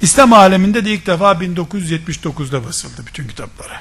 İslam 0.00 0.32
aleminde 0.32 0.84
de 0.84 0.92
ilk 0.92 1.06
defa 1.06 1.32
1979'da 1.32 2.64
basıldı 2.64 3.06
bütün 3.06 3.28
kitapları. 3.28 3.74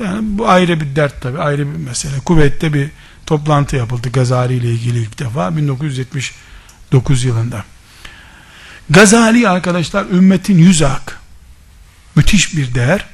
Yani 0.00 0.38
bu 0.38 0.48
ayrı 0.48 0.80
bir 0.80 0.96
dert 0.96 1.22
tabi, 1.22 1.38
ayrı 1.38 1.58
bir 1.58 1.78
mesele. 1.78 2.20
Kuveyt'te 2.20 2.74
bir 2.74 2.90
toplantı 3.26 3.76
yapıldı 3.76 4.10
Gazali 4.12 4.54
ile 4.54 4.70
ilgili 4.70 4.98
ilk 4.98 5.18
defa 5.18 5.56
1979 5.56 7.24
yılında. 7.24 7.64
Gazali 8.90 9.48
arkadaşlar 9.48 10.04
ümmetin 10.04 10.58
yüz 10.58 10.82
ak. 10.82 11.20
Müthiş 12.14 12.56
bir 12.56 12.74
değer. 12.74 13.06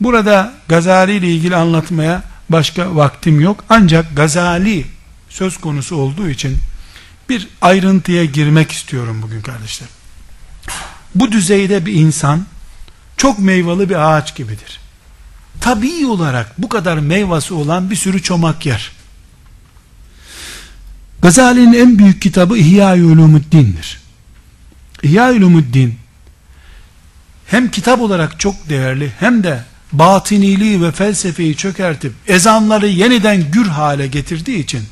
Burada 0.00 0.52
Gazali 0.68 1.12
ile 1.12 1.28
ilgili 1.28 1.56
anlatmaya 1.56 2.22
başka 2.48 2.96
vaktim 2.96 3.40
yok. 3.40 3.64
Ancak 3.68 4.16
Gazali 4.16 4.86
söz 5.28 5.56
konusu 5.56 5.96
olduğu 5.96 6.28
için 6.28 6.58
bir 7.28 7.48
ayrıntıya 7.62 8.24
girmek 8.24 8.72
istiyorum 8.72 9.22
bugün 9.22 9.42
kardeşler. 9.42 9.88
Bu 11.14 11.32
düzeyde 11.32 11.86
bir 11.86 11.92
insan 11.92 12.46
çok 13.16 13.38
meyveli 13.38 13.88
bir 13.88 14.16
ağaç 14.16 14.36
gibidir. 14.36 14.80
Tabii 15.60 16.06
olarak 16.06 16.62
bu 16.62 16.68
kadar 16.68 16.98
meyvası 16.98 17.56
olan 17.56 17.90
bir 17.90 17.96
sürü 17.96 18.22
çomak 18.22 18.66
yer. 18.66 18.92
Gazali'nin 21.22 21.72
en 21.72 21.98
büyük 21.98 22.22
kitabı 22.22 22.58
İhya-i 22.58 23.04
Ulumuddin'dir. 23.04 24.00
İhya-i 25.02 25.38
Ulumuddin 25.38 25.98
hem 27.46 27.70
kitap 27.70 28.00
olarak 28.00 28.40
çok 28.40 28.68
değerli 28.68 29.12
hem 29.20 29.44
de 29.44 29.64
batiniliği 29.92 30.82
ve 30.82 30.92
felsefeyi 30.92 31.56
çökertip 31.56 32.12
ezanları 32.26 32.88
yeniden 32.88 33.50
gür 33.50 33.66
hale 33.66 34.06
getirdiği 34.06 34.58
için 34.58 34.82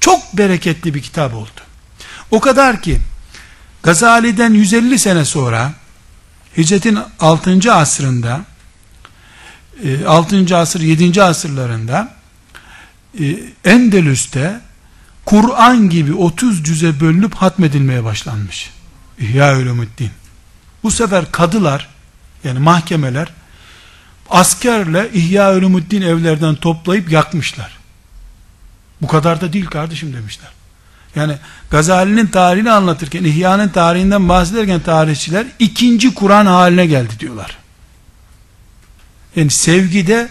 çok 0.00 0.38
bereketli 0.38 0.94
bir 0.94 1.02
kitap 1.02 1.34
oldu. 1.34 1.60
O 2.30 2.40
kadar 2.40 2.82
ki 2.82 2.98
Gazali'den 3.82 4.54
150 4.54 4.98
sene 4.98 5.24
sonra 5.24 5.72
Hicretin 6.56 6.98
6. 7.20 7.72
asrında 7.72 8.40
6. 10.06 10.36
E, 10.36 10.54
asır 10.54 10.80
7. 10.80 11.22
asırlarında 11.22 12.14
e, 13.20 13.24
Endülüs'te 13.64 14.60
Kur'an 15.28 15.90
gibi 15.90 16.14
30 16.14 16.64
cüze 16.64 17.00
bölünüp 17.00 17.34
hatmedilmeye 17.34 18.04
başlanmış. 18.04 18.70
İhya 19.18 19.58
Ulumuddin. 19.58 20.10
Bu 20.82 20.90
sefer 20.90 21.32
kadılar 21.32 21.88
yani 22.44 22.58
mahkemeler 22.58 23.28
askerle 24.30 25.10
İhya 25.12 25.54
Ulumuddin 25.54 26.02
evlerden 26.02 26.54
toplayıp 26.54 27.10
yakmışlar. 27.10 27.78
Bu 29.02 29.06
kadar 29.06 29.40
da 29.40 29.52
değil 29.52 29.66
kardeşim 29.66 30.12
demişler. 30.12 30.48
Yani 31.16 31.36
Gazali'nin 31.70 32.26
tarihini 32.26 32.70
anlatırken, 32.70 33.24
İhya'nın 33.24 33.68
tarihinden 33.68 34.28
bahsederken 34.28 34.80
tarihçiler 34.80 35.46
ikinci 35.58 36.14
Kur'an 36.14 36.46
haline 36.46 36.86
geldi 36.86 37.20
diyorlar. 37.20 37.58
Yani 39.36 39.50
sevgide 39.50 40.28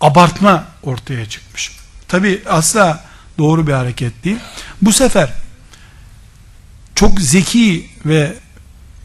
abartma 0.00 0.64
ortaya 0.82 1.28
çıkmış. 1.28 1.72
Tabi 2.08 2.42
asla 2.48 3.13
doğru 3.38 3.66
bir 3.66 3.72
hareket 3.72 4.24
değil. 4.24 4.36
Bu 4.82 4.92
sefer 4.92 5.32
çok 6.94 7.20
zeki 7.20 7.88
ve 8.06 8.34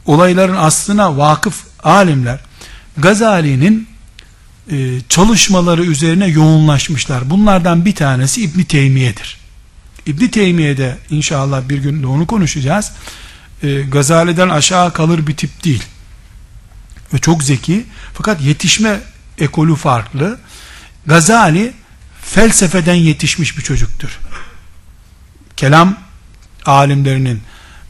olayların 0.05 0.55
aslına 0.55 1.17
vakıf 1.17 1.63
alimler 1.83 2.39
Gazali'nin 2.97 3.87
e, 4.71 5.01
çalışmaları 5.09 5.85
üzerine 5.85 6.27
yoğunlaşmışlar. 6.27 7.29
Bunlardan 7.29 7.85
bir 7.85 7.95
tanesi 7.95 8.41
İbn 8.41 8.61
Teymiye'dir. 8.61 9.37
İbn 10.05 10.27
Teymiye'de 10.27 10.97
inşallah 11.09 11.69
bir 11.69 11.77
gün 11.77 12.03
de 12.03 12.07
onu 12.07 12.27
konuşacağız. 12.27 12.91
E, 13.63 13.81
Gazali'den 13.81 14.49
aşağı 14.49 14.93
kalır 14.93 15.27
bir 15.27 15.35
tip 15.35 15.63
değil. 15.63 15.83
Ve 17.13 17.17
çok 17.17 17.43
zeki. 17.43 17.85
Fakat 18.13 18.41
yetişme 18.41 18.99
ekolü 19.37 19.75
farklı. 19.75 20.39
Gazali 21.05 21.73
felsefeden 22.29 22.95
yetişmiş 22.95 23.57
bir 23.57 23.63
çocuktur. 23.63 24.19
Kelam 25.57 25.97
alimlerinin 26.65 27.41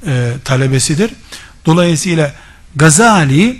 e, 0.08 0.34
talebesidir. 0.46 1.12
Dolayısıyla 1.66 2.34
Gazali 2.76 3.60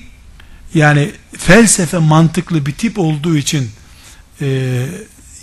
yani 0.74 1.12
felsefe 1.38 1.98
mantıklı 1.98 2.66
bir 2.66 2.74
tip 2.74 3.00
olduğu 3.00 3.38
için 3.38 3.72
e, 4.42 4.86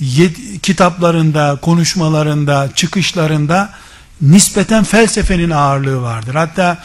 yed, 0.00 0.36
kitaplarında, 0.62 1.58
konuşmalarında, 1.62 2.70
çıkışlarında 2.74 3.74
nispeten 4.20 4.84
felsefenin 4.84 5.50
ağırlığı 5.50 6.02
vardır. 6.02 6.34
Hatta 6.34 6.84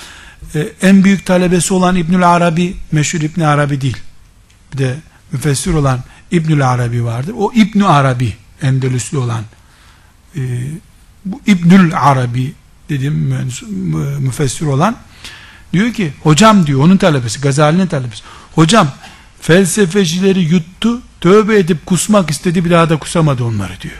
e, 0.55 0.67
en 0.81 1.03
büyük 1.03 1.25
talebesi 1.25 1.73
olan 1.73 1.95
İbnül 1.95 2.29
Arabi, 2.29 2.77
meşhur 2.91 3.21
İbn 3.21 3.41
Arabi 3.41 3.81
değil. 3.81 3.97
Bir 4.73 4.77
de 4.77 4.95
müfessir 5.31 5.73
olan 5.73 5.99
İbnül 6.31 6.69
Arabi 6.69 7.05
vardır. 7.05 7.33
O 7.37 7.51
İbn 7.53 7.79
Arabi 7.79 8.33
Endülüslü 8.61 9.17
olan 9.17 9.43
e, 10.35 10.39
bu 11.25 11.41
İbnül 11.47 11.91
Arabi 11.95 12.53
dediğim 12.89 13.13
müfessir 14.19 14.65
olan 14.65 14.95
diyor 15.73 15.93
ki 15.93 16.13
hocam 16.23 16.67
diyor 16.67 16.83
onun 16.83 16.97
talebesi 16.97 17.41
Gazali'nin 17.41 17.87
talebesi 17.87 18.23
hocam 18.55 18.91
felsefecileri 19.41 20.39
yuttu 20.39 21.01
tövbe 21.21 21.59
edip 21.59 21.85
kusmak 21.85 22.29
istedi 22.29 22.65
bir 22.65 22.71
daha 22.71 22.89
da 22.89 22.97
kusamadı 22.97 23.43
onları 23.43 23.81
diyor 23.81 23.97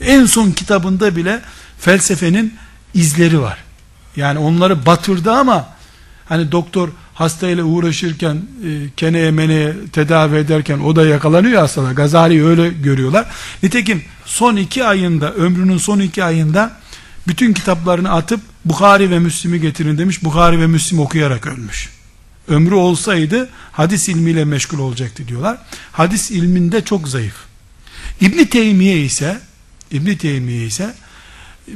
en 0.00 0.26
son 0.26 0.50
kitabında 0.50 1.16
bile 1.16 1.40
felsefenin 1.78 2.54
izleri 2.94 3.40
var 3.40 3.58
yani 4.16 4.38
onları 4.38 4.86
batırdı 4.86 5.32
ama 5.32 5.68
hani 6.28 6.52
doktor 6.52 6.88
hastayla 7.22 7.64
uğraşırken 7.64 8.34
e, 8.36 8.70
keneye 8.96 9.30
meneye 9.30 9.74
tedavi 9.92 10.36
ederken 10.36 10.78
o 10.78 10.96
da 10.96 11.06
yakalanıyor 11.06 11.62
aslında. 11.62 11.92
Gazali 11.92 12.46
öyle 12.46 12.68
görüyorlar. 12.68 13.26
Nitekim 13.62 14.02
son 14.24 14.56
iki 14.56 14.84
ayında 14.84 15.32
ömrünün 15.32 15.78
son 15.78 16.00
iki 16.00 16.24
ayında 16.24 16.76
bütün 17.28 17.52
kitaplarını 17.52 18.10
atıp 18.10 18.40
Bukhari 18.64 19.10
ve 19.10 19.18
Müslim'i 19.18 19.60
getirin 19.60 19.98
demiş. 19.98 20.24
Bukhari 20.24 20.60
ve 20.60 20.66
Müslim 20.66 21.00
okuyarak 21.00 21.46
ölmüş. 21.46 21.90
Ömrü 22.48 22.74
olsaydı 22.74 23.48
hadis 23.72 24.08
ilmiyle 24.08 24.44
meşgul 24.44 24.78
olacaktı 24.78 25.28
diyorlar. 25.28 25.58
Hadis 25.92 26.30
ilminde 26.30 26.84
çok 26.84 27.08
zayıf. 27.08 27.34
İbn 28.20 28.44
Teymiye 28.44 28.98
ise 28.98 29.38
İbn 29.90 30.14
Teymiye 30.14 30.66
ise 30.66 30.94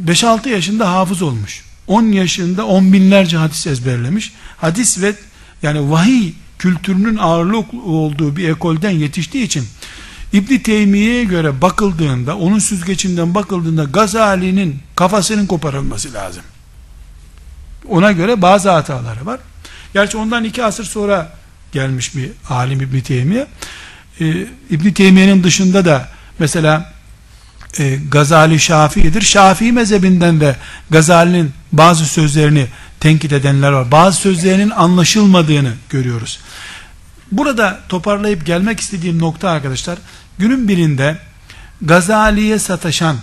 5-6 0.04 0.48
yaşında 0.48 0.92
hafız 0.92 1.22
olmuş. 1.22 1.64
10 1.86 2.02
yaşında 2.02 2.66
on 2.66 2.92
binlerce 2.92 3.36
hadis 3.36 3.66
ezberlemiş. 3.66 4.32
Hadis 4.56 5.02
ve 5.02 5.14
yani 5.62 5.90
vahiy 5.90 6.32
kültürünün 6.58 7.16
ağırlık 7.16 7.74
olduğu 7.74 8.36
bir 8.36 8.48
ekolden 8.48 8.90
yetiştiği 8.90 9.44
için 9.44 9.66
İbn 10.32 10.56
Teymiye'ye 10.56 11.24
göre 11.24 11.62
bakıldığında, 11.62 12.36
onun 12.36 12.58
süzgecinden 12.58 13.34
bakıldığında 13.34 13.84
Gazali'nin 13.84 14.78
kafasının 14.96 15.46
koparılması 15.46 16.12
lazım. 16.12 16.42
Ona 17.88 18.12
göre 18.12 18.42
bazı 18.42 18.70
hataları 18.70 19.26
var. 19.26 19.40
Gerçi 19.94 20.16
ondan 20.16 20.44
iki 20.44 20.64
asır 20.64 20.84
sonra 20.84 21.32
gelmiş 21.72 22.16
bir 22.16 22.30
alim 22.48 22.80
İbn 22.80 23.00
Teymiye. 23.00 23.46
Ee, 24.20 24.46
İbn 24.70 24.90
Teymiye'nin 24.90 25.44
dışında 25.44 25.84
da 25.84 26.08
mesela 26.38 26.92
e, 27.78 27.98
Gazali 28.10 28.60
Şafii'dir. 28.60 29.22
Şafii 29.22 29.72
mezhebinden 29.72 30.40
de 30.40 30.56
Gazali'nin 30.90 31.52
bazı 31.72 32.06
sözlerini 32.06 32.66
tenkit 33.06 33.32
edenler 33.32 33.72
var. 33.72 33.90
Bazı 33.90 34.20
sözlerinin 34.20 34.70
anlaşılmadığını 34.70 35.72
görüyoruz. 35.90 36.40
Burada 37.32 37.80
toparlayıp 37.88 38.46
gelmek 38.46 38.80
istediğim 38.80 39.18
nokta 39.18 39.50
arkadaşlar, 39.50 39.98
günün 40.38 40.68
birinde 40.68 41.18
Gazali'ye 41.82 42.58
sataşan, 42.58 43.16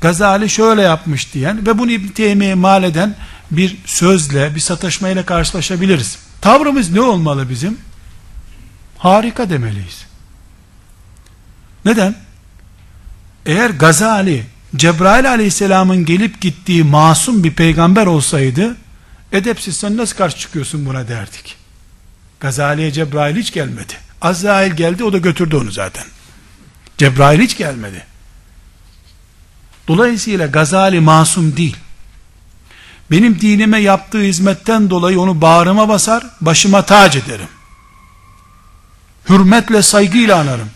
Gazali 0.00 0.50
şöyle 0.50 0.82
yapmış 0.82 1.34
diyen 1.34 1.66
ve 1.66 1.78
bunu 1.78 1.90
İbn 1.90 2.08
Teymiye 2.08 2.54
mal 2.54 2.84
eden 2.84 3.14
bir 3.50 3.76
sözle, 3.84 4.54
bir 4.54 4.60
sataşmayla 4.60 5.26
karşılaşabiliriz. 5.26 6.18
Tavrımız 6.40 6.90
ne 6.90 7.00
olmalı 7.00 7.50
bizim? 7.50 7.78
Harika 8.98 9.50
demeliyiz. 9.50 10.06
Neden? 11.84 12.14
Eğer 13.46 13.70
Gazali 13.70 14.46
Cebrail 14.76 15.30
aleyhisselamın 15.30 16.04
gelip 16.04 16.40
gittiği 16.40 16.84
masum 16.84 17.44
bir 17.44 17.52
peygamber 17.52 18.06
olsaydı 18.06 18.76
edepsiz 19.32 19.76
sen 19.76 19.96
nasıl 19.96 20.16
karşı 20.16 20.38
çıkıyorsun 20.38 20.86
buna 20.86 21.08
derdik. 21.08 21.56
Gazali'ye 22.40 22.92
Cebrail 22.92 23.36
hiç 23.36 23.52
gelmedi. 23.52 23.92
Azrail 24.22 24.72
geldi 24.72 25.04
o 25.04 25.12
da 25.12 25.18
götürdü 25.18 25.56
onu 25.56 25.70
zaten. 25.70 26.04
Cebrail 26.98 27.40
hiç 27.40 27.56
gelmedi. 27.56 28.06
Dolayısıyla 29.88 30.46
Gazali 30.46 31.00
masum 31.00 31.56
değil. 31.56 31.76
Benim 33.10 33.40
dinime 33.40 33.78
yaptığı 33.78 34.22
hizmetten 34.22 34.90
dolayı 34.90 35.20
onu 35.20 35.40
bağrıma 35.40 35.88
basar, 35.88 36.26
başıma 36.40 36.82
tac 36.82 37.18
ederim. 37.18 37.48
Hürmetle, 39.28 39.82
saygıyla 39.82 40.40
anarım. 40.40 40.70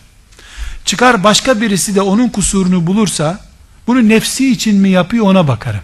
Çıkar 0.85 1.23
başka 1.23 1.61
birisi 1.61 1.95
de 1.95 2.01
onun 2.01 2.29
kusurunu 2.29 2.87
bulursa, 2.87 3.51
Bunu 3.87 4.09
nefsi 4.09 4.51
için 4.51 4.77
mi 4.77 4.89
yapıyor 4.89 5.25
ona 5.25 5.47
bakarım. 5.47 5.81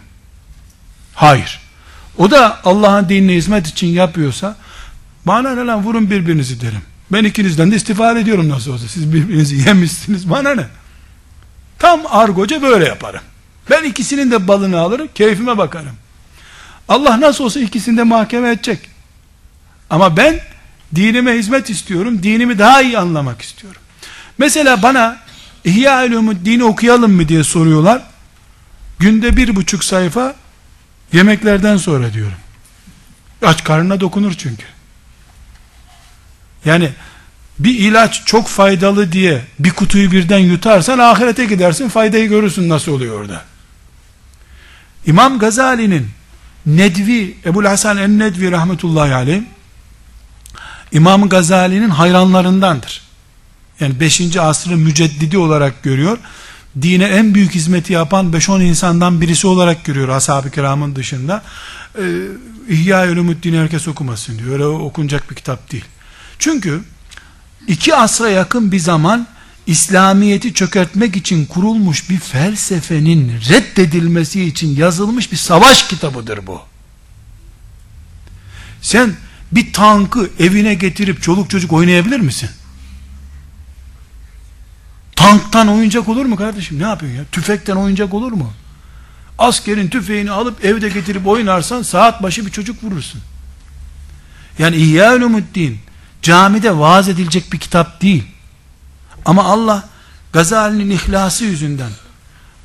Hayır. 1.16 1.67
O 2.18 2.32
da 2.32 2.60
Allah'ın 2.64 3.10
dinine 3.10 3.34
hizmet 3.34 3.68
için 3.68 3.88
yapıyorsa 3.88 4.56
bana 5.26 5.56
ne 5.56 5.66
lan 5.66 5.84
vurun 5.84 6.10
birbirinizi 6.10 6.62
derim. 6.62 6.82
Ben 7.12 7.24
ikinizden 7.24 7.72
de 7.72 7.76
istifade 7.76 8.20
ediyorum 8.20 8.50
nasıl 8.50 8.74
olsa. 8.74 8.88
Siz 8.88 9.14
birbirinizi 9.14 9.68
yemişsiniz. 9.68 10.30
Bana 10.30 10.56
ne? 10.56 10.68
Tam 11.80 12.02
argoca 12.10 12.62
böyle 12.62 12.86
yaparım. 12.86 13.22
Ben 13.70 13.84
ikisinin 13.84 14.32
de 14.32 14.48
balını 14.48 14.80
alırım. 14.80 15.08
Keyfime 15.16 15.58
bakarım. 15.58 15.96
Allah 16.90 17.22
nasıl 17.22 17.44
olsa 17.44 17.60
ikisini 17.60 17.98
de 17.98 18.04
mahkeme 18.04 18.52
edecek. 18.52 18.80
Ama 19.90 20.18
ben 20.18 20.40
dinime 20.96 21.34
hizmet 21.34 21.70
istiyorum. 21.70 22.24
Dinimi 22.24 22.60
daha 22.60 22.82
iyi 22.82 22.98
anlamak 22.98 23.42
istiyorum. 23.42 23.82
Mesela 24.38 24.84
bana 24.84 25.18
İhya 25.66 26.10
dini 26.46 26.64
okuyalım 26.64 27.12
mı 27.12 27.28
diye 27.28 27.44
soruyorlar. 27.44 28.02
Günde 29.00 29.38
bir 29.38 29.56
buçuk 29.56 29.84
sayfa 29.84 30.36
yemeklerden 31.14 31.78
sonra 31.78 32.14
diyorum. 32.14 32.38
Aç 33.46 33.64
karnına 33.64 34.00
dokunur 34.00 34.34
çünkü. 34.34 34.66
Yani 36.66 36.90
bir 37.60 37.80
ilaç 37.80 38.26
çok 38.26 38.48
faydalı 38.48 39.12
diye 39.12 39.42
bir 39.60 39.70
kutuyu 39.70 40.12
birden 40.12 40.38
yutarsan 40.40 41.00
ahirete 41.00 41.46
gidersin 41.46 41.90
faydayı 41.90 42.30
görürsün 42.30 42.70
nasıl 42.70 42.92
oluyor 42.92 43.22
orada. 43.22 43.44
İmam 45.06 45.40
Gazali'nin 45.40 46.10
Nedvi, 46.66 47.38
Ebul 47.46 47.66
Hasan 47.66 47.98
en-Nedvi 47.98 48.52
rahmetullahi 48.52 49.14
aleyh 49.14 49.42
İmam 50.92 51.30
Gazali'nin 51.30 51.90
hayranlarındandır. 51.90 53.02
Yani 53.80 54.00
5. 54.00 54.38
asrın 54.38 54.80
müceddidi 54.80 55.38
olarak 55.38 55.84
görüyor. 55.84 56.18
Dine 56.82 57.04
en 57.04 57.34
büyük 57.34 57.56
hizmeti 57.56 57.94
yapan 57.94 58.32
5-10 58.34 58.64
insandan 58.64 59.22
birisi 59.22 59.48
olarak 59.48 59.86
görüyor 59.86 60.10
ashab-ı 60.10 60.52
kiramın 60.52 60.96
dışında. 60.96 61.44
Ee, 62.00 62.02
İhya 62.70 63.12
Ulumuddin 63.12 63.54
herkes 63.54 63.88
okumasın 63.88 64.40
diyor. 64.40 64.52
Öyle 64.54 64.66
okunacak 64.66 65.30
bir 65.32 65.36
kitap 65.36 65.72
değil. 65.72 65.86
Çünkü 66.40 66.82
iki 67.68 67.96
asra 67.96 68.30
yakın 68.30 68.72
bir 68.72 68.80
zaman 68.80 69.28
İslamiyet'i 69.68 70.54
çökertmek 70.54 71.16
için 71.16 71.46
kurulmuş 71.46 72.10
bir 72.10 72.20
felsefenin 72.20 73.34
reddedilmesi 73.50 74.44
için 74.44 74.76
yazılmış 74.76 75.32
bir 75.32 75.38
savaş 75.38 75.88
kitabıdır 75.88 76.48
bu. 76.48 76.62
Sen 78.82 79.14
bir 79.52 79.74
tankı 79.74 80.30
evine 80.40 80.74
getirip 80.74 81.22
çoluk 81.24 81.50
çocuk 81.50 81.74
oynayabilir 81.74 82.20
misin? 82.20 82.50
Tanktan 85.18 85.68
oyuncak 85.68 86.10
olur 86.10 86.26
mu 86.26 86.36
kardeşim? 86.36 86.80
Ne 86.80 86.84
yapıyorsun 86.84 87.18
ya? 87.20 87.26
Tüfekten 87.32 87.76
oyuncak 87.76 88.14
olur 88.14 88.32
mu? 88.32 88.54
Askerin 89.38 89.88
tüfeğini 89.88 90.32
alıp 90.32 90.66
evde 90.66 90.90
getirip 90.90 91.28
oynarsan 91.28 91.82
saat 91.82 92.24
başı 92.24 92.46
bir 92.46 92.52
çocuk 92.52 92.84
vurursun. 92.84 93.22
Yani 94.60 94.76
İhya 94.76 95.16
Ulumuddin 95.16 95.80
camide 96.22 96.78
vaaz 96.78 97.10
edilecek 97.10 97.54
bir 97.54 97.60
kitap 97.60 98.02
değil. 98.02 98.24
Ama 99.26 99.44
Allah 99.44 99.90
Gazali'nin 100.34 100.90
ihlası 100.90 101.46
yüzünden 101.46 101.92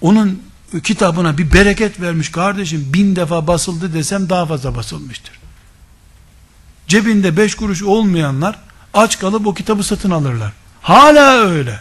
onun 0.00 0.42
kitabına 0.82 1.38
bir 1.38 1.52
bereket 1.52 2.00
vermiş 2.00 2.32
kardeşim 2.32 2.90
bin 2.94 3.16
defa 3.16 3.46
basıldı 3.46 3.94
desem 3.94 4.28
daha 4.28 4.46
fazla 4.46 4.76
basılmıştır. 4.76 5.38
Cebinde 6.88 7.36
beş 7.36 7.54
kuruş 7.54 7.82
olmayanlar 7.82 8.58
aç 8.94 9.18
kalıp 9.18 9.46
o 9.46 9.54
kitabı 9.54 9.82
satın 9.82 10.10
alırlar. 10.10 10.52
Hala 10.82 11.30
öyle. 11.30 11.80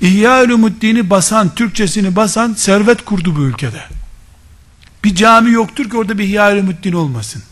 İhya 0.00 0.42
Ulumuddin'i 0.42 1.10
basan, 1.10 1.54
Türkçesini 1.54 2.16
basan 2.16 2.54
servet 2.54 3.04
kurdu 3.04 3.36
bu 3.36 3.42
ülkede. 3.42 3.82
Bir 5.04 5.14
cami 5.14 5.52
yoktur 5.52 5.90
ki 5.90 5.96
orada 5.96 6.18
bir 6.18 6.24
İhya 6.24 6.52
Ulumuddin 6.52 6.92
olmasın. 6.92 7.42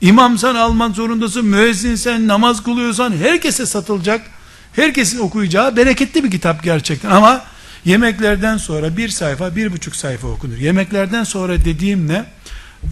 İmamsan 0.00 0.54
alman 0.54 0.92
zorundasın, 0.92 1.46
müezzinsen, 1.46 2.28
namaz 2.28 2.62
kılıyorsan 2.62 3.16
herkese 3.16 3.66
satılacak, 3.66 4.26
herkesin 4.72 5.18
okuyacağı 5.18 5.76
bereketli 5.76 6.24
bir 6.24 6.30
kitap 6.30 6.62
gerçekten. 6.62 7.10
Ama 7.10 7.44
yemeklerden 7.84 8.56
sonra 8.56 8.96
bir 8.96 9.08
sayfa, 9.08 9.56
bir 9.56 9.72
buçuk 9.72 9.96
sayfa 9.96 10.28
okunur. 10.28 10.56
Yemeklerden 10.56 11.24
sonra 11.24 11.64
dediğim 11.64 12.08
ne? 12.08 12.24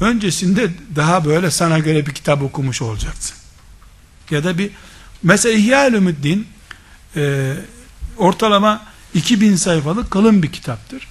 Öncesinde 0.01 0.71
daha 0.97 1.25
böyle 1.25 1.51
sana 1.51 1.79
göre 1.79 2.07
bir 2.07 2.13
kitap 2.13 2.43
okumuş 2.43 2.83
olacaksın. 2.83 3.37
Ya 4.31 4.45
da 4.45 4.59
bir, 4.59 4.71
mesela 5.23 5.55
İhya 5.55 5.89
Ulumuddin, 5.89 6.47
e, 7.17 7.55
ortalama 8.17 8.83
2000 9.15 9.57
sayfalık 9.57 10.11
kalın 10.11 10.43
bir 10.43 10.53
kitaptır. 10.53 11.09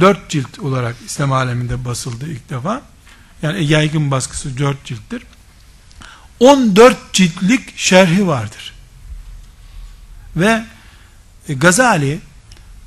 4 0.00 0.30
cilt 0.30 0.58
olarak 0.58 0.96
İslam 1.06 1.32
aleminde 1.32 1.84
basıldı 1.84 2.30
ilk 2.30 2.50
defa. 2.50 2.82
Yani 3.42 3.64
yaygın 3.64 4.10
baskısı 4.10 4.58
4 4.58 4.84
cilttir. 4.84 5.22
14 6.40 7.12
ciltlik 7.12 7.78
şerhi 7.78 8.26
vardır. 8.26 8.74
Ve 10.36 10.64
e, 11.48 11.54
Gazali 11.54 12.20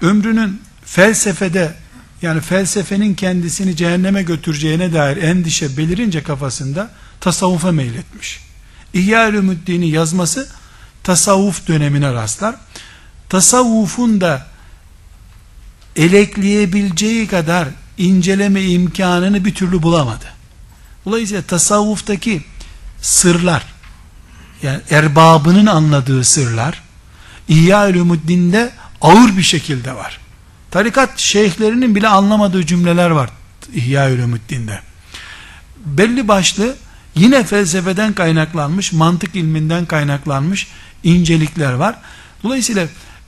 ömrünün 0.02 0.62
felsefede 0.86 1.76
yani 2.22 2.42
felsefenin 2.42 3.16
kendisini 3.16 3.76
cehenneme 3.76 4.24
götüreceğine 4.24 4.94
dair 4.94 5.18
endişe 5.18 5.78
belirince 5.78 6.24
kafasında 6.24 6.92
tasavvufa 7.22 7.72
meyletmiş. 7.72 8.40
İhya 8.94 9.30
Ulumuddin'i 9.30 9.90
yazması 9.90 10.50
tasavvuf 11.08 11.68
dönemine 11.68 12.14
rastlar. 12.14 12.56
Tasavvufun 13.30 14.22
da 14.22 14.48
elekleyebileceği 15.96 17.28
kadar 17.28 17.68
inceleme 17.98 18.62
imkanını 18.62 19.46
bir 19.46 19.56
türlü 19.56 19.84
bulamadı. 19.84 20.26
Dolayısıyla 21.06 21.42
tasavvuftaki 21.42 22.44
sırlar, 23.02 23.64
yani 24.64 24.80
erbabının 24.90 25.66
anladığı 25.66 26.24
sırlar, 26.24 26.84
İhya 27.48 27.90
Ulumuddin'de 27.90 28.72
ağır 29.02 29.38
bir 29.38 29.44
şekilde 29.44 29.96
var. 29.96 30.20
Tarikat 30.72 31.20
şeyhlerinin 31.20 31.96
bile 31.96 32.08
anlamadığı 32.08 32.66
cümleler 32.66 33.10
var 33.10 33.30
İhya 33.74 34.12
Ulumuddin'de. 34.12 34.80
Belli 35.86 36.28
başlı 36.28 36.76
yine 37.16 37.44
felsefeden 37.44 38.14
kaynaklanmış, 38.14 38.94
mantık 38.94 39.36
ilminden 39.36 39.86
kaynaklanmış 39.86 40.68
incelikler 41.04 41.74
var. 41.74 41.96
Dolayısıyla 42.44 42.88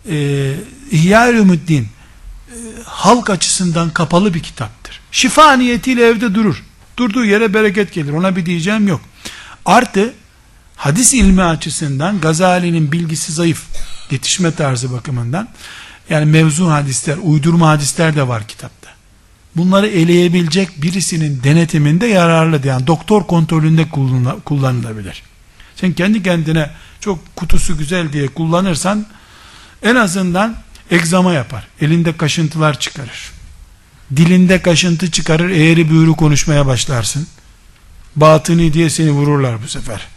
e, 0.09 0.53
İhya 0.91 1.30
Ulumuddin 1.30 1.84
e, 1.84 2.55
halk 2.86 3.30
açısından 3.30 3.89
kapalı 3.89 4.34
bir 4.34 4.39
kitaptır. 4.39 4.99
Şifa 5.11 5.53
niyetiyle 5.53 6.05
evde 6.05 6.36
durur. 6.36 6.63
Durduğu 6.97 7.26
yere 7.26 7.53
bereket 7.53 7.93
gelir. 7.93 8.13
Ona 8.13 8.36
bir 8.36 8.45
diyeceğim 8.45 8.88
yok. 8.88 9.01
Artı 9.65 10.13
hadis 10.76 11.13
ilmi 11.13 11.43
açısından 11.43 12.22
Gazali'nin 12.22 12.91
bilgisi 12.91 13.34
zayıf 13.34 13.63
yetişme 14.11 14.51
tarzı 14.51 14.91
bakımından 14.91 15.47
yani 16.09 16.26
mevzu 16.26 16.70
hadisler, 16.70 17.17
uydurma 17.22 17.70
hadisler 17.70 18.15
de 18.15 18.28
var 18.28 18.47
kitapta. 18.47 18.89
Bunları 19.55 19.88
eleyebilecek 19.88 20.82
birisinin 20.82 21.43
denetiminde 21.43 22.07
yararlı. 22.07 22.67
Yani 22.67 22.88
doktor 22.88 23.28
kontrolünde 23.28 23.89
kullanılabilir. 24.45 25.24
Sen 25.76 25.93
kendi 25.93 26.24
kendine 26.24 26.70
çok 27.01 27.35
kutusu 27.35 27.77
güzel 27.77 28.13
diye 28.13 28.27
kullanırsan 28.27 29.05
en 29.83 29.95
azından 29.95 30.55
egzama 30.91 31.33
yapar. 31.33 31.67
Elinde 31.81 32.17
kaşıntılar 32.17 32.79
çıkarır. 32.79 33.31
Dilinde 34.15 34.61
kaşıntı 34.61 35.11
çıkarır, 35.11 35.49
eğri 35.49 35.89
büğrü 35.89 36.11
konuşmaya 36.11 36.65
başlarsın. 36.65 37.27
Batıni 38.15 38.73
diye 38.73 38.89
seni 38.89 39.11
vururlar 39.11 39.63
bu 39.63 39.67
sefer. 39.67 40.07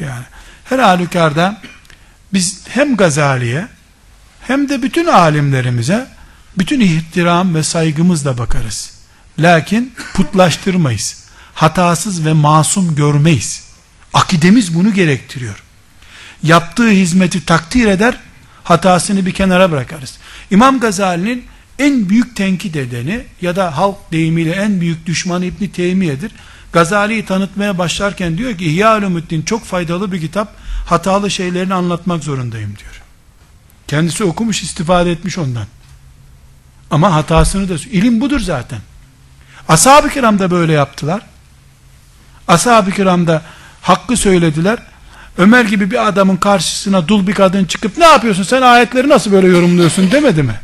Yani 0.00 0.24
her 0.64 0.78
halükarda 0.78 1.62
biz 2.32 2.60
hem 2.68 2.96
Gazali'ye 2.96 3.68
hem 4.40 4.68
de 4.68 4.82
bütün 4.82 5.06
alimlerimize 5.06 6.08
bütün 6.58 6.80
ihtiram 6.80 7.54
ve 7.54 7.62
saygımızla 7.62 8.38
bakarız. 8.38 8.92
Lakin 9.38 9.94
putlaştırmayız. 10.14 11.24
Hatasız 11.54 12.26
ve 12.26 12.32
masum 12.32 12.94
görmeyiz. 12.94 13.64
Akidemiz 14.12 14.74
bunu 14.74 14.94
gerektiriyor. 14.94 15.63
Yaptığı 16.44 16.88
hizmeti 16.88 17.46
takdir 17.46 17.86
eder, 17.86 18.20
hatasını 18.64 19.26
bir 19.26 19.32
kenara 19.32 19.70
bırakarız. 19.70 20.18
İmam 20.50 20.80
Gazali'nin 20.80 21.44
en 21.78 22.08
büyük 22.08 22.36
tenkit 22.36 22.76
edeni 22.76 23.24
ya 23.40 23.56
da 23.56 23.76
halk 23.76 24.12
deyimiyle 24.12 24.50
en 24.50 24.80
büyük 24.80 25.06
düşmanı 25.06 25.44
İbni 25.44 25.72
Teymiye'dir. 25.72 26.32
Gazali'yi 26.72 27.26
tanıtmaya 27.26 27.78
başlarken 27.78 28.38
diyor 28.38 28.58
ki 28.58 28.64
İhya 28.64 28.98
Ulumuddin 28.98 29.42
çok 29.42 29.64
faydalı 29.64 30.12
bir 30.12 30.20
kitap 30.20 30.54
hatalı 30.86 31.30
şeylerini 31.30 31.74
anlatmak 31.74 32.24
zorundayım 32.24 32.76
diyor. 32.78 33.02
Kendisi 33.88 34.24
okumuş 34.24 34.62
istifade 34.62 35.10
etmiş 35.12 35.38
ondan. 35.38 35.66
Ama 36.90 37.14
hatasını 37.14 37.68
da 37.68 37.74
ilim 37.74 38.20
budur 38.20 38.40
zaten. 38.40 38.78
Ashab-ı 39.68 40.08
kiram 40.08 40.38
da 40.38 40.50
böyle 40.50 40.72
yaptılar. 40.72 41.22
Ashab-ı 42.48 42.90
kiram 42.90 43.26
da 43.26 43.42
hakkı 43.82 44.16
söylediler. 44.16 44.78
Ömer 45.38 45.64
gibi 45.64 45.90
bir 45.90 46.08
adamın 46.08 46.36
karşısına 46.36 47.08
dul 47.08 47.26
bir 47.26 47.34
kadın 47.34 47.64
çıkıp 47.64 47.98
ne 47.98 48.04
yapıyorsun 48.04 48.42
sen 48.42 48.62
ayetleri 48.62 49.08
nasıl 49.08 49.32
böyle 49.32 49.46
yorumluyorsun 49.46 50.10
demedi 50.10 50.42
mi? 50.42 50.60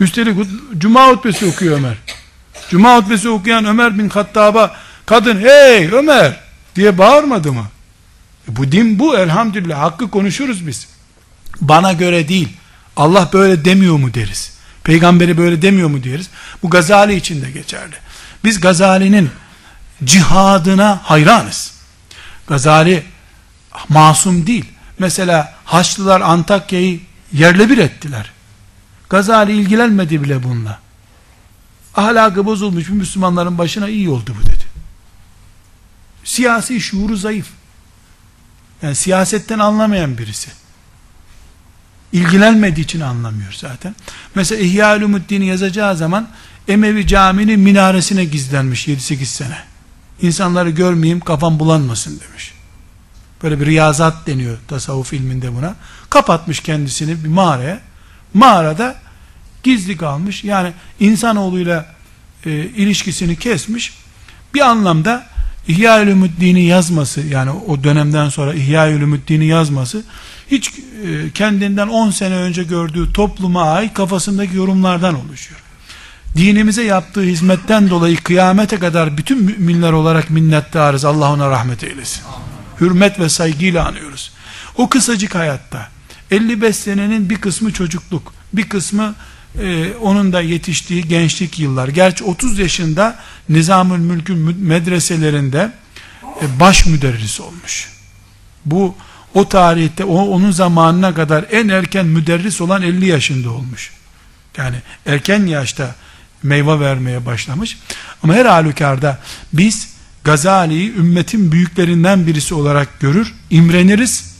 Üstelik 0.00 0.36
Cuma 0.78 1.08
hutbesi 1.08 1.46
okuyor 1.46 1.76
Ömer. 1.76 1.96
Cuma 2.70 2.96
hutbesi 2.96 3.28
okuyan 3.28 3.64
Ömer 3.64 3.98
bin 3.98 4.08
Hattab'a 4.08 4.76
kadın 5.06 5.40
hey 5.40 5.88
Ömer 5.92 6.36
diye 6.76 6.98
bağırmadı 6.98 7.52
mı? 7.52 7.64
E 8.48 8.56
bu 8.56 8.72
din 8.72 8.98
bu 8.98 9.18
elhamdülillah 9.18 9.80
hakkı 9.80 10.10
konuşuruz 10.10 10.66
biz. 10.66 10.88
Bana 11.60 11.92
göre 11.92 12.28
değil. 12.28 12.48
Allah 12.96 13.30
böyle 13.32 13.64
demiyor 13.64 13.96
mu 13.96 14.14
deriz. 14.14 14.54
Peygamberi 14.84 15.38
böyle 15.38 15.62
demiyor 15.62 15.88
mu 15.88 16.04
deriz. 16.04 16.28
Bu 16.62 16.70
Gazali 16.70 17.14
için 17.14 17.42
de 17.42 17.50
geçerli. 17.50 17.94
Biz 18.44 18.60
Gazali'nin 18.60 19.30
cihadına 20.04 21.00
hayranız. 21.02 21.72
Gazali 22.46 23.02
masum 23.88 24.46
değil. 24.46 24.64
Mesela 24.98 25.54
Haçlılar 25.64 26.20
Antakya'yı 26.20 27.00
yerle 27.32 27.70
bir 27.70 27.78
ettiler. 27.78 28.32
Gazali 29.10 29.52
ilgilenmedi 29.52 30.22
bile 30.22 30.42
bununla. 30.42 30.78
Ahlakı 31.94 32.46
bozulmuş 32.46 32.88
bir 32.88 32.92
Müslümanların 32.92 33.58
başına 33.58 33.88
iyi 33.88 34.10
oldu 34.10 34.36
bu 34.42 34.46
dedi. 34.46 34.64
Siyasi 36.24 36.80
şuuru 36.80 37.16
zayıf. 37.16 37.46
Yani 38.82 38.94
siyasetten 38.94 39.58
anlamayan 39.58 40.18
birisi. 40.18 40.50
İlgilenmediği 42.12 42.84
için 42.84 43.00
anlamıyor 43.00 43.52
zaten. 43.52 43.96
Mesela 44.34 44.62
İhya 44.62 44.96
Ulumuddin'i 44.96 45.46
yazacağı 45.46 45.96
zaman 45.96 46.28
Emevi 46.68 47.06
Camii'nin 47.06 47.60
minaresine 47.60 48.24
gizlenmiş 48.24 48.88
7-8 48.88 49.24
sene. 49.24 49.58
İnsanları 50.20 50.70
görmeyeyim 50.70 51.20
kafam 51.20 51.58
bulanmasın 51.58 52.20
demiş. 52.20 52.54
Böyle 53.44 53.60
bir 53.60 53.66
riyazat 53.66 54.26
deniyor 54.26 54.58
tasavvuf 54.68 55.12
ilminde 55.12 55.54
buna. 55.56 55.74
Kapatmış 56.10 56.60
kendisini 56.60 57.24
bir 57.24 57.28
mağaraya. 57.28 57.80
Mağarada 58.34 58.94
gizli 59.62 59.96
kalmış. 59.96 60.44
Yani 60.44 60.72
insanoğluyla 61.00 61.86
e, 62.46 62.50
ilişkisini 62.50 63.36
kesmiş. 63.36 63.94
Bir 64.54 64.60
anlamda 64.60 65.26
İhya 65.68 66.02
Ulumuddin'i 66.02 66.62
yazması 66.62 67.20
yani 67.20 67.50
o 67.50 67.84
dönemden 67.84 68.28
sonra 68.28 68.54
İhya 68.54 68.88
Ulumuddin'i 68.88 69.46
yazması 69.46 70.02
hiç 70.50 70.68
e, 70.68 71.30
kendinden 71.34 71.88
10 71.88 72.10
sene 72.10 72.34
önce 72.34 72.64
gördüğü 72.64 73.12
topluma 73.12 73.62
ait 73.62 73.94
kafasındaki 73.94 74.56
yorumlardan 74.56 75.26
oluşuyor. 75.26 75.60
Dinimize 76.36 76.82
yaptığı 76.82 77.22
hizmetten 77.22 77.90
dolayı 77.90 78.16
kıyamete 78.16 78.78
kadar 78.78 79.18
bütün 79.18 79.42
müminler 79.42 79.92
olarak 79.92 80.30
minnettarız. 80.30 81.04
Allah 81.04 81.32
ona 81.32 81.50
rahmet 81.50 81.84
eylesin. 81.84 82.22
Hürmet 82.80 83.20
ve 83.20 83.28
saygıyla 83.28 83.86
anıyoruz. 83.86 84.32
O 84.76 84.88
kısacık 84.88 85.34
hayatta 85.34 85.88
55 86.30 86.76
senenin 86.76 87.30
bir 87.30 87.36
kısmı 87.36 87.72
çocukluk, 87.72 88.34
bir 88.52 88.68
kısmı 88.68 89.14
e, 89.60 89.92
onun 90.00 90.32
da 90.32 90.40
yetiştiği 90.40 91.08
gençlik 91.08 91.58
yıllar. 91.58 91.88
Gerçi 91.88 92.24
30 92.24 92.58
yaşında 92.58 93.16
Nizamül 93.48 93.98
Mülk'ün 93.98 94.38
medreselerinde 94.58 95.72
e, 96.42 96.60
baş 96.60 96.86
müderris 96.86 97.40
olmuş. 97.40 97.88
Bu 98.64 98.94
o 99.34 99.48
tarihte 99.48 100.04
o, 100.04 100.22
onun 100.22 100.50
zamanına 100.50 101.14
kadar 101.14 101.44
en 101.50 101.68
erken 101.68 102.06
müderris 102.06 102.60
olan 102.60 102.82
50 102.82 103.06
yaşında 103.06 103.50
olmuş. 103.50 103.92
Yani 104.56 104.76
erken 105.06 105.46
yaşta 105.46 105.94
meyve 106.42 106.80
vermeye 106.80 107.26
başlamış. 107.26 107.78
Ama 108.22 108.34
her 108.34 108.46
halükarda 108.46 109.18
biz 109.52 109.93
Gazali'yi 110.24 110.94
ümmetin 110.96 111.52
büyüklerinden 111.52 112.26
birisi 112.26 112.54
olarak 112.54 113.00
görür, 113.00 113.34
imreniriz. 113.50 114.34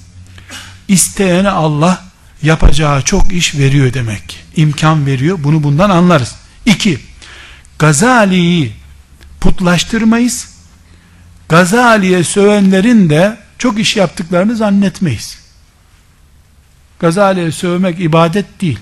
İsteyene 0.89 1.51
Allah 1.51 2.05
yapacağı 2.43 3.03
çok 3.03 3.33
iş 3.33 3.55
veriyor 3.55 3.95
demek. 3.95 4.45
İmkan 4.57 5.07
veriyor. 5.07 5.39
Bunu 5.45 5.63
bundan 5.63 5.91
anlarız. 5.91 6.35
İki, 6.67 6.99
Gazali'yi 7.79 8.73
putlaştırmayız. 9.41 10.49
Gazali'ye 11.49 12.25
sövenlerin 12.25 13.11
de 13.11 13.37
çok 13.59 13.79
iş 13.79 13.97
yaptıklarını 13.97 14.57
zannetmeyiz. 14.57 15.39
Gazali'ye 16.99 17.53
sövmek 17.53 18.01
ibadet 18.01 18.61
değil. 18.61 18.79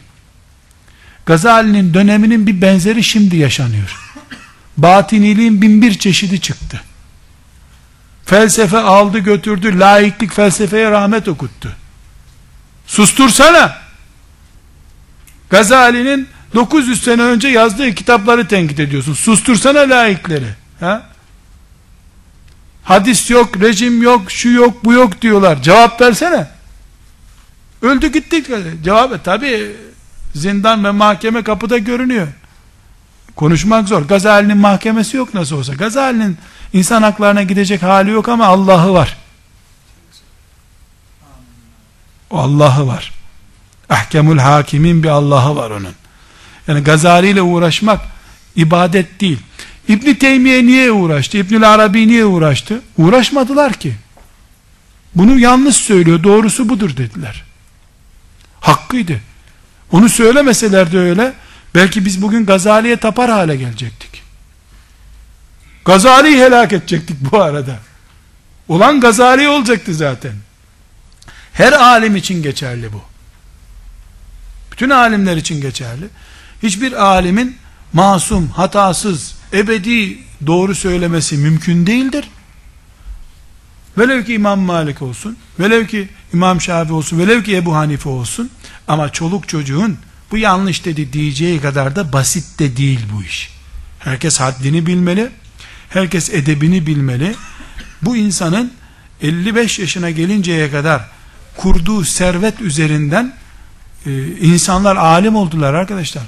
Gazali'nin 1.26 1.94
döneminin 1.94 2.46
bir 2.46 2.60
benzeri 2.60 3.04
şimdi 3.04 3.36
yaşanıyor. 3.36 4.12
Batiniliğin 4.76 5.62
bin 5.62 5.82
bir 5.82 5.98
çeşidi 5.98 6.40
çıktı. 6.40 6.80
Felsefe 8.26 8.78
aldı 8.78 9.18
götürdü, 9.18 9.78
laiklik 9.78 10.32
felsefeye 10.32 10.90
rahmet 10.90 11.28
okuttu. 11.28 11.76
Sustursana. 12.86 13.76
Gazali'nin 15.50 16.28
900 16.54 17.04
sene 17.04 17.22
önce 17.22 17.48
yazdığı 17.48 17.94
kitapları 17.94 18.48
tenkit 18.48 18.80
ediyorsun. 18.80 19.14
Sustursana 19.14 19.78
laikleri. 19.78 20.48
Ha? 20.80 21.02
Hadis 22.84 23.30
yok, 23.30 23.60
rejim 23.60 24.02
yok, 24.02 24.30
şu 24.30 24.48
yok, 24.48 24.84
bu 24.84 24.92
yok 24.92 25.22
diyorlar. 25.22 25.62
Cevap 25.62 26.00
versene. 26.00 26.46
Öldü 27.82 28.12
gittik. 28.12 28.46
Cevap 28.84 29.24
tabi 29.24 29.76
zindan 30.34 30.84
ve 30.84 30.90
mahkeme 30.90 31.42
kapıda 31.42 31.78
görünüyor. 31.78 32.28
Konuşmak 33.36 33.88
zor. 33.88 34.02
Gazali'nin 34.02 34.56
mahkemesi 34.56 35.16
yok 35.16 35.34
nasıl 35.34 35.56
olsa. 35.56 35.74
Gazali'nin 35.74 36.38
insan 36.72 37.02
haklarına 37.02 37.42
gidecek 37.42 37.82
hali 37.82 38.10
yok 38.10 38.28
ama 38.28 38.46
Allah'ı 38.46 38.92
var. 38.92 39.16
O 42.30 42.38
Allah'ı 42.38 42.86
var. 42.86 43.12
Ahkemul 43.88 44.38
hakimin 44.38 45.02
bir 45.02 45.08
Allah'ı 45.08 45.56
var 45.56 45.70
onun. 45.70 45.94
Yani 46.68 46.80
Gazali 46.84 47.28
ile 47.28 47.42
uğraşmak 47.42 48.00
ibadet 48.56 49.20
değil. 49.20 49.38
İbn 49.88 50.14
Teymiye 50.14 50.66
niye 50.66 50.92
uğraştı? 50.92 51.38
İbnül 51.38 51.74
Arabi 51.74 52.08
niye 52.08 52.24
uğraştı? 52.24 52.82
Uğraşmadılar 52.98 53.72
ki. 53.72 53.94
Bunu 55.14 55.38
yanlış 55.38 55.76
söylüyor. 55.76 56.22
Doğrusu 56.22 56.68
budur 56.68 56.96
dediler. 56.96 57.44
Hakkıydı. 58.60 59.20
Onu 59.92 60.08
söylemeseler 60.08 60.92
de 60.92 60.98
öyle. 60.98 61.32
Belki 61.74 62.04
biz 62.04 62.22
bugün 62.22 62.46
Gazali'ye 62.46 62.96
tapar 62.96 63.30
hale 63.30 63.56
gelecektik. 63.56 64.22
Gazali'yi 65.84 66.36
helak 66.36 66.72
edecektik 66.72 67.16
bu 67.32 67.42
arada. 67.42 67.78
Olan 68.68 69.00
Gazali 69.00 69.48
olacaktı 69.48 69.94
zaten. 69.94 70.32
Her 71.52 71.72
alim 71.72 72.16
için 72.16 72.42
geçerli 72.42 72.92
bu. 72.92 73.02
Bütün 74.72 74.90
alimler 74.90 75.36
için 75.36 75.60
geçerli. 75.60 76.04
Hiçbir 76.62 76.92
alimin 76.92 77.56
masum, 77.92 78.48
hatasız, 78.48 79.34
ebedi 79.52 80.18
doğru 80.46 80.74
söylemesi 80.74 81.36
mümkün 81.36 81.86
değildir. 81.86 82.30
Velev 83.98 84.24
ki 84.24 84.34
İmam 84.34 84.60
Malik 84.60 85.02
olsun, 85.02 85.36
velev 85.60 85.86
ki 85.86 86.08
İmam 86.32 86.60
Şafii 86.60 86.92
olsun, 86.92 87.18
velev 87.18 87.42
ki 87.42 87.56
Ebu 87.56 87.74
Hanife 87.74 88.08
olsun, 88.08 88.50
ama 88.88 89.12
çoluk 89.12 89.48
çocuğun 89.48 89.98
bu 90.32 90.38
yanlış 90.38 90.84
dedi 90.84 91.12
diyeceği 91.12 91.60
kadar 91.60 91.96
da 91.96 92.12
basit 92.12 92.58
de 92.58 92.76
değil 92.76 93.00
bu 93.12 93.22
iş. 93.22 93.50
Herkes 93.98 94.40
haddini 94.40 94.86
bilmeli, 94.86 95.28
herkes 95.88 96.30
edebini 96.30 96.86
bilmeli. 96.86 97.34
Bu 98.02 98.16
insanın 98.16 98.72
55 99.22 99.78
yaşına 99.78 100.10
gelinceye 100.10 100.70
kadar 100.70 101.02
kurduğu 101.56 102.04
servet 102.04 102.60
üzerinden 102.60 103.34
e, 104.06 104.26
insanlar 104.26 104.96
alim 104.96 105.36
oldular 105.36 105.74
arkadaşlar. 105.74 106.22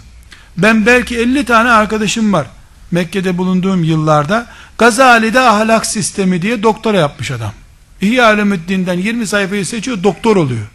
Ben 0.57 0.87
belki 0.87 1.19
50 1.19 1.45
tane 1.45 1.71
arkadaşım 1.71 2.33
var. 2.33 2.47
Mekke'de 2.91 3.39
bulunduğum 3.39 3.85
yıllarda 3.85 4.47
Gazali'de 4.79 5.41
ahlak 5.41 5.87
sistemi 5.87 6.43
diye 6.43 6.63
doktora 6.63 6.99
yapmış 6.99 7.31
adam. 7.31 7.53
İhya 8.01 8.35
Ulumuddin'den 8.35 8.99
20 8.99 9.27
sayfayı 9.27 9.67
seçiyor 9.67 10.03
doktor 10.03 10.37
oluyor. 10.37 10.67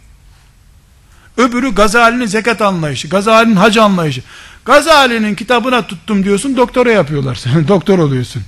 Öbürü 1.40 1.74
Gazali'nin 1.74 2.26
zekat 2.26 2.62
anlayışı, 2.62 3.08
Gazali'nin 3.08 3.56
hac 3.56 3.76
anlayışı. 3.76 4.22
Gazali'nin 4.64 5.34
kitabına 5.34 5.86
tuttum 5.86 6.24
diyorsun 6.24 6.56
doktora 6.56 6.90
yapıyorlar 6.90 7.34
sen 7.34 7.68
doktor 7.68 7.98
oluyorsun. 7.98 8.42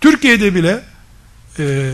Türkiye'de 0.00 0.54
bile 0.54 0.80
e, 1.58 1.90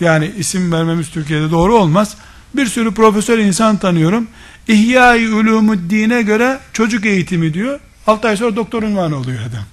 yani 0.00 0.32
isim 0.38 0.72
vermemiz 0.72 1.10
Türkiye'de 1.10 1.50
doğru 1.50 1.74
olmaz. 1.76 2.16
Bir 2.54 2.66
sürü 2.66 2.94
profesör 2.94 3.38
insan 3.38 3.76
tanıyorum. 3.76 4.28
İhya-i 4.68 5.34
Ulumuddin'e 5.34 6.22
göre 6.22 6.58
çocuk 6.72 7.06
eğitimi 7.06 7.54
diyor. 7.54 7.80
6 8.06 8.28
ay 8.28 8.36
sonra 8.36 8.56
doktor 8.56 8.82
unvanı 8.82 9.16
oluyor 9.16 9.38
adam. 9.40 9.64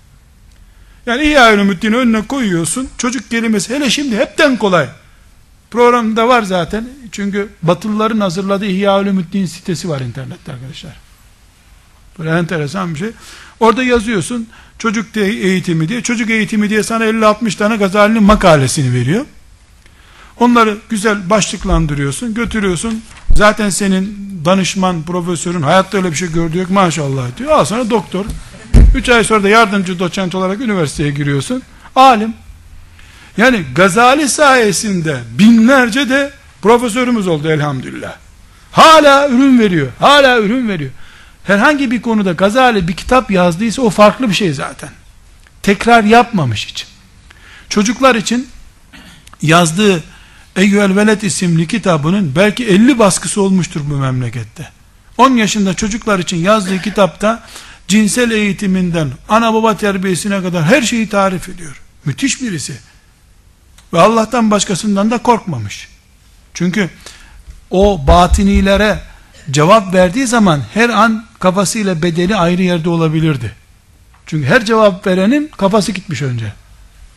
Yani 1.06 1.24
İhya-i 1.24 1.56
Ulumuddin'i 1.56 1.96
önüne 1.96 2.28
koyuyorsun. 2.28 2.90
Çocuk 2.98 3.32
kelimesi 3.32 3.76
hele 3.76 3.90
şimdi 3.90 4.18
hepten 4.18 4.58
kolay. 4.58 4.88
Programda 5.76 6.28
var 6.28 6.44
zaten. 6.44 6.90
Çünkü 7.12 7.50
Batılıların 7.64 8.20
hazırladığı 8.20 8.66
İhya 8.66 9.00
Ulumuddin 9.00 9.46
sitesi 9.46 9.90
var 9.90 10.02
internette 10.02 10.52
arkadaşlar. 10.52 10.92
Böyle 12.20 12.30
enteresan 12.30 12.94
bir 12.94 13.00
şey. 13.00 13.10
Orada 13.60 13.84
yazıyorsun 13.84 14.48
çocuk 14.80 15.18
eğitimi 15.18 15.90
diye. 15.90 16.02
Çocuk 16.02 16.30
eğitimi 16.30 16.70
diye 16.70 16.84
sana 16.84 17.06
50-60 17.06 17.58
tane 17.58 17.76
Gazali'nin 17.78 18.24
makalesini 18.24 18.94
veriyor. 18.94 19.26
Onları 20.40 20.78
güzel 20.90 21.30
başlıklandırıyorsun, 21.30 22.34
götürüyorsun. 22.34 23.04
Zaten 23.36 23.70
senin 23.70 24.32
danışman, 24.46 25.04
profesörün 25.04 25.62
hayatta 25.62 25.98
öyle 25.98 26.12
bir 26.12 26.16
şey 26.16 26.32
gördü 26.32 26.58
yok 26.58 26.70
maşallah 26.70 27.38
diyor. 27.38 27.52
Al 27.52 27.66
sana 27.66 27.90
doktor. 27.90 28.26
3 28.96 29.10
ay 29.10 29.24
sonra 29.24 29.44
da 29.44 29.50
yardımcı 29.50 30.00
doçent 30.00 30.36
olarak 30.36 30.62
üniversiteye 30.62 31.12
giriyorsun. 31.12 31.62
Alim. 31.96 32.34
Yani 33.38 33.66
Gazali 33.76 34.30
sayesinde 34.30 35.18
binlerce 35.40 36.10
de 36.10 36.32
profesörümüz 36.62 37.28
oldu 37.28 37.50
elhamdülillah. 37.50 38.16
Hala 38.72 39.30
ürün 39.30 39.60
veriyor. 39.60 39.88
Hala 40.00 40.40
ürün 40.40 40.70
veriyor. 40.70 40.92
Herhangi 41.44 41.92
bir 41.92 42.02
konuda 42.02 42.32
Gazali 42.32 42.88
bir 42.88 42.94
kitap 42.94 43.32
yazdıysa 43.32 43.82
o 43.82 43.90
farklı 43.90 44.30
bir 44.30 44.34
şey 44.34 44.54
zaten. 44.54 44.90
Tekrar 45.62 46.04
yapmamış 46.04 46.66
için. 46.66 46.88
Çocuklar 47.70 48.16
için 48.16 48.48
yazdığı 49.42 50.04
Eyyüel 50.56 50.96
Veled 50.96 51.22
isimli 51.22 51.68
kitabının 51.68 52.36
belki 52.36 52.66
50 52.66 53.00
baskısı 53.00 53.42
olmuştur 53.42 53.82
bu 53.90 53.96
memlekette. 53.96 54.70
10 55.18 55.32
yaşında 55.32 55.74
çocuklar 55.74 56.20
için 56.20 56.38
yazdığı 56.38 56.82
kitapta 56.82 57.44
cinsel 57.88 58.32
eğitiminden 58.32 59.12
ana 59.30 59.54
baba 59.54 59.78
terbiyesine 59.78 60.42
kadar 60.42 60.64
her 60.64 60.82
şeyi 60.82 61.10
tarif 61.10 61.50
ediyor. 61.50 61.82
Müthiş 62.06 62.42
birisi. 62.42 62.74
Ve 63.96 64.02
Allah'tan 64.02 64.52
başkasından 64.52 65.12
da 65.12 65.18
korkmamış. 65.18 65.88
Çünkü 66.54 66.90
o 67.70 68.08
batinilere 68.08 69.00
cevap 69.52 69.94
verdiği 69.94 70.28
zaman 70.28 70.62
her 70.74 70.90
an 70.90 71.26
kafasıyla 71.40 72.02
bedeni 72.02 72.36
ayrı 72.36 72.62
yerde 72.62 72.90
olabilirdi. 72.90 73.56
Çünkü 74.26 74.48
her 74.48 74.66
cevap 74.66 75.08
verenin 75.08 75.52
kafası 75.58 75.92
gitmiş 75.92 76.22
önce. 76.22 76.54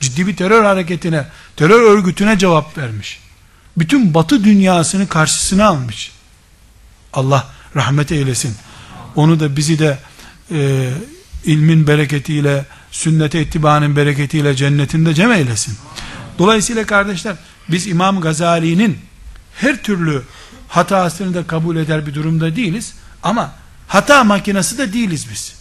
Ciddi 0.00 0.26
bir 0.26 0.36
terör 0.36 0.64
hareketine, 0.64 1.24
terör 1.56 1.82
örgütüne 1.82 2.38
cevap 2.38 2.78
vermiş. 2.78 3.20
Bütün 3.78 4.14
batı 4.14 4.44
dünyasını 4.44 5.08
karşısına 5.08 5.66
almış. 5.66 6.12
Allah 7.12 7.46
rahmet 7.76 8.12
eylesin. 8.12 8.54
Onu 9.16 9.40
da 9.40 9.56
bizi 9.56 9.78
de 9.78 9.98
e, 10.52 10.90
ilmin 11.44 11.86
bereketiyle, 11.86 12.64
sünnete 12.90 13.42
ittibanın 13.42 13.96
bereketiyle 13.96 14.56
cennetinde 14.56 15.14
cem 15.14 15.32
eylesin. 15.32 15.78
Dolayısıyla 16.38 16.86
kardeşler, 16.86 17.36
biz 17.68 17.86
İmam 17.86 18.20
Gazali'nin 18.20 18.98
her 19.54 19.82
türlü 19.82 20.22
hatasını 20.68 21.34
da 21.34 21.46
kabul 21.46 21.76
eder 21.76 22.06
bir 22.06 22.14
durumda 22.14 22.56
değiliz. 22.56 22.94
Ama 23.22 23.52
hata 23.88 24.24
makinesi 24.24 24.78
de 24.78 24.92
değiliz 24.92 25.26
biz. 25.32 25.58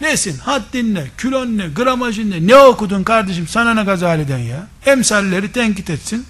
Nesin? 0.00 0.38
Haddin 0.38 0.94
ne? 0.94 1.06
Kilon 1.18 1.58
ne? 1.58 1.68
Gramajın 1.68 2.30
ne? 2.30 2.46
Ne 2.46 2.56
okudun 2.56 3.04
kardeşim? 3.04 3.48
Sana 3.48 3.74
ne 3.74 3.82
Gazali'den 3.82 4.38
ya? 4.38 4.66
Emsalleri 4.86 5.52
tenkit 5.52 5.90
etsin. 5.90 6.26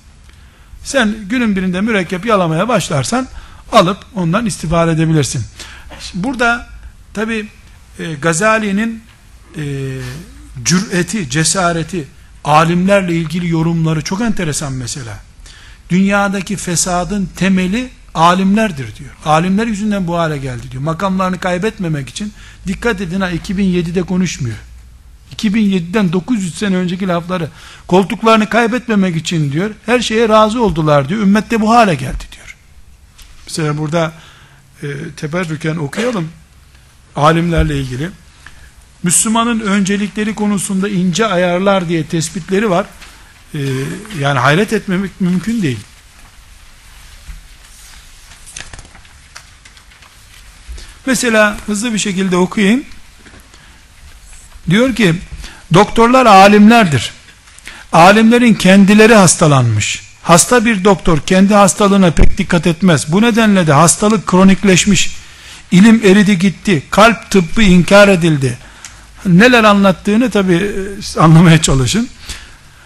Sen 0.85 1.15
günün 1.29 1.57
birinde 1.57 1.81
mürekkep 1.81 2.27
yalamaya 2.27 2.69
başlarsan 2.69 3.29
alıp 3.73 3.99
ondan 4.15 4.47
istifade 4.47 4.91
edebilirsin. 4.91 5.43
Burada 6.15 6.69
tabi 7.15 7.49
e, 7.99 8.15
Gazali'nin 8.15 9.03
e, 9.57 9.63
cüreti, 10.65 11.31
cesareti, 11.31 12.09
alimlerle 12.49 13.15
ilgili 13.17 13.49
yorumları 13.49 14.03
çok 14.03 14.21
enteresan 14.21 14.73
mesela. 14.73 15.19
Dünyadaki 15.91 16.57
fesadın 16.57 17.29
temeli 17.37 17.91
alimlerdir 18.15 18.97
diyor. 18.97 19.11
Alimler 19.25 19.67
yüzünden 19.67 20.07
bu 20.07 20.19
hale 20.19 20.39
geldi 20.39 20.71
diyor. 20.71 20.83
Makamlarını 20.83 21.39
kaybetmemek 21.39 22.09
için 22.09 22.33
dikkat 22.67 23.01
edin 23.01 23.21
ha 23.21 23.31
2007'de 23.33 24.03
konuşmuyor. 24.03 24.57
2007'den 25.37 26.13
900 26.13 26.55
sene 26.55 26.77
önceki 26.77 27.09
lafları 27.09 27.49
koltuklarını 27.87 28.49
kaybetmemek 28.49 29.17
için 29.17 29.53
diyor 29.53 29.71
her 29.87 30.01
şeye 30.01 30.29
razı 30.29 30.63
oldular 30.63 31.09
diyor. 31.09 31.21
Ümmette 31.21 31.61
bu 31.61 31.71
hale 31.71 31.95
geldi 31.95 32.25
diyor. 32.33 32.57
Mesela 33.47 33.79
burada 33.79 34.13
e, 34.83 34.87
teberrüken 35.17 35.77
okuyalım 35.77 36.29
alimlerle 37.17 37.81
ilgili. 37.81 38.11
Müslümanın 39.03 39.61
öncelikleri 39.61 40.35
konusunda 40.35 40.89
ince 40.89 41.27
ayarlar 41.27 41.89
diye 41.89 42.07
tespitleri 42.07 42.71
var. 42.71 42.87
Ee, 43.55 43.59
yani 44.21 44.39
hayret 44.39 44.73
etmemek 44.73 45.21
mümkün 45.21 45.63
değil. 45.63 45.79
Mesela 51.07 51.57
hızlı 51.67 51.95
bir 51.95 51.99
şekilde 51.99 52.37
okuyayım. 52.37 52.85
Diyor 54.71 54.95
ki 54.95 55.15
doktorlar 55.75 56.27
alimlerdir. 56.27 57.13
Alimlerin 57.93 58.55
kendileri 58.55 59.15
hastalanmış. 59.15 60.03
Hasta 60.23 60.65
bir 60.65 60.85
doktor 60.85 61.21
kendi 61.21 61.55
hastalığına 61.55 62.11
pek 62.11 62.39
dikkat 62.39 62.67
etmez. 62.67 63.13
Bu 63.13 63.23
nedenle 63.23 63.67
de 63.67 63.73
hastalık 63.73 64.27
kronikleşmiş. 64.27 65.11
İlim 65.71 66.01
eridi 66.05 66.39
gitti. 66.39 66.83
Kalp 66.91 67.31
tıbbı 67.31 67.63
inkar 67.63 68.09
edildi. 68.09 68.59
Neler 69.27 69.65
anlattığını 69.65 70.31
tabi 70.31 70.55
e, 70.55 71.21
anlamaya 71.21 71.63
çalışın. 71.63 72.09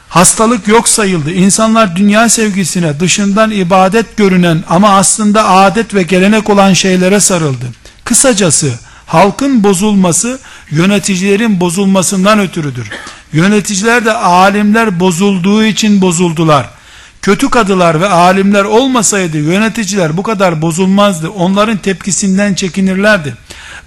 Hastalık 0.09 0.69
yok 0.69 0.89
sayıldı. 0.89 1.33
İnsanlar 1.33 1.97
dünya 1.97 2.29
sevgisine 2.29 3.01
dışından 3.01 3.51
ibadet 3.51 4.17
görünen 4.17 4.65
ama 4.69 4.97
aslında 4.97 5.49
adet 5.49 5.95
ve 5.95 6.03
gelenek 6.03 6.51
olan 6.51 6.73
şeylere 6.73 7.21
sarıldı. 7.21 7.67
Kısacası 8.05 8.73
halkın 9.07 9.65
bozulması 9.65 10.39
yöneticilerin 10.71 11.61
bozulmasından 11.61 12.39
ötürüdür. 12.39 12.91
Yöneticiler 13.33 14.05
de 14.05 14.13
alimler 14.13 15.01
bozulduğu 15.01 15.65
için 15.65 16.01
bozuldular. 16.01 16.71
Kötü 17.23 17.51
kadılar 17.51 18.01
ve 18.01 18.09
alimler 18.09 18.65
olmasaydı 18.65 19.39
yöneticiler 19.39 20.17
bu 20.17 20.23
kadar 20.23 20.63
bozulmazdı. 20.63 21.29
Onların 21.29 21.77
tepkisinden 21.77 22.55
çekinirlerdi. 22.55 23.35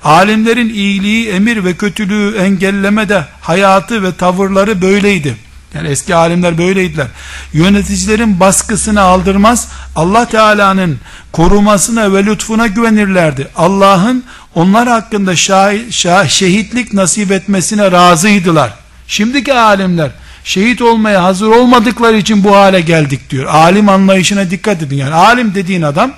Alimlerin 0.03 0.69
iyiliği, 0.69 1.29
emir 1.29 1.65
ve 1.65 1.73
kötülüğü 1.73 2.37
engellemede 2.37 3.25
hayatı 3.41 4.03
ve 4.03 4.15
tavırları 4.15 4.81
böyleydi. 4.81 5.35
Yani 5.73 5.87
eski 5.87 6.15
alimler 6.15 6.57
böyleydiler. 6.57 7.07
Yöneticilerin 7.53 8.39
baskısını 8.39 9.01
aldırmaz, 9.01 9.67
Allah 9.95 10.25
Teala'nın 10.25 10.99
korumasına 11.31 12.13
ve 12.13 12.25
lütfuna 12.25 12.67
güvenirlerdi. 12.67 13.47
Allah'ın 13.55 14.23
onlar 14.55 14.87
hakkında 14.87 15.35
şah, 15.35 15.73
şah, 15.91 16.27
şehitlik 16.27 16.93
nasip 16.93 17.31
etmesine 17.31 17.91
razıydılar. 17.91 18.73
Şimdiki 19.07 19.53
alimler 19.53 20.11
şehit 20.45 20.81
olmaya 20.81 21.23
hazır 21.23 21.47
olmadıkları 21.47 22.17
için 22.17 22.43
bu 22.43 22.55
hale 22.55 22.81
geldik 22.81 23.29
diyor. 23.29 23.45
Alim 23.45 23.89
anlayışına 23.89 24.51
dikkat 24.51 24.81
edin. 24.81 24.95
Yani 24.95 25.13
alim 25.13 25.55
dediğin 25.55 25.81
adam 25.81 26.13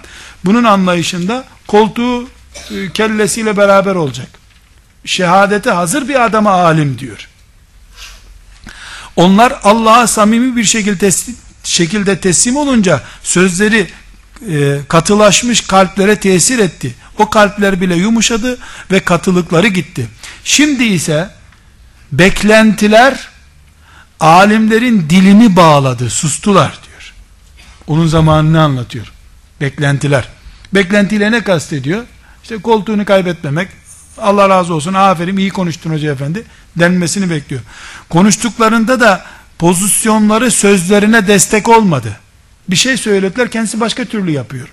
bunun 0.46 0.64
anlayışında 0.64 1.46
koltuğu 1.68 2.24
e, 2.24 2.92
kellesiyle 2.94 3.58
beraber 3.58 3.96
olacak. 3.96 4.28
Şehadete 5.06 5.72
hazır 5.72 6.08
bir 6.08 6.26
adama 6.26 6.52
alim 6.52 7.00
diyor. 7.00 7.28
Onlar 9.16 9.60
Allah'a 9.64 10.08
samimi 10.08 10.56
bir 10.56 10.64
şekilde 10.64 10.98
teslim, 10.98 11.36
şekilde 11.64 12.20
teslim 12.20 12.56
olunca 12.56 13.02
sözleri 13.24 13.88
e, 14.50 14.80
katılaşmış 14.88 15.62
kalplere 15.62 16.16
tesir 16.20 16.60
etti. 16.60 16.96
O 17.18 17.30
kalpler 17.30 17.82
bile 17.82 17.96
yumuşadı 17.96 18.58
ve 18.92 19.00
katılıkları 19.00 19.68
gitti. 19.68 20.08
Şimdi 20.44 20.84
ise 20.84 21.30
beklentiler 22.12 23.28
alimlerin 24.20 25.10
dilini 25.10 25.56
bağladı, 25.56 26.10
sustular 26.10 26.80
diyor. 26.88 27.14
Onun 27.88 28.08
zamanını 28.08 28.62
anlatıyor. 28.62 29.12
Beklentiler. 29.62 30.28
Beklentiyle 30.74 31.32
ne 31.32 31.44
kastediyor? 31.44 32.04
İşte 32.44 32.58
koltuğunu 32.58 33.06
kaybetmemek, 33.06 33.70
Allah 34.18 34.50
razı 34.50 34.74
olsun 34.74 34.94
aferin 34.94 35.38
iyi 35.38 35.50
konuştun 35.50 35.94
hoca 35.94 36.12
efendi 36.12 36.44
denmesini 36.76 37.30
bekliyor. 37.30 37.62
Konuştuklarında 38.10 39.00
da 39.00 39.26
pozisyonları 39.60 40.52
sözlerine 40.52 41.28
destek 41.28 41.70
olmadı. 41.70 42.20
Bir 42.70 42.76
şey 42.76 42.98
söylediler 42.98 43.52
kendisi 43.52 43.80
başka 43.80 44.06
türlü 44.06 44.32
yapıyor. 44.32 44.68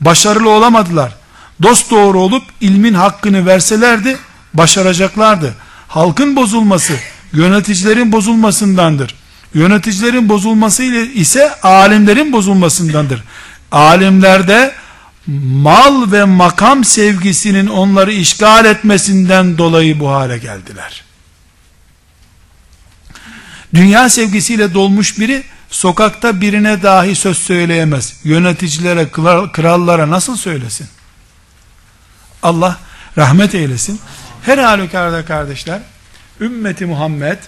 Başarılı 0.00 0.50
olamadılar. 0.50 1.16
Dost 1.62 1.90
doğru 1.90 2.20
olup 2.20 2.44
ilmin 2.60 2.94
hakkını 2.94 3.46
verselerdi 3.46 4.18
başaracaklardı. 4.54 5.54
Halkın 5.88 6.36
bozulması 6.36 6.94
yöneticilerin 7.34 8.12
bozulmasındandır. 8.12 9.14
Yöneticilerin 9.54 10.28
bozulması 10.28 10.82
ise 11.14 11.54
alimlerin 11.62 12.32
bozulmasındandır. 12.32 13.24
Alimlerde 13.72 14.74
mal 15.26 16.12
ve 16.12 16.24
makam 16.24 16.84
sevgisinin 16.84 17.66
onları 17.66 18.12
işgal 18.12 18.64
etmesinden 18.64 19.58
dolayı 19.58 20.00
bu 20.00 20.10
hale 20.10 20.38
geldiler. 20.38 21.04
Dünya 23.74 24.08
sevgisiyle 24.08 24.74
dolmuş 24.74 25.18
biri 25.18 25.44
sokakta 25.70 26.40
birine 26.40 26.82
dahi 26.82 27.14
söz 27.14 27.38
söyleyemez. 27.38 28.14
Yöneticilere, 28.24 29.08
krallara 29.52 30.10
nasıl 30.10 30.36
söylesin? 30.36 30.86
Allah 32.42 32.76
rahmet 33.18 33.54
eylesin. 33.54 34.00
Her 34.42 34.58
halükarda 34.58 35.24
kardeşler, 35.24 35.80
ümmeti 36.40 36.86
Muhammed 36.86 37.38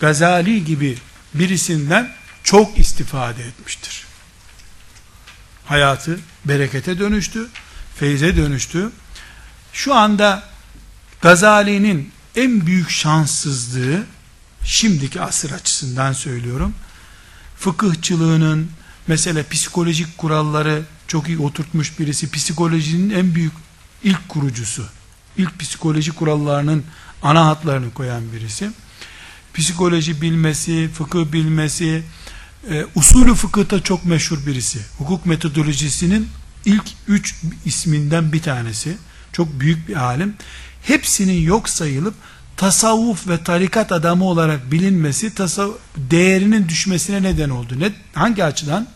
Gazali 0.00 0.64
gibi 0.64 0.98
birisinden 1.34 2.12
çok 2.44 2.78
istifade 2.78 3.44
etmiştir. 3.44 4.04
Hayatı 5.64 6.18
berekete 6.44 6.98
dönüştü, 6.98 7.48
feyze 7.96 8.36
dönüştü. 8.36 8.90
Şu 9.72 9.94
anda 9.94 10.42
Gazali'nin 11.20 12.12
en 12.36 12.66
büyük 12.66 12.90
şanssızlığı 12.90 14.04
şimdiki 14.64 15.20
asır 15.20 15.50
açısından 15.50 16.12
söylüyorum. 16.12 16.74
Fıkıhçılığının 17.58 18.70
mesela 19.06 19.44
psikolojik 19.50 20.18
kuralları 20.18 20.82
çok 21.08 21.28
iyi 21.28 21.38
oturtmuş 21.38 21.98
birisi. 21.98 22.30
Psikolojinin 22.30 23.10
en 23.10 23.34
büyük 23.34 23.52
ilk 24.02 24.28
kurucusu. 24.28 24.86
ilk 25.36 25.58
psikoloji 25.58 26.12
kurallarının 26.12 26.84
ana 27.22 27.46
hatlarını 27.46 27.94
koyan 27.94 28.32
birisi. 28.32 28.70
Psikoloji 29.54 30.22
bilmesi, 30.22 30.88
fıkıh 30.94 31.32
bilmesi, 31.32 32.02
e, 32.70 32.86
usulü 32.94 33.34
fıkıhta 33.34 33.82
çok 33.82 34.04
meşhur 34.04 34.46
birisi. 34.46 34.78
Hukuk 34.98 35.26
metodolojisinin 35.26 36.28
ilk 36.64 36.84
üç 37.08 37.34
isminden 37.64 38.32
bir 38.32 38.42
tanesi. 38.42 38.96
Çok 39.32 39.60
büyük 39.60 39.88
bir 39.88 39.96
alim. 39.96 40.34
Hepsinin 40.82 41.42
yok 41.42 41.68
sayılıp 41.68 42.14
tasavvuf 42.56 43.28
ve 43.28 43.44
tarikat 43.44 43.92
adamı 43.92 44.24
olarak 44.24 44.72
bilinmesi 44.72 45.34
tasav 45.34 45.70
değerinin 45.96 46.68
düşmesine 46.68 47.22
neden 47.22 47.50
oldu. 47.50 47.74
Ne, 47.80 47.92
hangi 48.14 48.44
açıdan? 48.44 48.86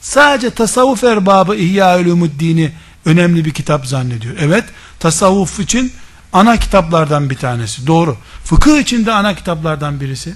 Sadece 0.00 0.50
tasavvuf 0.50 1.04
erbabı 1.04 1.56
İhya 1.56 2.00
Ulumuddin'i 2.00 2.72
önemli 3.04 3.44
bir 3.44 3.50
kitap 3.50 3.86
zannediyor. 3.86 4.36
Evet, 4.40 4.64
tasavvuf 5.00 5.60
için 5.60 5.92
ana 6.32 6.56
kitaplardan 6.56 7.30
bir 7.30 7.36
tanesi. 7.36 7.86
Doğru. 7.86 8.16
Fıkıh 8.44 8.78
için 8.78 9.06
de 9.06 9.12
ana 9.12 9.34
kitaplardan 9.34 10.00
birisi. 10.00 10.34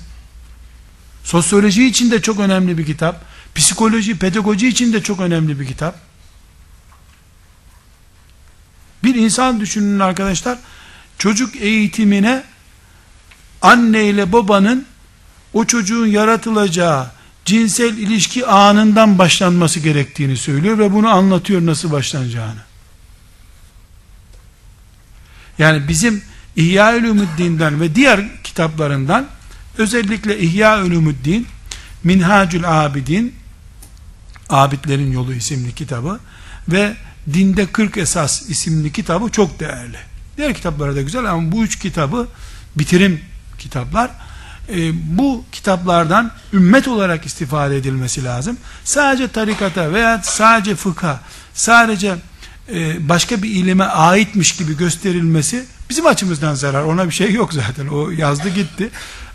Sosyoloji 1.24 1.86
için 1.86 2.10
de 2.10 2.22
çok 2.22 2.40
önemli 2.40 2.78
bir 2.78 2.86
kitap. 2.86 3.24
Psikoloji, 3.54 4.18
pedagoji 4.18 4.68
için 4.68 4.92
de 4.92 5.02
çok 5.02 5.20
önemli 5.20 5.60
bir 5.60 5.66
kitap. 5.66 5.94
Bir 9.04 9.14
insan 9.14 9.60
düşünün 9.60 10.00
arkadaşlar. 10.00 10.58
Çocuk 11.18 11.56
eğitimine 11.56 12.44
anne 13.62 14.04
ile 14.04 14.32
babanın 14.32 14.86
o 15.52 15.64
çocuğun 15.64 16.06
yaratılacağı 16.06 17.10
cinsel 17.44 17.98
ilişki 17.98 18.46
anından 18.46 19.18
başlanması 19.18 19.80
gerektiğini 19.80 20.36
söylüyor 20.36 20.78
ve 20.78 20.92
bunu 20.92 21.08
anlatıyor 21.08 21.66
nasıl 21.66 21.92
başlanacağını. 21.92 22.71
Yani 25.62 25.88
bizim 25.88 26.22
İhya 26.56 26.96
Ulumuddin'den 26.96 27.80
ve 27.80 27.94
diğer 27.94 28.42
kitaplarından 28.44 29.26
özellikle 29.78 30.38
İhya 30.38 30.84
Ulumuddin 30.84 31.46
Minhacül 32.04 32.84
Abidin 32.84 33.34
Abidlerin 34.48 35.12
Yolu 35.12 35.34
isimli 35.34 35.74
kitabı 35.74 36.20
ve 36.68 36.96
Dinde 37.32 37.66
40 37.66 37.96
Esas 37.96 38.50
isimli 38.50 38.92
kitabı 38.92 39.28
çok 39.30 39.60
değerli. 39.60 39.96
Diğer 40.36 40.54
kitapları 40.54 40.96
da 40.96 41.02
güzel 41.02 41.30
ama 41.30 41.52
bu 41.52 41.64
üç 41.64 41.78
kitabı 41.78 42.28
bitirim 42.76 43.20
kitaplar. 43.58 44.10
E, 44.68 44.76
bu 45.18 45.44
kitaplardan 45.52 46.30
ümmet 46.52 46.88
olarak 46.88 47.26
istifade 47.26 47.76
edilmesi 47.76 48.24
lazım. 48.24 48.56
Sadece 48.84 49.28
tarikata 49.28 49.92
veya 49.92 50.20
sadece 50.24 50.76
fıkha, 50.76 51.20
sadece 51.54 52.16
başka 53.00 53.42
bir 53.42 53.50
ilime 53.50 53.84
aitmiş 53.84 54.56
gibi 54.56 54.76
gösterilmesi 54.76 55.64
bizim 55.90 56.06
açımızdan 56.06 56.54
zarar. 56.54 56.82
Ona 56.82 57.06
bir 57.06 57.14
şey 57.14 57.32
yok 57.32 57.52
zaten. 57.52 57.86
O 57.86 58.10
yazdı 58.10 58.48
gitti. 58.48 58.90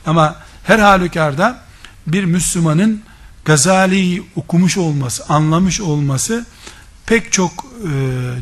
Ama 0.05 0.35
her 0.63 0.79
halükarda 0.79 1.59
bir 2.07 2.23
Müslümanın 2.23 3.01
Gazali'yi 3.45 4.23
okumuş 4.35 4.77
olması, 4.77 5.25
anlamış 5.29 5.81
olması 5.81 6.45
pek 7.05 7.31
çok 7.31 7.65
e, 7.83 7.89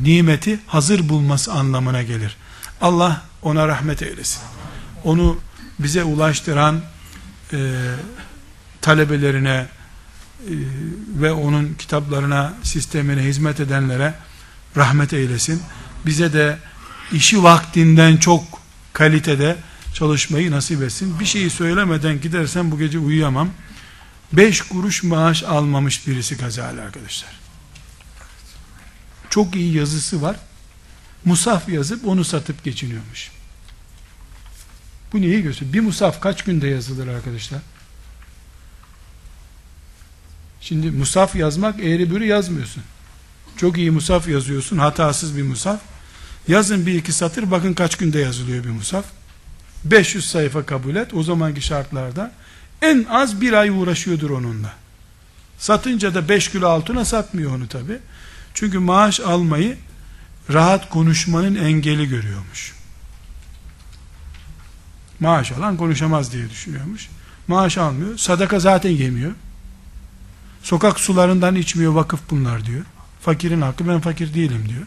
nimeti 0.04 0.60
hazır 0.68 1.10
bulması 1.10 1.54
anlamına 1.54 2.04
gelir. 2.04 2.38
Allah 2.82 3.22
ona 3.42 3.68
rahmet 3.68 4.02
eylesin. 4.02 4.42
Onu 5.04 5.38
bize 5.80 6.04
ulaştıran 6.04 6.82
e, 7.54 7.58
talebelerine 8.82 9.50
e, 9.50 9.68
ve 11.22 11.32
onun 11.32 11.74
kitaplarına, 11.74 12.54
sistemine 12.64 13.22
hizmet 13.22 13.60
edenlere 13.60 14.14
rahmet 14.78 15.14
eylesin. 15.14 15.62
Bize 16.06 16.34
de 16.34 16.58
işi 17.12 17.44
vaktinden 17.44 18.18
çok 18.18 18.44
kalitede 18.94 19.58
çalışmayı 19.94 20.52
nasip 20.52 20.84
etsin. 20.84 21.20
Bir 21.20 21.26
şeyi 21.26 21.50
söylemeden 21.50 22.22
gidersen 22.22 22.72
bu 22.72 22.80
gece 22.80 23.00
uyuyamam. 23.00 23.50
Beş 24.34 24.62
kuruş 24.62 25.04
maaş 25.04 25.44
almamış 25.44 26.08
birisi 26.08 26.38
Gazali 26.38 26.82
arkadaşlar. 26.82 27.32
Çok 29.30 29.56
iyi 29.56 29.78
yazısı 29.78 30.22
var. 30.22 30.36
Musaf 31.26 31.70
yazıp 31.70 32.08
onu 32.08 32.24
satıp 32.24 32.64
geçiniyormuş. 32.64 33.32
Bu 35.14 35.22
neyi 35.22 35.42
gösteriyor? 35.42 35.74
Bir 35.74 35.80
musaf 35.80 36.22
kaç 36.22 36.44
günde 36.44 36.68
yazılır 36.68 37.08
arkadaşlar? 37.08 37.62
Şimdi 40.62 40.92
musaf 40.92 41.36
yazmak 41.36 41.80
eğri 41.80 42.12
bürü 42.12 42.26
yazmıyorsun. 42.26 42.84
Çok 43.58 43.78
iyi 43.78 43.92
musaf 43.92 44.28
yazıyorsun, 44.28 44.78
hatasız 44.78 45.38
bir 45.38 45.44
musaf. 45.44 45.80
Yazın 46.48 46.86
bir 46.86 46.94
iki 46.94 47.14
satır, 47.14 47.52
bakın 47.52 47.74
kaç 47.74 47.96
günde 47.96 48.20
yazılıyor 48.20 48.64
bir 48.64 48.70
musaf. 48.70 49.06
500 49.84 50.30
sayfa 50.30 50.66
kabul 50.66 50.96
et, 50.96 51.14
o 51.14 51.24
zamanki 51.24 51.62
şartlarda. 51.62 52.32
En 52.82 53.06
az 53.10 53.42
bir 53.42 53.54
ay 53.54 53.70
uğraşıyordur 53.70 54.30
onunla. 54.30 54.74
Satınca 55.58 56.14
da 56.14 56.30
5 56.30 56.52
kilo 56.52 56.68
altına 56.68 57.06
satmıyor 57.06 57.56
onu 57.56 57.68
tabi. 57.68 58.00
Çünkü 58.54 58.80
maaş 58.80 59.20
almayı 59.20 59.78
rahat 60.54 60.90
konuşmanın 60.90 61.56
engeli 61.56 62.10
görüyormuş. 62.10 62.76
Maaş 65.20 65.52
alan 65.52 65.78
konuşamaz 65.78 66.34
diye 66.34 66.50
düşünüyormuş. 66.50 67.10
Maaş 67.48 67.78
almıyor. 67.78 68.18
Sadaka 68.18 68.60
zaten 68.60 68.90
yemiyor. 68.90 69.32
Sokak 70.64 71.00
sularından 71.00 71.56
içmiyor 71.56 71.94
vakıf 71.94 72.20
bunlar 72.30 72.66
diyor. 72.66 72.84
Fakirin 73.26 73.62
hakkı 73.62 73.88
ben 73.88 74.00
fakir 74.00 74.34
değilim 74.34 74.66
diyor. 74.70 74.86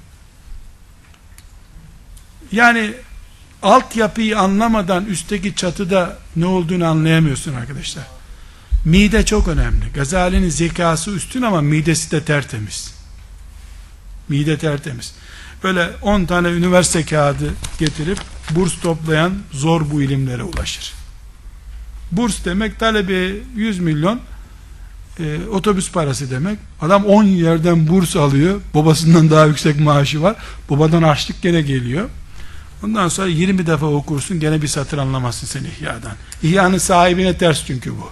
Yani 2.53 2.95
altyapıyı 3.63 4.39
anlamadan 4.39 5.07
üstteki 5.07 5.55
çatıda 5.55 6.19
ne 6.37 6.47
olduğunu 6.47 6.87
anlayamıyorsun 6.87 7.55
arkadaşlar. 7.55 8.05
Mide 8.85 9.25
çok 9.25 9.49
önemli. 9.49 9.93
Gazali'nin 9.95 10.49
zekası 10.49 11.11
üstün 11.11 11.43
ama 11.43 11.61
midesi 11.61 12.11
de 12.11 12.25
tertemiz. 12.25 12.95
Mide 14.29 14.59
tertemiz. 14.59 15.15
Böyle 15.65 15.91
10 16.03 16.25
tane 16.25 16.49
üniversite 16.49 17.05
kağıdı 17.05 17.55
getirip 17.79 18.19
burs 18.51 18.81
toplayan 18.81 19.35
zor 19.53 19.91
bu 19.91 20.03
ilimlere 20.03 20.43
ulaşır. 20.43 20.93
Burs 22.13 22.45
demek 22.45 22.79
talebi 22.79 23.43
100 23.57 23.79
milyon 23.79 24.21
e, 25.21 25.49
otobüs 25.53 25.93
parası 25.93 26.31
demek. 26.31 26.59
Adam 26.81 27.05
10 27.05 27.25
yerden 27.25 27.89
burs 27.89 28.17
alıyor. 28.17 28.61
Babasından 28.75 29.31
daha 29.31 29.47
yüksek 29.47 29.81
maaşı 29.81 30.23
var. 30.23 30.37
Babadan 30.71 31.03
açlık 31.03 31.43
gene 31.43 31.63
geliyor. 31.63 32.09
Ondan 32.85 33.09
sonra 33.09 33.29
20 33.29 33.67
defa 33.67 33.87
okursun 33.87 34.41
gene 34.41 34.63
bir 34.63 34.69
satır 34.69 34.99
anlamazsın 34.99 35.47
sen 35.47 35.65
İhya'dan. 35.65 36.13
İhya'nın 36.43 36.79
sahibine 36.79 37.39
ters 37.39 37.67
çünkü 37.67 37.93
bu. 37.93 38.11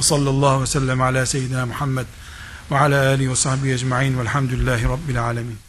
Sallallahu 0.00 0.46
aleyhi 0.46 0.62
ve 0.62 0.66
sellem 0.66 1.00
ala 1.02 1.26
seyyidina 1.26 1.66
Muhammed 1.66 2.06
ve 2.70 2.78
ala 2.78 3.08
alihi 3.08 3.30
ve 3.30 3.36
sahbihi 3.36 3.72
ecma'in 3.72 4.18
velhamdülillahi 4.18 4.84
rabbil 4.84 5.22
alemin. 5.22 5.63